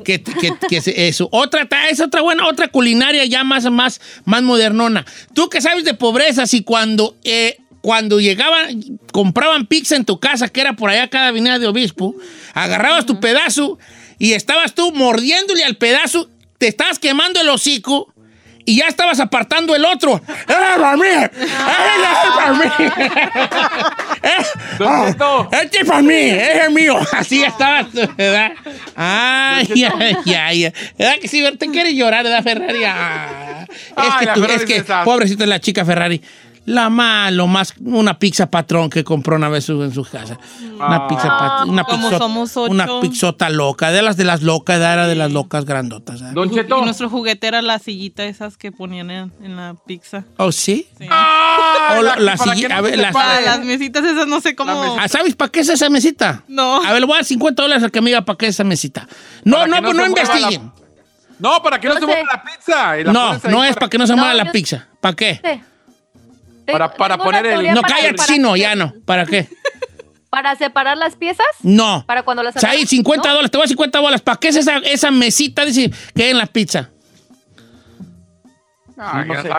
Que, 0.06 0.22
que- 0.24 0.54
que 0.70 0.82
eso. 1.08 1.28
Otra, 1.32 1.68
es 1.90 2.00
otra 2.00 2.22
buena, 2.22 2.48
otra 2.48 2.70
culinaria 2.70 3.26
ya 3.26 3.44
más, 3.44 3.70
más, 3.70 4.00
más 4.26 4.42
modernona. 4.44 5.06
Tú 5.34 5.50
que 5.50 5.60
sabes 5.60 5.84
de 5.84 5.94
pobreza 5.96 6.46
si 6.48 6.64
cuando, 6.64 7.18
eh, 7.26 7.58
cuando 7.82 8.22
llegaban, 8.22 8.82
compraban 9.12 9.66
pizza 9.66 9.96
en 9.98 10.06
tu 10.06 10.20
casa, 10.20 10.48
que 10.48 10.62
era 10.62 10.74
por 10.74 10.90
allá 10.92 11.10
cada 11.10 11.30
avenida 11.30 11.60
de 11.60 11.68
obispo, 11.68 12.16
agarrabas 12.54 13.06
tu 13.06 13.20
pedazo 13.20 13.80
y 14.20 14.34
estabas 14.34 14.76
tú 14.76 14.94
mordiéndole 14.94 15.64
al 15.66 15.76
pedazo, 15.76 16.30
te 16.58 16.68
estabas 16.68 17.00
quemando 17.00 17.42
el 17.42 17.50
hocico 17.50 18.11
y 18.72 18.78
ya 18.78 18.86
estabas 18.88 19.20
apartando 19.20 19.76
el 19.76 19.84
otro. 19.84 20.22
¡Eh, 20.48 20.54
para 20.80 20.96
mí! 20.96 21.04
¡Eh, 21.06 21.30
para 22.36 22.54
mí! 22.54 22.66
¡Eh, 24.24 25.16
este 25.64 25.82
es 25.82 25.88
para 25.88 26.02
mí, 26.02 26.14
ese 26.16 26.62
es 26.66 26.72
mío. 26.72 26.98
Así 27.12 27.44
estabas 27.44 27.88
tú, 27.92 28.00
¿verdad? 28.18 28.52
Ay, 28.96 29.86
ay, 30.00 30.36
ay. 30.36 30.74
¿Verdad 30.98 31.16
que 31.22 31.28
sí? 31.28 31.44
Te 31.58 31.68
quieres 31.70 31.94
llorar, 31.94 32.24
¿verdad, 32.24 32.44
Ferrari? 32.44 32.84
Ah. 32.86 33.66
Es 33.98 34.14
que, 34.20 34.28
tú- 34.28 34.42
Ferrari 34.42 34.64
es 34.64 34.66
que 34.66 34.94
pobrecita 35.04 35.46
la 35.46 35.60
chica 35.60 35.84
Ferrari. 35.84 36.22
La 36.66 36.92
más, 36.92 37.34
lo 37.34 37.48
más, 37.48 37.74
una 37.84 38.20
pizza 38.20 38.50
patrón 38.52 38.92
que 38.92 39.04
compró 39.04 39.36
una 39.36 39.50
vez 39.50 39.68
en 39.70 39.92
su 39.94 40.04
casa. 40.04 40.38
Una 40.76 41.08
pizza 41.08 41.28
patrón, 41.38 41.70
una 41.72 41.84
pizzota, 41.86 42.18
somos 42.20 42.56
ocho. 42.56 42.72
una 42.72 42.88
pizzota 43.02 43.50
loca, 43.50 43.92
de 43.92 44.04
las 44.04 44.16
de 44.16 44.26
las 44.26 44.44
locas, 44.44 44.78
era 44.78 45.08
de 45.08 45.16
las 45.16 45.32
locas 45.32 45.66
grandotas. 45.66 46.22
¿eh? 46.22 46.26
Don 46.34 46.52
Y 46.52 46.56
Cheto. 46.56 46.80
nuestro 46.84 47.10
juguete 47.10 47.48
era 47.48 47.64
la 47.64 47.80
sillita 47.80 48.26
esas 48.26 48.58
que 48.58 48.72
ponían 48.72 49.10
en, 49.10 49.34
en 49.44 49.56
la 49.56 49.76
pizza. 49.88 50.24
¿Oh, 50.38 50.52
sí? 50.52 50.88
Sí. 51.00 51.08
Ah, 51.10 51.96
O 51.98 52.02
la- 52.04 52.14
que 52.16 52.68
no 52.68 52.76
a 52.76 52.82
ver, 52.82 52.92
se 52.92 52.98
la- 53.02 53.12
Para 53.12 53.38
separe. 53.38 53.46
las 53.46 53.66
mesitas 53.66 54.04
esas 54.06 54.28
no 54.28 54.40
sé 54.40 54.56
cómo. 54.56 54.98
Ah, 55.00 55.08
¿Sabes 55.08 55.36
para 55.36 55.52
qué 55.52 55.62
es 55.62 55.70
esa 55.70 55.90
mesita? 55.90 56.44
No. 56.48 56.76
A 56.86 56.92
ver, 56.92 57.00
le 57.02 57.06
voy 57.08 57.14
a 57.16 57.18
dar 57.18 57.26
50 57.26 57.64
dólares 57.64 57.84
al 57.84 57.92
que 57.92 58.02
me 58.02 58.12
diga 58.12 58.22
para 58.22 58.38
qué 58.38 58.46
es 58.46 58.56
esa 58.56 58.64
mesita. 58.64 59.08
No, 59.44 59.58
Para 59.58 59.68
no, 59.68 59.76
que 59.78 59.82
pues 59.82 59.96
no 59.96 60.02
no 60.04 60.08
investiguen. 60.10 60.72
No, 61.40 61.64
para 61.64 61.80
que 61.82 61.88
no 61.88 61.96
se 61.96 62.06
mueva 62.06 62.22
la 62.34 62.44
pizza. 62.44 63.00
y 63.00 63.04
la 63.04 63.12
No, 63.12 63.34
no 63.50 63.64
es 63.64 63.74
para 63.76 63.90
que 63.90 63.98
no 63.98 64.06
se 64.06 64.14
No, 64.14 64.18
mueva 64.20 64.36
la 64.36 64.46
yo- 64.46 64.52
pizza. 64.52 64.88
¿Para 65.00 65.16
qué? 65.16 65.42
Sí. 65.44 65.62
Para- 66.72 66.94
para 66.94 67.18
poner 67.18 67.46
el- 67.46 67.74
No, 67.74 67.82
para- 67.82 68.14
chino, 68.26 68.56
ya 68.56 68.76
no. 68.76 68.94
¿Para 69.06 69.26
qué? 69.26 69.48
¿Para 70.30 70.56
separar 70.56 70.98
las 70.98 71.16
piezas? 71.18 71.46
No. 71.62 72.06
¿Para 72.08 72.24
cuando 72.24 72.42
las 72.42 72.56
O 72.56 72.60
sea, 72.60 72.70
ahí 72.70 72.78
agarras? 72.78 72.90
50 72.90 73.28
¿No? 73.28 73.34
dólares, 73.36 73.52
te 73.52 73.58
voy 73.58 73.64
a 73.64 73.66
dar 73.66 73.70
50 73.70 74.00
dólares. 74.00 74.22
¿Para 74.22 74.38
qué 74.40 74.48
es 74.48 74.56
esa, 74.56 74.78
esa 74.78 75.12
mesita 75.12 75.66
dice, 75.66 75.92
que 76.16 76.24
hay 76.24 76.30
en 76.32 76.38
la 76.38 76.46
pizza? 76.46 76.90
No 78.96 79.42
sé. 79.42 79.50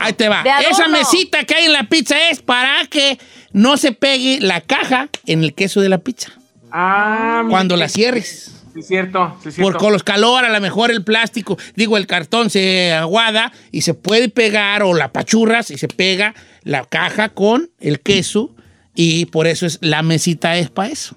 Ahí 0.00 0.12
te 0.12 0.28
va. 0.28 0.44
Esa 0.70 0.86
mesita 0.88 1.44
que 1.44 1.54
hay 1.54 1.64
en 1.66 1.72
la 1.72 1.84
pizza 1.84 2.28
es 2.30 2.42
para 2.42 2.84
que 2.86 3.18
no 3.52 3.76
se 3.76 3.92
pegue 3.92 4.38
la 4.40 4.60
caja 4.60 5.08
en 5.26 5.42
el 5.44 5.54
queso 5.54 5.80
de 5.80 5.88
la 5.88 5.98
pizza. 5.98 6.30
Ah, 6.70 7.40
mira, 7.44 7.50
Cuando 7.50 7.76
la 7.76 7.88
cierres. 7.88 8.61
Sí, 8.72 8.80
es 8.80 8.86
cierto. 8.86 9.36
Sí, 9.50 9.60
Por 9.60 9.76
con 9.76 9.92
los 9.92 10.02
calor, 10.02 10.44
a 10.44 10.48
lo 10.48 10.60
mejor 10.60 10.90
el 10.90 11.04
plástico, 11.04 11.58
digo, 11.76 11.96
el 11.96 12.06
cartón 12.06 12.48
se 12.50 12.92
aguada 12.92 13.52
y 13.70 13.82
se 13.82 13.94
puede 13.94 14.28
pegar, 14.28 14.82
o 14.82 14.94
la 14.94 15.12
pachurras 15.12 15.70
y 15.70 15.78
se 15.78 15.88
pega 15.88 16.34
la 16.62 16.84
caja 16.84 17.28
con 17.28 17.70
el 17.80 18.00
queso, 18.00 18.54
y 18.94 19.26
por 19.26 19.46
eso 19.46 19.66
es 19.66 19.78
la 19.82 20.02
mesita 20.02 20.56
es 20.56 20.70
para 20.70 20.88
eso. 20.88 21.16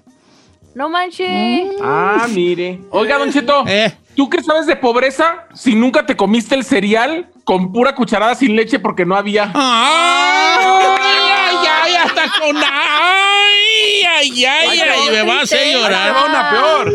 No 0.74 0.90
manches. 0.90 1.70
Ah, 1.82 2.26
mire. 2.30 2.80
Oiga, 2.90 3.16
Don 3.16 3.32
Cheto. 3.32 3.64
Eh. 3.66 3.94
¿Tú 4.14 4.28
qué 4.28 4.42
sabes 4.42 4.66
de 4.66 4.76
pobreza 4.76 5.46
si 5.54 5.74
nunca 5.74 6.04
te 6.04 6.16
comiste 6.16 6.54
el 6.54 6.64
cereal 6.64 7.30
con 7.44 7.72
pura 7.72 7.94
cucharada 7.94 8.34
sin 8.34 8.56
leche 8.56 8.78
porque 8.78 9.06
no 9.06 9.16
había? 9.16 9.50
¡Ay, 9.54 10.66
ay, 11.00 11.56
ay! 11.66 11.94
Hasta 11.96 12.22
con. 12.40 12.56
¡Ay, 12.56 13.65
ay, 14.06 14.44
ay! 14.44 14.80
ay 14.80 15.10
me 15.10 15.22
va 15.22 15.38
a 15.40 15.42
hacer 15.42 15.72
llorar. 15.72 16.14
una 16.28 16.50
peor. 16.50 16.92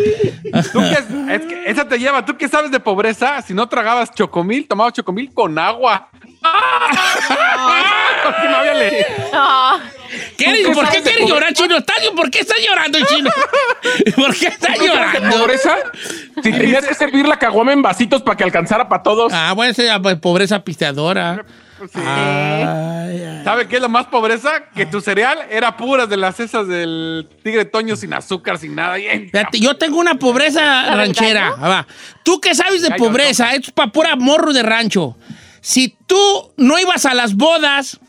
¿Tú 0.73 0.79
qué- 0.79 1.35
es 1.35 1.41
que 1.41 1.63
esa 1.69 1.87
te 1.87 1.97
lleva. 1.97 2.25
¿Tú 2.25 2.35
qué 2.37 2.47
sabes 2.47 2.71
de 2.71 2.79
pobreza? 2.79 3.41
Si 3.41 3.53
no 3.53 3.67
tragabas 3.69 4.11
chocomil, 4.13 4.67
tomabas 4.67 4.93
chocomil 4.93 5.33
con 5.33 5.57
agua. 5.57 6.09
Porque 8.23 8.47
no 8.49 8.55
había 8.57 8.73
leche. 8.73 9.05
¿Qué- 10.37 10.63
¿Tú 10.63 10.69
qué 10.69 10.73
¿Por 10.75 10.89
qué 10.89 11.01
quieres 11.01 11.27
llorar, 11.27 11.53
chino? 11.53 11.77
¿Estás- 11.77 12.09
¿Por 12.15 12.29
qué 12.29 12.39
estás 12.39 12.57
llorando, 12.65 12.99
chino? 13.05 13.29
¿Por 14.15 14.35
qué 14.35 14.47
estás 14.47 14.75
¿Tú 14.77 14.85
sabes 14.85 15.13
de 15.13 15.19
llorando? 15.19 15.37
pobreza? 15.37 15.77
Si 16.43 16.51
tenías 16.51 16.85
que 16.85 16.93
servir 16.93 17.27
la 17.27 17.37
caguama 17.37 17.71
en 17.73 17.81
vasitos 17.81 18.21
para 18.21 18.35
que 18.37 18.43
alcanzara 18.43 18.89
para 18.89 19.03
todos. 19.03 19.31
Ah, 19.33 19.53
bueno, 19.55 19.71
esa 19.71 19.99
pobreza 20.19 20.63
pisteadora. 20.63 21.45
Sí. 21.87 21.99
Ay, 21.99 23.23
ay. 23.23 23.41
¿Sabe 23.43 23.67
qué 23.67 23.77
es 23.77 23.81
la 23.81 23.87
más 23.87 24.05
pobreza? 24.07 24.65
Que 24.75 24.85
tu 24.85 25.01
cereal 25.01 25.39
era 25.49 25.77
pura 25.77 26.05
de 26.05 26.17
las 26.17 26.39
esas 26.39 26.67
del 26.67 27.27
tigre 27.43 27.65
toño 27.65 27.95
sin 27.95 28.13
azúcar, 28.13 28.57
sin 28.57 28.75
nada. 28.75 28.95
Fíjate, 28.95 29.59
yo 29.59 29.77
tengo 29.77 29.99
una 29.99 30.15
pobreza 30.15 30.61
¿La 30.61 30.89
del 30.89 30.97
ranchera. 30.97 31.53
Ah, 31.57 31.69
va. 31.69 31.87
¿Tú 32.23 32.39
qué 32.39 32.53
sabes 32.53 32.81
de 32.81 32.91
pobreza? 32.91 33.53
Esto 33.53 33.67
es 33.67 33.71
para 33.73 33.91
pura 33.91 34.15
morro 34.15 34.53
de 34.53 34.63
rancho. 34.63 35.17
Si 35.61 35.95
tú 36.07 36.51
no 36.57 36.79
ibas 36.79 37.05
a 37.05 37.13
las 37.13 37.35
bodas 37.35 37.99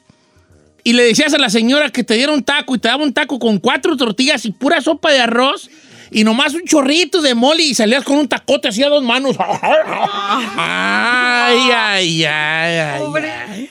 y 0.84 0.94
le 0.94 1.04
decías 1.04 1.32
a 1.34 1.38
la 1.38 1.50
señora 1.50 1.90
que 1.90 2.04
te 2.04 2.14
diera 2.14 2.32
un 2.32 2.42
taco 2.42 2.74
y 2.74 2.78
te 2.78 2.88
daba 2.88 3.02
un 3.02 3.12
taco 3.12 3.38
con 3.38 3.58
cuatro 3.58 3.96
tortillas 3.96 4.44
y 4.44 4.52
pura 4.52 4.80
sopa 4.80 5.10
de 5.10 5.20
arroz 5.20 5.70
y 6.12 6.24
nomás 6.24 6.54
un 6.54 6.62
chorrito 6.64 7.22
de 7.22 7.34
mole 7.34 7.62
y 7.62 7.74
salías 7.74 8.04
con 8.04 8.18
un 8.18 8.28
tacote 8.28 8.68
así 8.68 8.82
a 8.82 8.88
dos 8.88 9.02
manos. 9.02 9.36
Ay, 9.38 9.76
ay, 11.74 12.24
ay, 12.24 12.24
ay. 12.24 13.02
ay. 13.48 13.70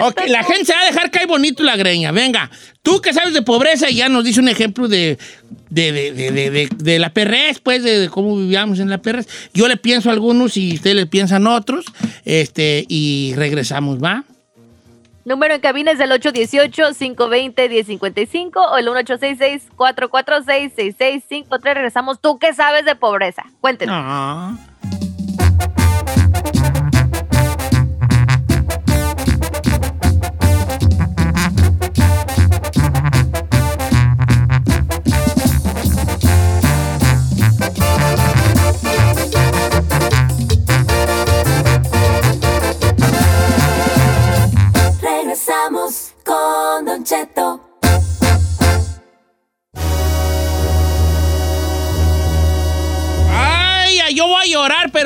Ok, 0.00 0.22
la 0.28 0.42
gente 0.44 0.66
se 0.66 0.74
va 0.74 0.80
a 0.82 0.86
dejar 0.86 1.10
caer 1.10 1.26
bonito 1.28 1.62
la 1.62 1.76
greña. 1.76 2.12
Venga, 2.12 2.50
tú 2.82 3.00
que 3.00 3.12
sabes 3.12 3.32
de 3.34 3.42
pobreza 3.42 3.88
y 3.90 3.96
ya 3.96 4.08
nos 4.08 4.24
dice 4.24 4.40
un 4.40 4.48
ejemplo 4.48 4.88
de, 4.88 5.18
de, 5.70 5.92
de, 5.92 6.12
de, 6.12 6.30
de- 6.32 6.50
de- 6.50 6.68
de 6.76 6.98
la 6.98 7.10
perrez, 7.12 7.60
pues, 7.60 7.82
de, 7.82 7.98
de 8.00 8.08
cómo 8.08 8.36
vivíamos 8.36 8.78
en 8.80 8.90
la 8.90 8.98
perrez. 8.98 9.28
Yo 9.54 9.68
le 9.68 9.76
pienso 9.76 10.10
a 10.10 10.12
algunos 10.12 10.56
y 10.56 10.74
ustedes 10.74 10.96
le 10.96 11.06
piensan 11.06 11.46
a 11.46 11.54
otros. 11.54 11.84
Este, 12.24 12.84
y 12.88 13.32
regresamos, 13.36 14.02
¿va? 14.02 14.24
Número 15.24 15.54
en 15.54 15.60
cabina 15.60 15.92
es 15.92 16.00
el 16.00 16.10
818-520-1055 16.10 18.56
o 18.56 18.76
el 18.76 18.88
1866-446-6653. 18.88 21.62
Regresamos. 21.62 22.20
¿Tú 22.20 22.38
qué 22.38 22.52
sabes 22.52 22.84
de 22.84 22.96
pobreza? 22.96 23.44
Cuéntenos. 23.60 23.94
Ah. 23.96 24.56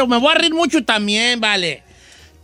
Pero 0.07 0.21
me 0.21 0.27
voy 0.27 0.35
a 0.35 0.39
reír 0.39 0.55
mucho 0.55 0.85
también, 0.85 1.41
vale. 1.41 1.83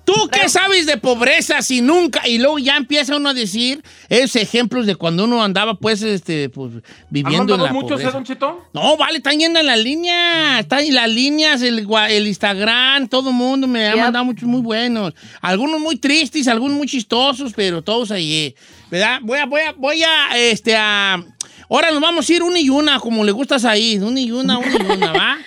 ¿Tú 0.04 0.14
qué 0.32 0.48
sabes 0.48 0.84
de 0.86 0.96
pobreza 0.96 1.62
si 1.62 1.80
nunca? 1.80 2.26
Y 2.26 2.38
luego 2.38 2.58
ya 2.58 2.76
empieza 2.76 3.16
uno 3.16 3.28
a 3.28 3.34
decir 3.34 3.84
esos 4.08 4.34
ejemplos 4.34 4.84
de 4.84 4.96
cuando 4.96 5.24
uno 5.24 5.44
andaba, 5.44 5.74
pues, 5.74 6.02
este, 6.02 6.48
pues, 6.48 6.72
¿Han 6.74 6.82
viviendo 7.08 7.54
en 7.54 7.62
la 7.62 7.72
muchos, 7.72 7.92
pobreza. 7.92 8.10
Don 8.10 8.24
Cheto? 8.24 8.66
No, 8.72 8.96
vale, 8.96 9.18
están 9.18 9.38
yendo 9.38 9.60
en 9.60 9.66
la 9.66 9.76
línea. 9.76 10.58
Están 10.58 10.80
en 10.80 10.96
las 10.96 11.08
líneas, 11.08 11.62
el, 11.62 11.86
el 12.08 12.26
Instagram, 12.26 13.06
todo 13.06 13.30
el 13.30 13.36
mundo 13.36 13.68
me 13.68 13.86
ha 13.86 13.94
Yep. 13.94 14.02
mandado 14.02 14.24
muchos 14.24 14.48
muy 14.48 14.60
buenos. 14.60 15.14
Algunos 15.40 15.78
muy 15.80 15.94
tristes, 15.96 16.48
algunos 16.48 16.76
muy 16.76 16.88
chistosos, 16.88 17.52
pero 17.54 17.80
todos 17.80 18.10
ahí. 18.10 18.56
¿Verdad? 18.90 19.20
Voy 19.22 19.38
a, 19.38 19.46
voy 19.46 19.60
a, 19.60 19.72
voy 19.72 20.02
a, 20.02 20.36
este, 20.36 20.74
a. 20.74 21.24
Ahora 21.70 21.92
nos 21.92 22.00
vamos 22.00 22.28
a 22.28 22.32
ir 22.34 22.42
una 22.42 22.58
y 22.58 22.68
una, 22.70 22.98
como 22.98 23.22
le 23.24 23.30
gustas 23.30 23.64
ahí. 23.64 23.98
Una 23.98 24.20
y 24.20 24.32
una, 24.32 24.58
una 24.58 24.68
y 24.68 24.96
una, 24.96 25.12
¿va? 25.12 25.38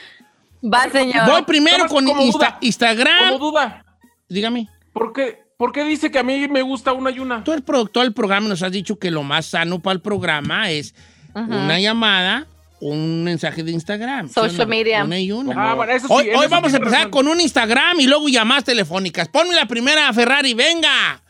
Va, 0.74 0.89
señor. 0.89 1.30
Voy 1.30 1.43
primero 1.43 1.88
con 1.88 2.05
como 2.05 2.22
Insta- 2.22 2.32
duda. 2.38 2.57
Instagram. 2.61 3.34
Como 3.34 3.51
duda, 3.51 3.86
Dígame. 4.30 4.68
¿por 4.93 5.13
qué, 5.13 5.39
¿por 5.57 5.72
qué 5.72 5.84
dice 5.84 6.09
que 6.11 6.20
a 6.20 6.24
mí 6.24 6.47
me 6.47 6.61
gusta 6.61 6.93
una 6.93 7.11
y 7.11 7.20
una? 7.20 7.43
Tú, 7.43 7.53
el 7.53 7.63
productor 7.63 8.03
del 8.03 8.13
programa, 8.13 8.47
nos 8.47 8.63
has 8.63 8.72
dicho 8.72 8.97
que 8.97 9.11
lo 9.11 9.24
más 9.24 9.45
sano 9.47 9.80
para 9.80 9.93
el 9.93 10.01
programa 10.01 10.72
es 10.72 10.95
una 11.36 11.80
llamada 11.80 12.47
o 12.82 12.89
un 12.89 13.24
mensaje 13.24 13.61
de 13.63 13.72
Instagram. 13.72 14.28
¿sí 14.28 14.34
o 14.39 14.43
Social 14.43 14.68
no? 14.68 14.68
media. 14.68 15.03
Una 15.03 15.20
y 15.20 15.32
una. 15.32 15.72
Ah, 15.72 15.74
bueno, 15.76 15.91
eso 15.93 16.07
sí, 16.07 16.13
hoy 16.13 16.47
vamos 16.49 16.74
a 16.74 16.78
empezar 16.78 16.97
razón. 16.99 17.11
con 17.11 17.28
un 17.28 17.39
Instagram 17.41 17.99
y 17.99 18.07
luego 18.07 18.28
llamadas 18.28 18.63
telefónicas. 18.63 19.28
Ponme 19.30 19.53
la 19.55 19.66
primera, 19.66 20.11
Ferrari, 20.13 20.53
venga. 20.53 21.22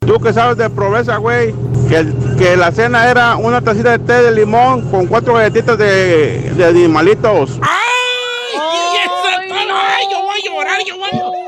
Tú 0.00 0.20
que 0.20 0.32
sabes 0.32 0.56
de 0.58 0.68
pobreza, 0.70 1.16
güey, 1.16 1.54
que, 1.88 2.06
que 2.38 2.56
la 2.56 2.70
cena 2.72 3.08
era 3.10 3.36
una 3.36 3.60
tacita 3.62 3.96
de 3.96 3.98
té 4.00 4.12
de 4.22 4.32
limón 4.32 4.90
con 4.90 5.06
cuatro 5.06 5.34
galletitas 5.34 5.78
de, 5.78 6.52
de 6.52 6.64
animalitos. 6.64 7.58
¡Ay! 7.62 7.80
y 8.54 8.96
esa 9.04 9.40
Ay, 9.40 9.48
tal- 9.48 9.68
no. 9.68 9.74
¡Ay, 9.76 9.93
yo 10.10 10.22
voy 10.22 10.34
a 10.40 10.44
llorar, 10.44 10.80
yo 10.86 10.96
voy 10.98 11.08
a 11.12 11.16
llorar! 11.16 11.42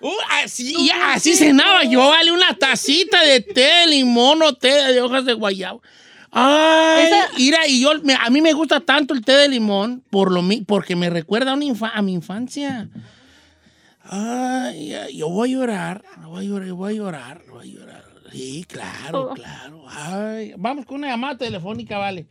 Uh, 0.00 0.12
así, 0.44 0.86
ya, 0.86 1.14
así 1.14 1.34
cenaba 1.34 1.82
yo, 1.84 2.06
vale, 2.08 2.30
una 2.30 2.54
tacita 2.54 3.22
de 3.24 3.40
té 3.40 3.60
de 3.62 3.86
limón 3.88 4.40
o 4.42 4.54
té 4.54 4.68
de 4.92 5.00
hojas 5.00 5.24
de 5.24 5.32
guayabo. 5.34 5.82
Ay, 6.30 7.06
Esa- 7.06 7.28
mira, 7.36 7.66
y 7.66 7.80
yo, 7.80 7.90
me- 8.02 8.14
a 8.14 8.28
mí 8.30 8.40
me 8.40 8.52
gusta 8.52 8.80
tanto 8.80 9.12
el 9.14 9.24
té 9.24 9.32
de 9.32 9.48
limón 9.48 10.04
por 10.10 10.30
lo, 10.30 10.42
mi- 10.42 10.60
porque 10.60 10.94
me 10.94 11.10
recuerda 11.10 11.50
a, 11.50 11.54
una 11.54 11.64
infa- 11.64 11.90
a 11.92 12.02
mi 12.02 12.12
infancia. 12.12 12.88
Ay, 14.04 14.92
yo 15.14 15.28
voy 15.28 15.50
a 15.50 15.52
llorar, 15.56 16.04
voy 16.24 16.46
a 16.46 16.48
llorar, 16.48 16.72
voy 16.72 16.92
a 16.92 16.96
llorar, 16.96 17.42
voy 17.50 17.70
a 17.70 17.74
llorar. 17.74 18.04
Sí, 18.32 18.64
claro, 18.68 19.30
Oh. 19.30 19.34
claro. 19.34 19.84
Ay, 19.88 20.52
vamos 20.56 20.84
con 20.86 20.96
una 20.98 21.08
llamada 21.08 21.36
telefónica, 21.38 21.98
vale. 21.98 22.26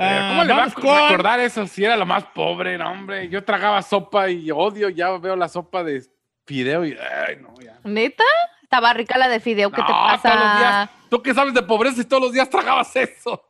Ah, 0.00 0.28
¿Cómo 0.30 0.44
le 0.44 0.54
va 0.54 0.64
a 0.64 0.70
con- 0.70 0.84
recordar 0.84 1.40
eso 1.40 1.66
si 1.66 1.84
era 1.84 1.96
lo 1.96 2.06
más 2.06 2.22
pobre, 2.26 2.78
no, 2.78 2.88
hombre? 2.90 3.28
Yo 3.28 3.42
tragaba 3.42 3.82
sopa 3.82 4.30
y 4.30 4.48
odio, 4.52 4.88
ya 4.90 5.10
veo 5.18 5.34
la 5.34 5.48
sopa 5.48 5.82
de 5.82 6.04
fideo 6.46 6.84
y... 6.86 6.92
Ay, 7.26 7.36
no, 7.42 7.52
ya. 7.60 7.78
¿Neta? 7.82 8.22
Estaba 8.62 8.92
rica 8.92 9.18
la 9.18 9.28
de 9.28 9.40
fideo. 9.40 9.70
¿Qué 9.72 9.82
te 9.82 9.88
pasa? 9.92 10.30
todos 10.30 10.44
los 10.44 10.58
días. 10.58 10.90
¿Tú 11.10 11.22
qué 11.22 11.34
sabes 11.34 11.52
de 11.54 11.62
pobreza 11.62 12.00
y 12.00 12.04
todos 12.04 12.22
los 12.22 12.32
días 12.32 12.48
tragabas 12.48 12.94
eso? 12.94 13.44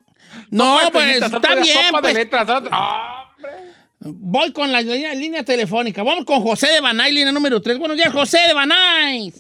No, 0.51 0.79
Sopa 0.79 0.91
pues 0.93 1.23
está 1.23 1.55
bien, 1.55 1.67
Sopa 1.87 2.01
pues. 2.01 2.15
de 2.15 2.21
letras. 2.21 2.49
¡Ah! 2.71 3.25
Voy 4.01 4.51
con 4.53 4.73
la 4.73 4.81
línea, 4.81 5.13
línea 5.15 5.45
telefónica. 5.45 6.03
Vamos 6.03 6.25
con 6.25 6.41
José 6.41 6.69
de 6.69 6.81
Banay, 6.81 7.13
línea 7.13 7.33
número 7.33 7.61
3. 7.61 7.79
Buenos 7.79 7.97
días, 7.97 8.11
José 8.13 8.39
de 8.47 8.55
Banay. 8.55 9.33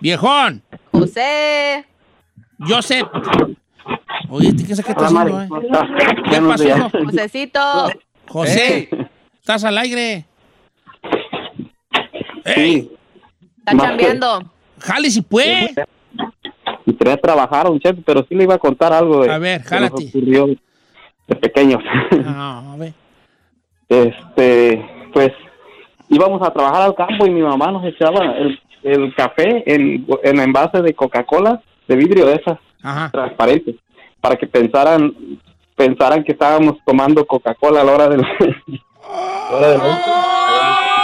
Viejón, 0.00 0.62
José. 0.90 1.84
Joseph. 2.58 3.06
Oye, 4.30 4.54
¿qué, 4.56 4.64
qué 4.64 4.72
está 4.72 4.92
haciendo? 5.06 5.40
eh? 5.42 5.48
¿Qué 6.30 6.40
pasó? 6.40 6.90
Josecito. 7.04 7.60
José, 8.28 8.88
estás 9.40 9.64
al 9.64 9.76
aire. 9.78 10.24
Sí, 12.54 12.90
Está 13.58 13.74
Más 13.74 13.86
chambeando. 13.88 14.42
Jale 14.78 15.10
si 15.10 15.20
puede. 15.22 15.74
entré 16.86 17.12
a 17.12 17.16
trabajar, 17.16 17.68
un 17.70 17.78
chef, 17.80 17.96
pero 18.04 18.24
sí 18.28 18.34
le 18.34 18.44
iba 18.44 18.54
a 18.54 18.58
contar 18.58 18.92
algo 18.92 19.22
de 19.24 19.30
A 19.32 19.38
ver, 19.38 19.62
jálate. 19.62 20.08
ocurrió 20.08 20.46
de 21.26 21.36
pequeños. 21.36 21.82
No, 22.24 22.72
a 22.72 22.76
ver. 22.76 22.94
este, 23.88 24.84
pues 25.12 25.30
íbamos 26.08 26.40
a 26.42 26.52
trabajar 26.52 26.82
al 26.82 26.94
campo 26.94 27.26
y 27.26 27.30
mi 27.30 27.42
mamá 27.42 27.70
nos 27.72 27.84
echaba 27.84 28.24
el, 28.36 28.58
el 28.84 29.14
café 29.14 29.62
en, 29.66 30.06
en 30.22 30.40
envase 30.40 30.80
de 30.82 30.94
Coca-Cola 30.94 31.60
de 31.88 31.96
vidrio 31.96 32.26
de 32.26 32.34
esas 32.36 32.58
Ajá. 32.82 33.10
transparentes 33.10 33.74
para 34.20 34.36
que 34.36 34.46
pensaran 34.46 35.14
pensaran 35.80 36.22
que 36.22 36.32
estábamos 36.32 36.76
tomando 36.84 37.26
Coca-Cola 37.26 37.80
a 37.80 37.84
la 37.84 37.92
hora 37.92 38.08
del, 38.08 38.20
a 38.22 39.50
la 39.50 39.56
hora 39.56 39.68
del 39.70 39.80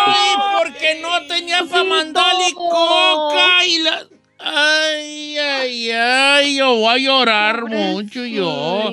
Ay, 0.08 0.36
porque 0.58 1.00
no 1.00 1.26
tenía 1.26 1.64
para 1.64 1.84
mandarle 1.84 2.52
coca 2.54 3.64
y 3.66 3.78
la... 3.78 4.06
Ay, 4.38 5.38
ay, 5.38 5.90
ay, 5.90 6.56
yo 6.58 6.74
voy 6.76 6.94
a 6.94 6.98
llorar 6.98 7.64
mucho 7.64 8.24
yo. 8.26 8.90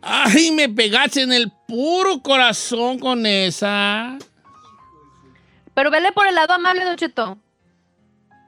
Ay, 0.00 0.50
me 0.52 0.68
pegaste 0.70 1.22
en 1.22 1.32
el 1.32 1.52
puro 1.68 2.22
corazón 2.22 2.98
con 2.98 3.26
esa. 3.26 4.16
Pero 5.74 5.90
vele 5.90 6.10
por 6.12 6.26
el 6.26 6.34
lado 6.34 6.54
amable, 6.54 6.84
Don 6.84 6.96
Cheto. 6.96 7.36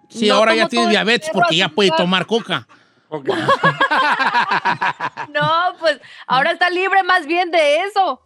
Sí, 0.09 0.29
No 0.29 0.37
ahora 0.37 0.55
ya 0.55 0.67
tiene 0.67 0.89
diabetes 0.89 1.29
porque 1.31 1.57
ya 1.57 1.69
puede 1.69 1.91
tomar 1.91 2.25
coca. 2.25 2.67
No, 5.33 5.75
pues 5.79 6.01
ahora 6.27 6.53
está 6.53 6.71
libre 6.71 7.03
más 7.03 7.27
bien 7.27 7.51
de 7.51 7.83
eso. 7.83 8.23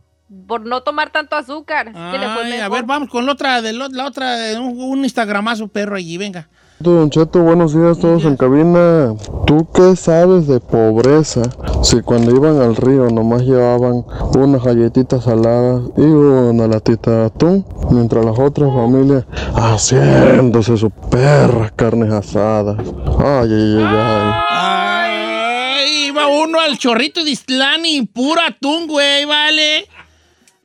Por 0.47 0.62
no 0.62 0.83
tomar 0.83 1.11
tanto 1.11 1.37
azúcar. 1.37 1.89
Es 1.89 1.95
que 1.95 2.18
le 2.18 2.28
fue 2.30 2.45
Ay, 2.45 2.61
a 2.61 2.68
ver, 2.68 2.85
vamos 2.85 3.11
con 3.11 3.26
la 3.26 3.33
otra, 3.33 3.61
de 3.61 3.72
la 3.74 4.07
otra, 4.07 4.37
de 4.37 4.59
un, 4.59 4.80
un 4.80 5.05
instagramazo 5.05 5.68
perro 5.68 5.97
allí, 5.97 6.16
venga. 6.16 6.49
Don 6.83 7.11
Cheto, 7.11 7.41
buenos 7.43 7.74
días 7.74 8.01
todos 8.01 8.24
en 8.24 8.37
cabina. 8.37 9.14
¿Tú 9.47 9.68
qué 9.72 9.95
sabes 9.95 10.49
de 10.49 10.59
pobreza? 10.59 11.43
Si 11.85 12.01
cuando 12.01 12.35
iban 12.35 12.61
al 12.61 12.74
río 12.74 13.09
nomás 13.09 13.43
llevaban 13.43 14.05
unas 14.37 14.64
galletitas 14.64 15.22
saladas 15.22 15.83
y 15.97 16.01
una 16.01 16.66
latita 16.66 17.11
de 17.12 17.26
atún, 17.26 17.64
mientras 17.91 18.24
las 18.24 18.37
otras 18.37 18.72
familias 18.74 19.24
haciéndose 19.55 20.76
sus 20.76 20.91
perras 21.09 21.70
carnes 21.76 22.12
asadas. 22.12 22.78
Ay, 23.16 23.53
ay, 23.53 23.76
ay, 23.78 23.87
ay. 23.87 24.33
Ay, 24.51 26.07
iba 26.09 26.26
uno 26.26 26.59
al 26.59 26.78
chorrito 26.78 27.22
de 27.22 27.30
Islán 27.30 27.87
y 27.87 28.07
puro 28.07 28.41
atún, 28.41 28.89
güey, 28.89 29.24
vale. 29.24 29.87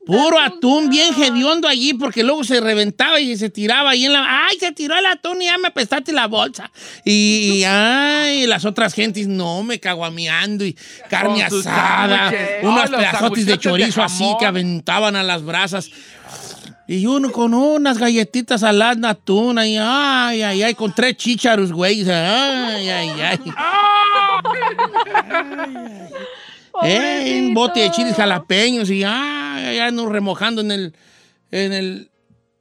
Puro 0.08 0.39
atún, 0.39 0.89
bien 0.89 1.14
hediondo 1.22 1.68
allí, 1.68 1.93
porque 1.93 2.24
luego 2.24 2.45
se 2.45 2.62
reventaba 2.62 3.20
y 3.20 3.36
se 3.36 3.49
tiraba 3.49 3.89
ahí 3.89 4.05
en 4.05 4.14
la. 4.14 4.47
¡Ay, 4.47 4.58
se 4.58 4.72
tiró 4.72 4.97
el 4.97 5.05
atún 5.05 5.41
y 5.41 5.45
ya 5.45 5.58
me 5.58 5.68
apestaste 5.68 6.14
la 6.14 6.28
bolsa! 6.28 6.72
Y, 7.03 7.60
y, 7.60 7.64
ay, 7.66 8.47
las 8.47 8.64
otras 8.64 8.93
gentes, 8.93 9.28
no, 9.28 9.64
me 9.64 9.82
caguameando 9.82 10.64
y 10.64 10.78
carne 11.10 11.45
Con 11.49 11.60
asada, 11.60 12.32
unos 12.64 12.86
Ay, 12.86 12.91
pedazotes 12.91 13.45
de 13.45 13.60
chorizo 13.60 14.01
así 14.01 14.26
que 14.39 14.45
aventaban 14.45 15.18
a 15.18 15.24
las 15.24 15.43
brasas. 15.43 15.91
Y 16.88 17.05
uno 17.05 17.34
con 17.34 17.53
unas 17.53 17.97
galletitas 17.97 18.62
saladas 18.62 19.01
de 19.01 19.10
atún, 19.10 19.60
ahí, 19.60 19.76
ay, 19.78 20.41
ay, 20.41 20.64
ay, 20.64 20.74
con 20.74 20.95
tres 20.95 21.18
chícharos, 21.18 21.74
güey. 21.74 22.10
Ay, 22.10 22.89
ay, 22.89 23.10
ay. 23.22 23.39
Eh, 26.84 27.41
un 27.47 27.53
bote 27.53 27.80
de 27.82 27.91
chiles 27.91 28.15
jalapeños 28.15 28.89
y 28.89 29.03
ay, 29.03 29.78
ya 29.78 29.91
nos 29.91 30.11
remojando 30.11 30.61
en 30.61 30.71
el 30.71 30.95
en 31.51 31.73
el 31.73 32.11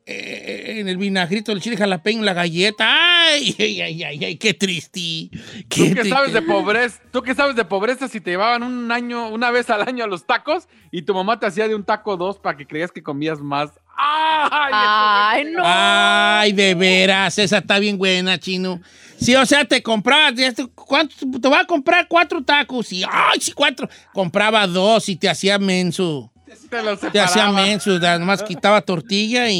eh, 0.08 0.76
en 0.78 0.88
el 0.88 0.98
vinagrito 0.98 1.50
del 1.50 1.60
chile 1.60 1.76
jalapeño 1.76 2.22
la 2.22 2.32
galleta. 2.32 2.86
Ay, 2.88 3.56
ay, 3.58 3.80
ay, 3.80 4.04
ay, 4.04 4.24
ay, 4.24 4.36
qué 4.36 4.54
triste. 4.54 5.30
¿Tú 5.68 5.68
Qué 5.68 5.94
qué 5.94 6.04
sabes 6.08 6.32
de 6.32 6.42
pobreza? 6.42 7.02
¿Tú 7.10 7.22
qué 7.22 7.34
sabes 7.34 7.56
de 7.56 7.64
pobreza 7.64 8.06
si 8.06 8.20
te 8.20 8.30
llevaban 8.30 8.62
un 8.62 8.92
año, 8.92 9.28
una 9.28 9.50
vez 9.50 9.68
al 9.68 9.82
año 9.82 10.04
a 10.04 10.06
los 10.06 10.24
tacos 10.24 10.68
y 10.92 11.02
tu 11.02 11.12
mamá 11.12 11.40
te 11.40 11.46
hacía 11.46 11.66
de 11.66 11.74
un 11.74 11.82
taco 11.84 12.16
dos 12.16 12.38
para 12.38 12.56
que 12.56 12.68
creías 12.68 12.92
que 12.92 13.02
comías 13.02 13.40
más? 13.40 13.70
¡Ay! 13.96 14.70
Ay, 14.72 15.44
no. 15.52 15.62
Ay, 15.64 16.52
de 16.52 16.74
veras, 16.76 17.36
esa 17.38 17.58
está 17.58 17.80
bien 17.80 17.98
buena, 17.98 18.38
chino. 18.38 18.80
Sí, 19.18 19.34
o 19.34 19.46
sea, 19.46 19.64
te 19.64 19.82
compraba, 19.82 20.30
ya 20.32 20.52
te- 20.52 20.66
¿cuánto? 20.66 21.14
Te 21.40 21.48
voy 21.48 21.58
a 21.58 21.64
comprar 21.64 22.06
cuatro 22.08 22.42
tacos 22.42 22.92
y, 22.92 23.02
ay, 23.10 23.40
sí, 23.40 23.52
cuatro. 23.52 23.88
Compraba 24.12 24.66
dos 24.66 25.08
y 25.08 25.16
te 25.16 25.28
hacía 25.28 25.58
menso. 25.58 26.30
Te 26.70 26.82
los 26.82 27.00
Te 27.00 27.20
hacía 27.20 27.50
menso, 27.50 27.98
nada 27.98 28.18
más 28.18 28.42
quitaba 28.42 28.80
tortilla 28.80 29.48
y, 29.50 29.56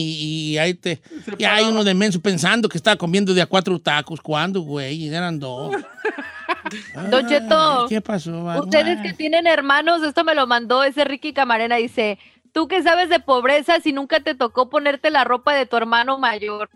y 0.52 0.58
ahí 0.58 0.74
te. 0.74 1.00
Y 1.38 1.44
hay 1.44 1.64
uno 1.64 1.84
de 1.84 1.94
menso 1.94 2.20
pensando 2.20 2.68
que 2.68 2.78
estaba 2.78 2.96
comiendo 2.96 3.34
de 3.34 3.42
a 3.42 3.46
cuatro 3.46 3.78
tacos. 3.80 4.20
¿Cuándo, 4.20 4.60
güey? 4.60 5.08
Eran 5.08 5.38
dos. 5.38 5.74
Don 7.10 7.28
Cheto. 7.28 7.82
Ay, 7.82 7.86
¿Qué 7.88 8.00
pasó? 8.00 8.44
Vale? 8.44 8.60
Ustedes 8.60 9.00
que 9.02 9.12
tienen 9.12 9.46
hermanos, 9.46 10.02
esto 10.02 10.24
me 10.24 10.34
lo 10.34 10.46
mandó 10.46 10.82
ese 10.84 11.04
Ricky 11.04 11.32
Camarena, 11.32 11.76
dice, 11.76 12.18
tú 12.52 12.66
que 12.68 12.82
sabes 12.82 13.08
de 13.08 13.20
pobreza 13.20 13.80
si 13.80 13.92
nunca 13.92 14.20
te 14.20 14.34
tocó 14.34 14.68
ponerte 14.68 15.10
la 15.10 15.24
ropa 15.24 15.54
de 15.54 15.66
tu 15.66 15.76
hermano 15.76 16.18
mayor. 16.18 16.70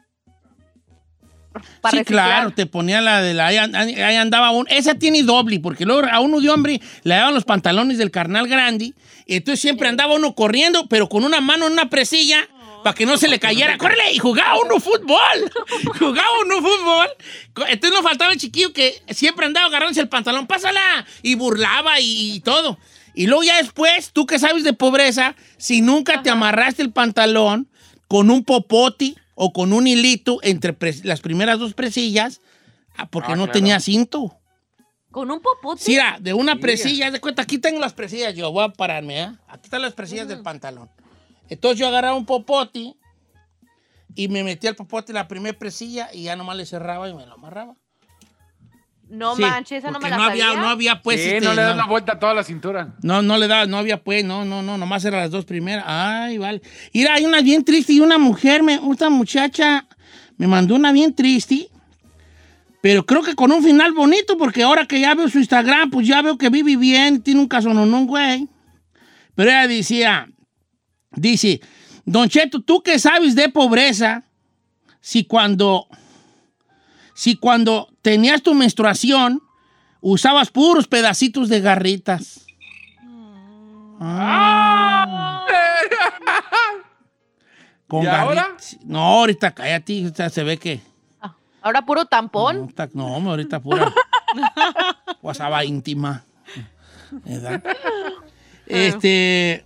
Para 1.81 1.91
sí, 1.91 1.99
reciclar. 1.99 2.27
claro, 2.29 2.51
te 2.53 2.67
ponía 2.67 3.01
la 3.01 3.21
de 3.23 3.35
la. 3.35 3.47
Ahí, 3.49 3.57
an- 3.57 3.75
ahí 3.75 4.17
andaba 4.17 4.51
un. 4.53 4.67
Esa 4.69 4.95
tiene 4.95 5.23
doble, 5.23 5.59
porque 5.61 5.85
luego 5.85 6.07
a 6.11 6.21
uno 6.21 6.41
de 6.41 6.49
hombre 6.51 6.81
le 7.03 7.15
daban 7.15 7.35
los 7.35 7.45
pantalones 7.45 7.99
del 7.99 8.11
carnal 8.11 8.47
grande. 8.49 8.93
Y 9.27 9.37
entonces 9.37 9.61
siempre 9.61 9.89
andaba 9.89 10.15
uno 10.15 10.35
corriendo, 10.35 10.87
pero 10.89 11.09
con 11.09 11.25
una 11.25 11.41
mano 11.41 11.67
en 11.67 11.73
una 11.73 11.89
presilla 11.91 12.49
para 12.83 12.95
que 12.95 13.05
no 13.07 13.17
se 13.17 13.29
le 13.29 13.39
cayera. 13.39 13.77
¡Córrele! 13.79 14.13
Y 14.13 14.19
jugaba 14.19 14.55
uno 14.65 14.81
fútbol. 14.81 15.19
jugaba 15.99 16.29
uno 16.45 16.57
fútbol. 16.57 17.09
Entonces 17.69 17.99
no 17.99 18.03
faltaba 18.03 18.33
el 18.33 18.39
chiquillo 18.39 18.73
que 18.73 19.03
siempre 19.11 19.47
andaba 19.47 19.67
agarrándose 19.67 20.01
el 20.01 20.09
pantalón. 20.09 20.47
¡Pásala! 20.47 20.81
Y 21.23 21.35
burlaba 21.35 22.01
y, 22.01 22.35
y 22.35 22.41
todo. 22.41 22.79
Y 23.15 23.27
luego 23.27 23.43
ya 23.43 23.57
después, 23.59 24.11
tú 24.13 24.25
que 24.25 24.39
sabes 24.39 24.63
de 24.65 24.73
pobreza, 24.73 25.35
si 25.59 25.81
nunca 25.81 26.23
te 26.23 26.31
amarraste 26.31 26.83
el 26.83 26.93
pantalón 26.93 27.69
con 28.09 28.31
un 28.31 28.45
popote 28.45 29.15
o 29.43 29.55
con 29.55 29.73
un 29.73 29.87
hilito 29.87 30.39
entre 30.43 30.77
las 31.05 31.23
primeras 31.23 31.59
dos 31.59 31.73
presillas, 31.73 32.43
ah, 32.95 33.09
porque 33.09 33.33
Ah, 33.33 33.37
no 33.37 33.45
claro. 33.45 33.59
tenía 33.59 33.81
cinto. 33.81 34.37
Con 35.11 35.31
un 35.31 35.41
popote. 35.41 35.83
Sí, 35.83 35.95
era 35.95 36.19
de 36.21 36.35
una 36.35 36.53
Sí. 36.53 36.59
presilla, 36.59 37.11
de 37.11 37.21
cuenta, 37.21 37.41
aquí 37.41 37.57
tengo 37.57 37.81
las 37.81 37.95
presillas, 37.95 38.35
yo 38.35 38.53
voy 38.53 38.65
a 38.65 38.69
pararme, 38.69 39.23
¿eh? 39.23 39.33
Aquí 39.49 39.63
están 39.65 39.81
las 39.81 39.95
presillas 39.95 40.29
del 40.29 40.43
pantalón. 40.43 40.91
Entonces 41.49 41.79
yo 41.81 41.89
agarraba 41.89 42.17
un 42.19 42.27
popote 42.27 42.95
y 44.15 44.29
me 44.29 44.45
metía 44.45 44.69
el 44.69 44.77
popote 44.77 45.13
en 45.13 45.15
la 45.17 45.27
primera 45.27 45.59
presilla 45.59 46.11
y 46.13 46.25
ya 46.25 46.37
nomás 46.37 46.59
le 46.59 46.67
cerraba 46.67 47.09
y 47.09 47.15
me 47.15 47.25
lo 47.25 47.33
amarraba. 47.33 47.77
No 49.11 49.35
Sí, 49.35 49.43
manches, 49.43 49.79
esa 49.79 49.89
no 49.89 49.99
me 49.99 50.09
porque 50.09 50.11
la 50.11 50.17
no 50.17 50.23
había, 50.23 50.55
no 50.55 50.69
había 50.69 51.03
pues. 51.03 51.21
sí, 51.21 51.29
este, 51.29 51.41
no 51.41 51.53
le 51.53 51.63
das 51.63 51.77
no. 51.77 51.83
la 51.83 51.89
vuelta 51.89 52.13
a 52.13 52.19
toda 52.19 52.33
la 52.33 52.45
cintura. 52.45 52.95
No, 53.03 53.23
no 53.23 53.39
le 53.39 53.49
daba, 53.49 53.67
no 53.67 53.77
había 53.77 54.03
pues, 54.03 54.25
no, 54.25 54.45
no, 54.45 54.63
no, 54.63 54.79
nomás 54.79 55.05
eran 55.05 55.21
las 55.21 55.31
dos 55.31 55.45
primeras. 55.45 55.85
Ay, 55.87 56.39
vale. 56.39 56.63
Mira, 56.95 57.15
hay 57.15 57.25
una 57.25 57.41
bien 57.41 57.65
triste 57.65 57.93
y 57.93 58.01
una 58.01 58.19
mujer, 58.19 58.63
me, 58.63 58.79
una 58.79 59.11
muchacha 59.11 59.87
me 60.37 60.47
mandó 60.47 60.75
una 60.77 60.93
bien 60.93 61.15
triste, 61.15 61.69
pero 62.81 63.05
creo 63.05 63.23
que 63.23 63.35
con 63.35 63.53
un 63.53 63.63
final 63.63 63.93
bonito, 63.93 64.39
porque 64.39 64.63
ahora 64.63 64.87
que 64.87 65.01
ya 65.01 65.15
veo 65.15 65.29
su 65.29 65.39
Instagram, 65.39 65.91
pues 65.91 66.07
ya 66.07 66.23
veo 66.23 66.39
que 66.39 66.49
vive 66.49 66.77
bien, 66.77 67.21
tiene 67.23 67.41
un 67.41 67.49
casononón, 67.49 68.07
güey. 68.07 68.49
Pero 69.35 69.51
ella 69.51 69.67
decía, 69.67 70.29
dice, 71.11 71.61
Don 72.05 72.29
Cheto, 72.29 72.61
¿tú 72.63 72.83
qué 72.83 72.99
sabes 72.99 73.35
de 73.35 73.49
pobreza? 73.49 74.25
Si 75.01 75.25
cuando, 75.25 75.87
si 77.21 77.37
cuando 77.37 77.87
tenías 78.01 78.41
tu 78.43 78.55
menstruación, 78.55 79.43
usabas 80.01 80.51
puros 80.51 80.89
pedacitos 80.89 81.51
de 81.51 81.61
garritas. 81.61 82.47
Ah. 84.01 85.45
Con 87.87 88.05
¿Y 88.05 88.07
ahora? 88.07 88.43
garritas. 88.45 88.79
No, 88.85 89.01
ahorita 89.03 89.51
cállate, 89.53 90.07
o 90.07 90.15
sea, 90.15 90.31
se 90.31 90.43
ve 90.45 90.57
que. 90.57 90.81
Ahora 91.61 91.83
puro 91.85 92.07
tampón. 92.07 92.61
No, 92.61 92.65
está- 92.69 92.89
no, 92.95 93.09
hombre, 93.09 93.33
ahorita 93.33 93.61
pura. 93.61 93.93
Guasaba 95.21 95.63
íntima. 95.63 96.25
¿Verdad? 97.11 97.63
Este. 98.65 99.63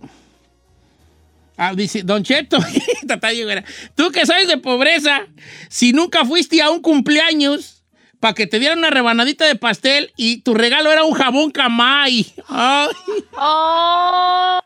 Ah, 1.57 1.73
dice, 1.73 2.03
Don 2.03 2.23
Cheto, 2.23 2.57
tú 3.95 4.11
que 4.11 4.25
sabes 4.25 4.47
de 4.47 4.57
pobreza, 4.57 5.21
si 5.69 5.93
nunca 5.93 6.25
fuiste 6.25 6.61
a 6.61 6.69
un 6.69 6.81
cumpleaños 6.81 7.83
para 8.19 8.33
que 8.33 8.45
te 8.47 8.59
dieran 8.59 8.79
una 8.79 8.89
rebanadita 8.89 9.45
de 9.45 9.55
pastel 9.55 10.11
y 10.17 10.41
tu 10.41 10.53
regalo 10.53 10.91
era 10.91 11.03
un 11.03 11.13
jabón 11.13 11.51
camay. 11.51 12.25
Ay, 12.49 12.89
Oh, 13.37 14.59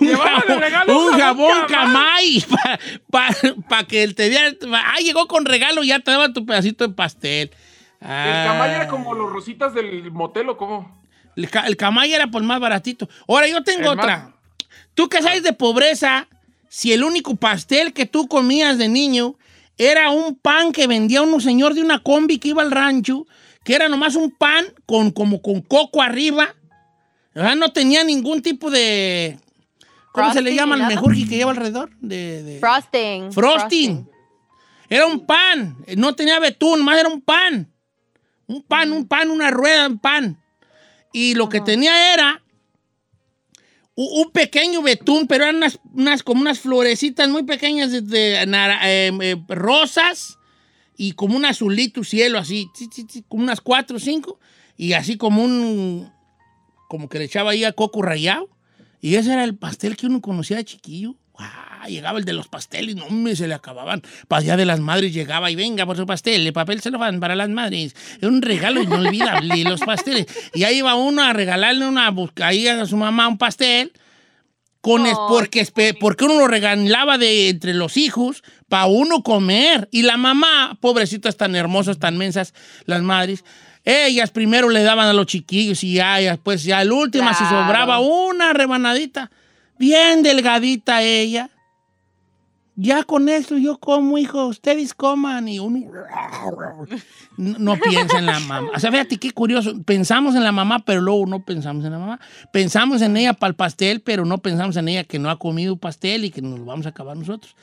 un 0.00 0.14
jabón, 0.16 0.60
regalo 0.60 0.98
un 0.98 1.14
un 1.14 1.18
jabón 1.20 1.50
jabón 1.50 1.66
camay 1.68 2.44
para 3.68 3.84
que 3.84 4.02
él 4.04 4.14
te 4.14 4.28
diera. 4.28 4.52
Ah, 4.74 4.98
llegó 5.02 5.26
con 5.26 5.44
regalo 5.44 5.82
y 5.82 5.88
ya 5.88 5.98
te 6.00 6.10
daba 6.10 6.32
tu 6.32 6.44
pedacito 6.46 6.86
de 6.86 6.94
pastel. 6.94 7.50
¿El 8.00 8.06
camay 8.08 8.70
era 8.70 8.84
Ah. 8.84 8.88
como 8.88 9.14
los 9.14 9.30
rositas 9.32 9.74
del 9.74 10.10
motel 10.12 10.48
o 10.50 10.56
cómo? 10.56 11.02
El, 11.36 11.48
ca- 11.50 11.66
el 11.66 11.76
camay 11.76 12.12
era 12.12 12.26
por 12.28 12.42
más 12.42 12.60
baratito. 12.60 13.08
Ahora 13.28 13.48
yo 13.48 13.62
tengo 13.64 13.90
El 13.92 13.96
más- 13.96 14.04
otra. 14.04 14.32
Tú 14.94 15.08
que 15.08 15.22
sabes 15.22 15.42
de 15.42 15.52
pobreza, 15.52 16.28
si 16.68 16.92
el 16.92 17.04
único 17.04 17.36
pastel 17.36 17.92
que 17.92 18.06
tú 18.06 18.28
comías 18.28 18.78
de 18.78 18.88
niño 18.88 19.36
era 19.78 20.10
un 20.10 20.36
pan 20.36 20.72
que 20.72 20.86
vendía 20.86 21.22
un 21.22 21.40
señor 21.40 21.74
de 21.74 21.82
una 21.82 22.02
combi 22.02 22.38
que 22.38 22.48
iba 22.48 22.62
al 22.62 22.70
rancho, 22.70 23.26
que 23.64 23.74
era 23.74 23.88
nomás 23.88 24.14
un 24.16 24.30
pan 24.30 24.66
con, 24.86 25.10
como 25.10 25.40
con 25.40 25.60
coco 25.62 26.02
arriba. 26.02 26.54
¿verdad? 27.34 27.56
No 27.56 27.72
tenía 27.72 28.04
ningún 28.04 28.42
tipo 28.42 28.70
de... 28.70 29.38
¿Cómo 30.12 30.30
se 30.34 30.42
le 30.42 30.54
llama 30.54 30.76
nada. 30.76 30.88
mejor 30.90 31.14
que 31.14 31.24
lleva 31.24 31.52
alrededor? 31.52 31.90
De, 32.00 32.42
de- 32.42 32.60
frosting. 32.60 33.32
Frosting. 33.32 34.08
Era 34.90 35.06
un 35.06 35.24
pan. 35.24 35.74
No 35.96 36.14
tenía 36.14 36.38
betún, 36.38 36.84
más 36.84 36.98
era 36.98 37.08
un 37.08 37.22
pan. 37.22 37.72
Un 38.46 38.62
pan, 38.62 38.92
un 38.92 39.08
pan, 39.08 39.30
una 39.30 39.50
rueda, 39.50 39.86
un 39.88 39.98
pan. 39.98 40.38
Y 41.14 41.34
lo 41.34 41.48
que 41.48 41.62
tenía 41.62 42.12
era 42.12 42.41
un 43.94 44.30
pequeño 44.30 44.82
betún, 44.82 45.26
pero 45.26 45.44
eran 45.44 45.56
unas, 45.56 45.78
unas- 45.92 46.22
como 46.22 46.40
unas 46.40 46.60
florecitas 46.60 47.28
muy 47.28 47.42
pequeñas 47.42 47.90
de, 47.92 48.42
eh, 48.42 49.10
eh, 49.20 49.36
rosas 49.48 50.38
y 50.96 51.12
como 51.12 51.36
un 51.36 51.44
azulito 51.44 52.02
cielo 52.04 52.38
así, 52.38 52.68
como 53.28 53.42
unas 53.44 53.60
cuatro 53.60 53.96
o 53.96 54.00
cinco, 54.00 54.38
y 54.76 54.94
así 54.94 55.16
como 55.16 55.42
un, 55.44 56.10
como 56.88 57.08
que 57.08 57.18
le 57.18 57.24
echaba 57.26 57.50
ahí 57.52 57.64
a 57.64 57.72
coco 57.72 58.02
rallado. 58.02 58.48
Y 59.00 59.16
ese 59.16 59.32
era 59.32 59.44
el 59.44 59.56
pastel 59.56 59.96
que 59.96 60.06
uno 60.06 60.20
conocía 60.20 60.56
de 60.58 60.64
chiquillo. 60.64 61.16
¡Guau! 61.82 61.90
Llegaba 61.90 62.18
el 62.18 62.24
de 62.24 62.32
los 62.32 62.48
pasteles, 62.48 62.96
no 62.96 63.08
me 63.10 63.34
se 63.36 63.48
le 63.48 63.54
acababan. 63.54 64.02
Para 64.28 64.40
allá 64.42 64.56
de 64.56 64.64
las 64.64 64.80
madres 64.80 65.12
llegaba 65.12 65.50
y 65.50 65.56
venga 65.56 65.84
por 65.86 65.96
su 65.96 66.06
pastel, 66.06 66.46
el 66.46 66.52
papel 66.52 66.80
celofán 66.80 67.20
para 67.20 67.34
las 67.36 67.48
madres. 67.48 67.94
Era 68.18 68.28
un 68.28 68.40
regalo 68.42 68.82
inolvidable, 68.82 69.64
los 69.64 69.80
pasteles. 69.80 70.26
Y 70.54 70.64
ahí 70.64 70.78
iba 70.78 70.94
uno 70.94 71.22
a 71.22 71.32
regalarle 71.32 71.86
una, 71.86 72.14
ahí 72.42 72.66
a 72.68 72.86
su 72.86 72.96
mamá 72.96 73.28
un 73.28 73.38
pastel. 73.38 73.92
Con 74.80 75.06
es- 75.06 75.12
Ay. 75.12 75.18
porque, 75.28 75.94
porque 76.00 76.24
uno 76.24 76.40
lo 76.40 76.48
regalaba 76.48 77.16
de 77.16 77.50
entre 77.50 77.72
los 77.72 77.96
hijos 77.96 78.42
para 78.68 78.86
uno 78.86 79.22
comer. 79.22 79.88
Y 79.92 80.02
la 80.02 80.16
mamá, 80.16 80.76
pobrecitas 80.80 81.36
tan 81.36 81.54
hermosas, 81.54 81.98
tan 82.00 82.18
mensas, 82.18 82.52
las 82.86 83.00
madres, 83.02 83.44
ellas 83.84 84.30
primero 84.30 84.68
le 84.70 84.82
daban 84.82 85.06
a 85.06 85.12
los 85.12 85.26
chiquillos 85.26 85.84
y 85.84 85.94
ya, 85.94 86.20
ya, 86.20 86.36
pues 86.36 86.64
ya 86.64 86.82
el 86.82 86.90
último, 86.90 87.28
si 87.30 87.44
Claro. 87.44 87.64
sobraba 87.64 88.00
una 88.00 88.52
rebanadita, 88.52 89.30
bien 89.78 90.22
delgadita 90.24 91.02
ella. 91.02 91.48
Ya 92.74 93.04
con 93.04 93.28
eso 93.28 93.58
yo 93.58 93.78
como, 93.78 94.16
hijo, 94.16 94.46
ustedes 94.46 94.94
coman 94.94 95.46
y 95.46 95.58
uno 95.58 95.90
no, 97.36 97.58
no 97.58 97.76
piensa 97.76 98.18
en 98.18 98.26
la 98.26 98.40
mamá. 98.40 98.70
O 98.74 98.80
sea, 98.80 98.90
fíjate 98.90 99.18
qué 99.18 99.30
curioso. 99.32 99.74
Pensamos 99.84 100.34
en 100.34 100.42
la 100.42 100.52
mamá, 100.52 100.78
pero 100.78 101.02
luego 101.02 101.26
no 101.26 101.44
pensamos 101.44 101.84
en 101.84 101.92
la 101.92 101.98
mamá. 101.98 102.20
Pensamos 102.50 103.02
en 103.02 103.16
ella 103.18 103.34
para 103.34 103.50
el 103.50 103.56
pastel, 103.56 104.00
pero 104.00 104.24
no 104.24 104.38
pensamos 104.38 104.76
en 104.76 104.88
ella 104.88 105.04
que 105.04 105.18
no 105.18 105.28
ha 105.28 105.38
comido 105.38 105.76
pastel 105.76 106.24
y 106.24 106.30
que 106.30 106.40
nos 106.40 106.58
lo 106.58 106.64
vamos 106.64 106.86
a 106.86 106.90
acabar 106.90 107.14
nosotros. 107.14 107.54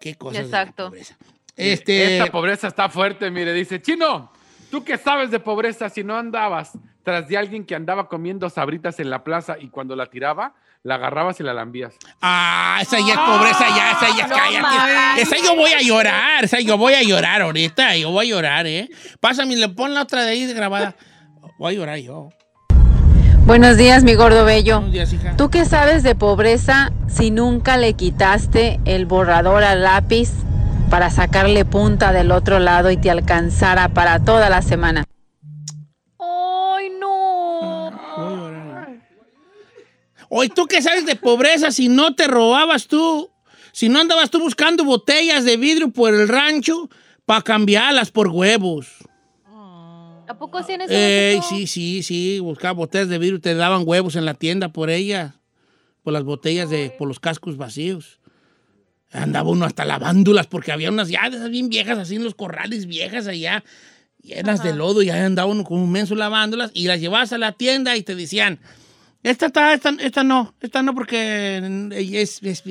Qué 0.00 0.16
cosa. 0.16 0.40
Exacto. 0.40 0.92
Este, 1.56 2.18
Esta 2.18 2.30
pobreza 2.30 2.68
está 2.68 2.88
fuerte, 2.88 3.30
mire, 3.30 3.52
dice, 3.52 3.80
Chino, 3.80 4.30
¿tú 4.70 4.84
qué 4.84 4.98
sabes 4.98 5.30
de 5.30 5.40
pobreza 5.40 5.88
si 5.88 6.04
no 6.04 6.16
andabas 6.16 6.72
tras 7.02 7.28
de 7.28 7.38
alguien 7.38 7.64
que 7.64 7.74
andaba 7.74 8.08
comiendo 8.08 8.50
sabritas 8.50 9.00
en 9.00 9.10
la 9.10 9.22
plaza 9.22 9.56
y 9.58 9.68
cuando 9.68 9.96
la 9.96 10.06
tiraba, 10.06 10.54
la 10.86 10.94
agarrabas 10.94 11.40
y 11.40 11.42
la 11.42 11.52
lambías? 11.52 11.94
Ah, 12.22 12.78
esa 12.80 12.98
ya 13.00 13.14
es 13.14 13.18
pobreza, 13.18 13.64
ya, 13.76 13.90
esa 13.90 14.16
ya, 14.16 14.26
No 14.28 14.36
cállate. 14.36 15.22
Esa 15.22 15.36
yo 15.44 15.56
voy 15.56 15.72
a 15.72 15.82
llorar, 15.82 16.44
esa 16.44 16.60
yo 16.60 16.78
voy 16.78 16.94
a 16.94 17.02
llorar 17.02 17.42
ahorita, 17.42 17.96
yo 17.96 18.12
voy 18.12 18.26
a 18.26 18.30
llorar, 18.30 18.68
¿eh? 18.68 18.88
Pásame, 19.18 19.56
le 19.56 19.68
pon 19.68 19.94
la 19.94 20.02
otra 20.02 20.22
de 20.22 20.30
ahí 20.30 20.54
grabada. 20.54 20.94
Voy 21.58 21.74
a 21.74 21.76
llorar 21.76 21.98
yo. 21.98 22.28
Buenos 23.46 23.76
días, 23.76 24.04
mi 24.04 24.14
gordo 24.14 24.44
bello. 24.44 24.76
Buenos 24.76 24.92
días, 24.92 25.12
hija. 25.12 25.36
¿Tú 25.36 25.50
qué 25.50 25.64
sabes 25.64 26.04
de 26.04 26.14
pobreza 26.14 26.92
si 27.08 27.32
nunca 27.32 27.76
le 27.76 27.94
quitaste 27.94 28.78
el 28.84 29.06
borrador 29.06 29.64
al 29.64 29.82
lápiz 29.82 30.30
para 30.88 31.10
sacarle 31.10 31.64
punta 31.64 32.12
del 32.12 32.30
otro 32.30 32.60
lado 32.60 32.92
y 32.92 32.96
te 32.96 33.10
alcanzara 33.10 33.88
para 33.88 34.20
toda 34.20 34.50
la 34.50 34.62
semana? 34.62 35.05
Oye, 40.28 40.50
¿tú 40.54 40.66
qué 40.66 40.82
sabes 40.82 41.06
de 41.06 41.16
pobreza 41.16 41.70
si 41.70 41.88
no 41.88 42.14
te 42.14 42.26
robabas 42.26 42.86
tú? 42.86 43.30
Si 43.72 43.88
no 43.88 44.00
andabas 44.00 44.30
tú 44.30 44.40
buscando 44.40 44.84
botellas 44.84 45.44
de 45.44 45.56
vidrio 45.56 45.90
por 45.90 46.14
el 46.14 46.28
rancho 46.28 46.88
para 47.24 47.42
cambiarlas 47.42 48.10
por 48.10 48.28
huevos. 48.28 48.88
¿A 50.28 50.36
poco 50.38 50.62
sí 50.62 50.72
en 50.72 50.80
ese 50.82 51.32
Ey, 51.32 51.40
sí, 51.48 51.66
sí, 51.66 52.02
sí, 52.02 52.40
buscaba 52.40 52.72
botellas 52.72 53.08
de 53.08 53.18
vidrio, 53.18 53.40
te 53.40 53.54
daban 53.54 53.82
huevos 53.86 54.16
en 54.16 54.24
la 54.24 54.34
tienda 54.34 54.70
por 54.70 54.90
ellas, 54.90 55.34
por 56.02 56.12
las 56.12 56.24
botellas 56.24 56.68
de, 56.68 56.90
por 56.98 57.06
los 57.06 57.20
cascos 57.20 57.56
vacíos. 57.56 58.18
Andaba 59.12 59.50
uno 59.50 59.64
hasta 59.64 59.84
lavándolas 59.84 60.46
porque 60.48 60.72
había 60.72 60.90
unas 60.90 61.08
ya 61.08 61.30
de 61.30 61.36
esas 61.36 61.50
bien 61.50 61.68
viejas 61.68 61.98
así 61.98 62.16
en 62.16 62.24
los 62.24 62.34
corrales 62.34 62.86
viejas 62.86 63.28
allá, 63.28 63.62
llenas 64.20 64.62
de 64.62 64.74
lodo 64.74 65.00
y 65.02 65.10
ahí 65.10 65.20
andaba 65.20 65.50
uno 65.50 65.62
con 65.62 65.78
un 65.78 65.92
menso 65.92 66.16
lavándolas 66.16 66.72
y 66.74 66.86
las 66.86 67.00
llevabas 67.00 67.32
a 67.32 67.38
la 67.38 67.52
tienda 67.52 67.96
y 67.96 68.02
te 68.02 68.16
decían, 68.16 68.58
esta 69.30 69.46
está, 69.46 69.74
esta, 69.74 70.22
no, 70.24 70.54
esta 70.60 70.82
no 70.82 70.94
porque 70.94 71.88
es, 71.92 72.42
es- 72.42 72.62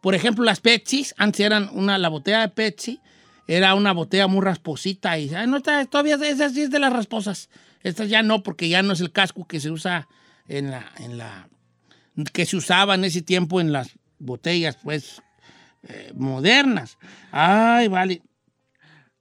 por 0.00 0.14
ejemplo, 0.14 0.44
las 0.44 0.60
Pepsi, 0.60 1.06
antes 1.16 1.40
eran 1.40 1.68
una, 1.72 1.98
la 1.98 2.08
botella 2.08 2.40
de 2.42 2.48
Pepsi, 2.48 3.00
era 3.46 3.74
una 3.74 3.92
botella 3.92 4.26
muy 4.26 4.40
rasposita 4.42 5.18
y 5.18 5.34
"Ay, 5.34 5.46
no 5.46 5.58
está, 5.58 5.84
todavía 5.86 6.14
esa 6.14 6.48
sí 6.48 6.62
es 6.62 6.70
de 6.70 6.78
las 6.78 6.92
rasposas. 6.92 7.50
Estas 7.82 8.08
ya 8.08 8.22
no, 8.22 8.42
porque 8.42 8.68
ya 8.68 8.82
no 8.82 8.92
es 8.94 9.00
el 9.00 9.12
casco 9.12 9.46
que 9.46 9.60
se 9.60 9.70
usa 9.70 10.08
en 10.48 10.70
la, 10.70 10.90
en 10.98 11.18
la, 11.18 11.48
que 12.32 12.46
se 12.46 12.56
usaba 12.56 12.94
en 12.94 13.04
ese 13.04 13.20
tiempo 13.22 13.60
en 13.60 13.72
las 13.72 13.90
botellas, 14.18 14.78
pues, 14.82 15.20
eh, 15.88 16.12
modernas. 16.14 16.96
Ay, 17.30 17.88
vale. 17.88 18.22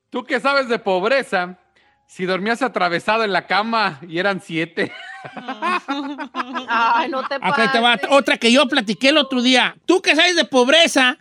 ¿Tú 0.09 0.23
qué 0.23 0.39
sabes 0.39 0.69
de 0.69 0.79
pobreza? 0.79 1.57
Si 2.15 2.25
dormías 2.25 2.61
atravesado 2.61 3.23
en 3.23 3.33
la 3.33 3.47
cama 3.47 3.99
y 4.07 4.19
eran 4.19 4.39
siete. 4.39 4.91
Ay, 6.69 7.09
no 7.09 7.27
te 7.27 7.33
Acá 7.41 7.71
te 7.71 7.79
va 7.79 7.99
otra 8.11 8.37
que 8.37 8.51
yo 8.51 8.67
platiqué 8.67 9.09
el 9.09 9.17
otro 9.17 9.41
día. 9.41 9.75
¿Tú 9.87 9.99
qué 10.03 10.15
sabes 10.15 10.35
de 10.35 10.45
pobreza? 10.45 11.17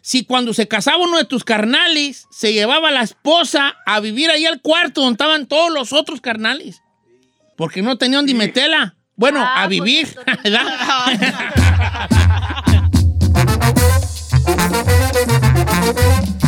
Si 0.00 0.24
cuando 0.24 0.54
se 0.54 0.66
casaba 0.66 1.04
uno 1.04 1.18
de 1.18 1.26
tus 1.26 1.44
carnales, 1.44 2.28
se 2.30 2.54
llevaba 2.54 2.88
a 2.88 2.92
la 2.92 3.02
esposa 3.02 3.76
a 3.84 4.00
vivir 4.00 4.30
ahí 4.30 4.46
al 4.46 4.62
cuarto 4.62 5.02
donde 5.02 5.16
estaban 5.16 5.46
todos 5.46 5.70
los 5.70 5.92
otros 5.92 6.22
carnales. 6.22 6.80
Porque 7.58 7.82
no 7.82 7.98
tenían 7.98 8.20
donde 8.24 8.32
meterla. 8.32 8.94
Bueno, 9.16 9.42
Ah, 9.42 9.64
a 9.64 9.66
pues, 9.66 9.80
vivir. 9.82 10.16
¿verdad? 10.44 10.64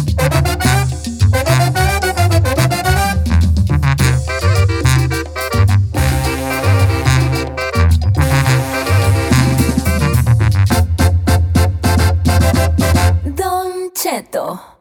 Cheto. 14.04 14.73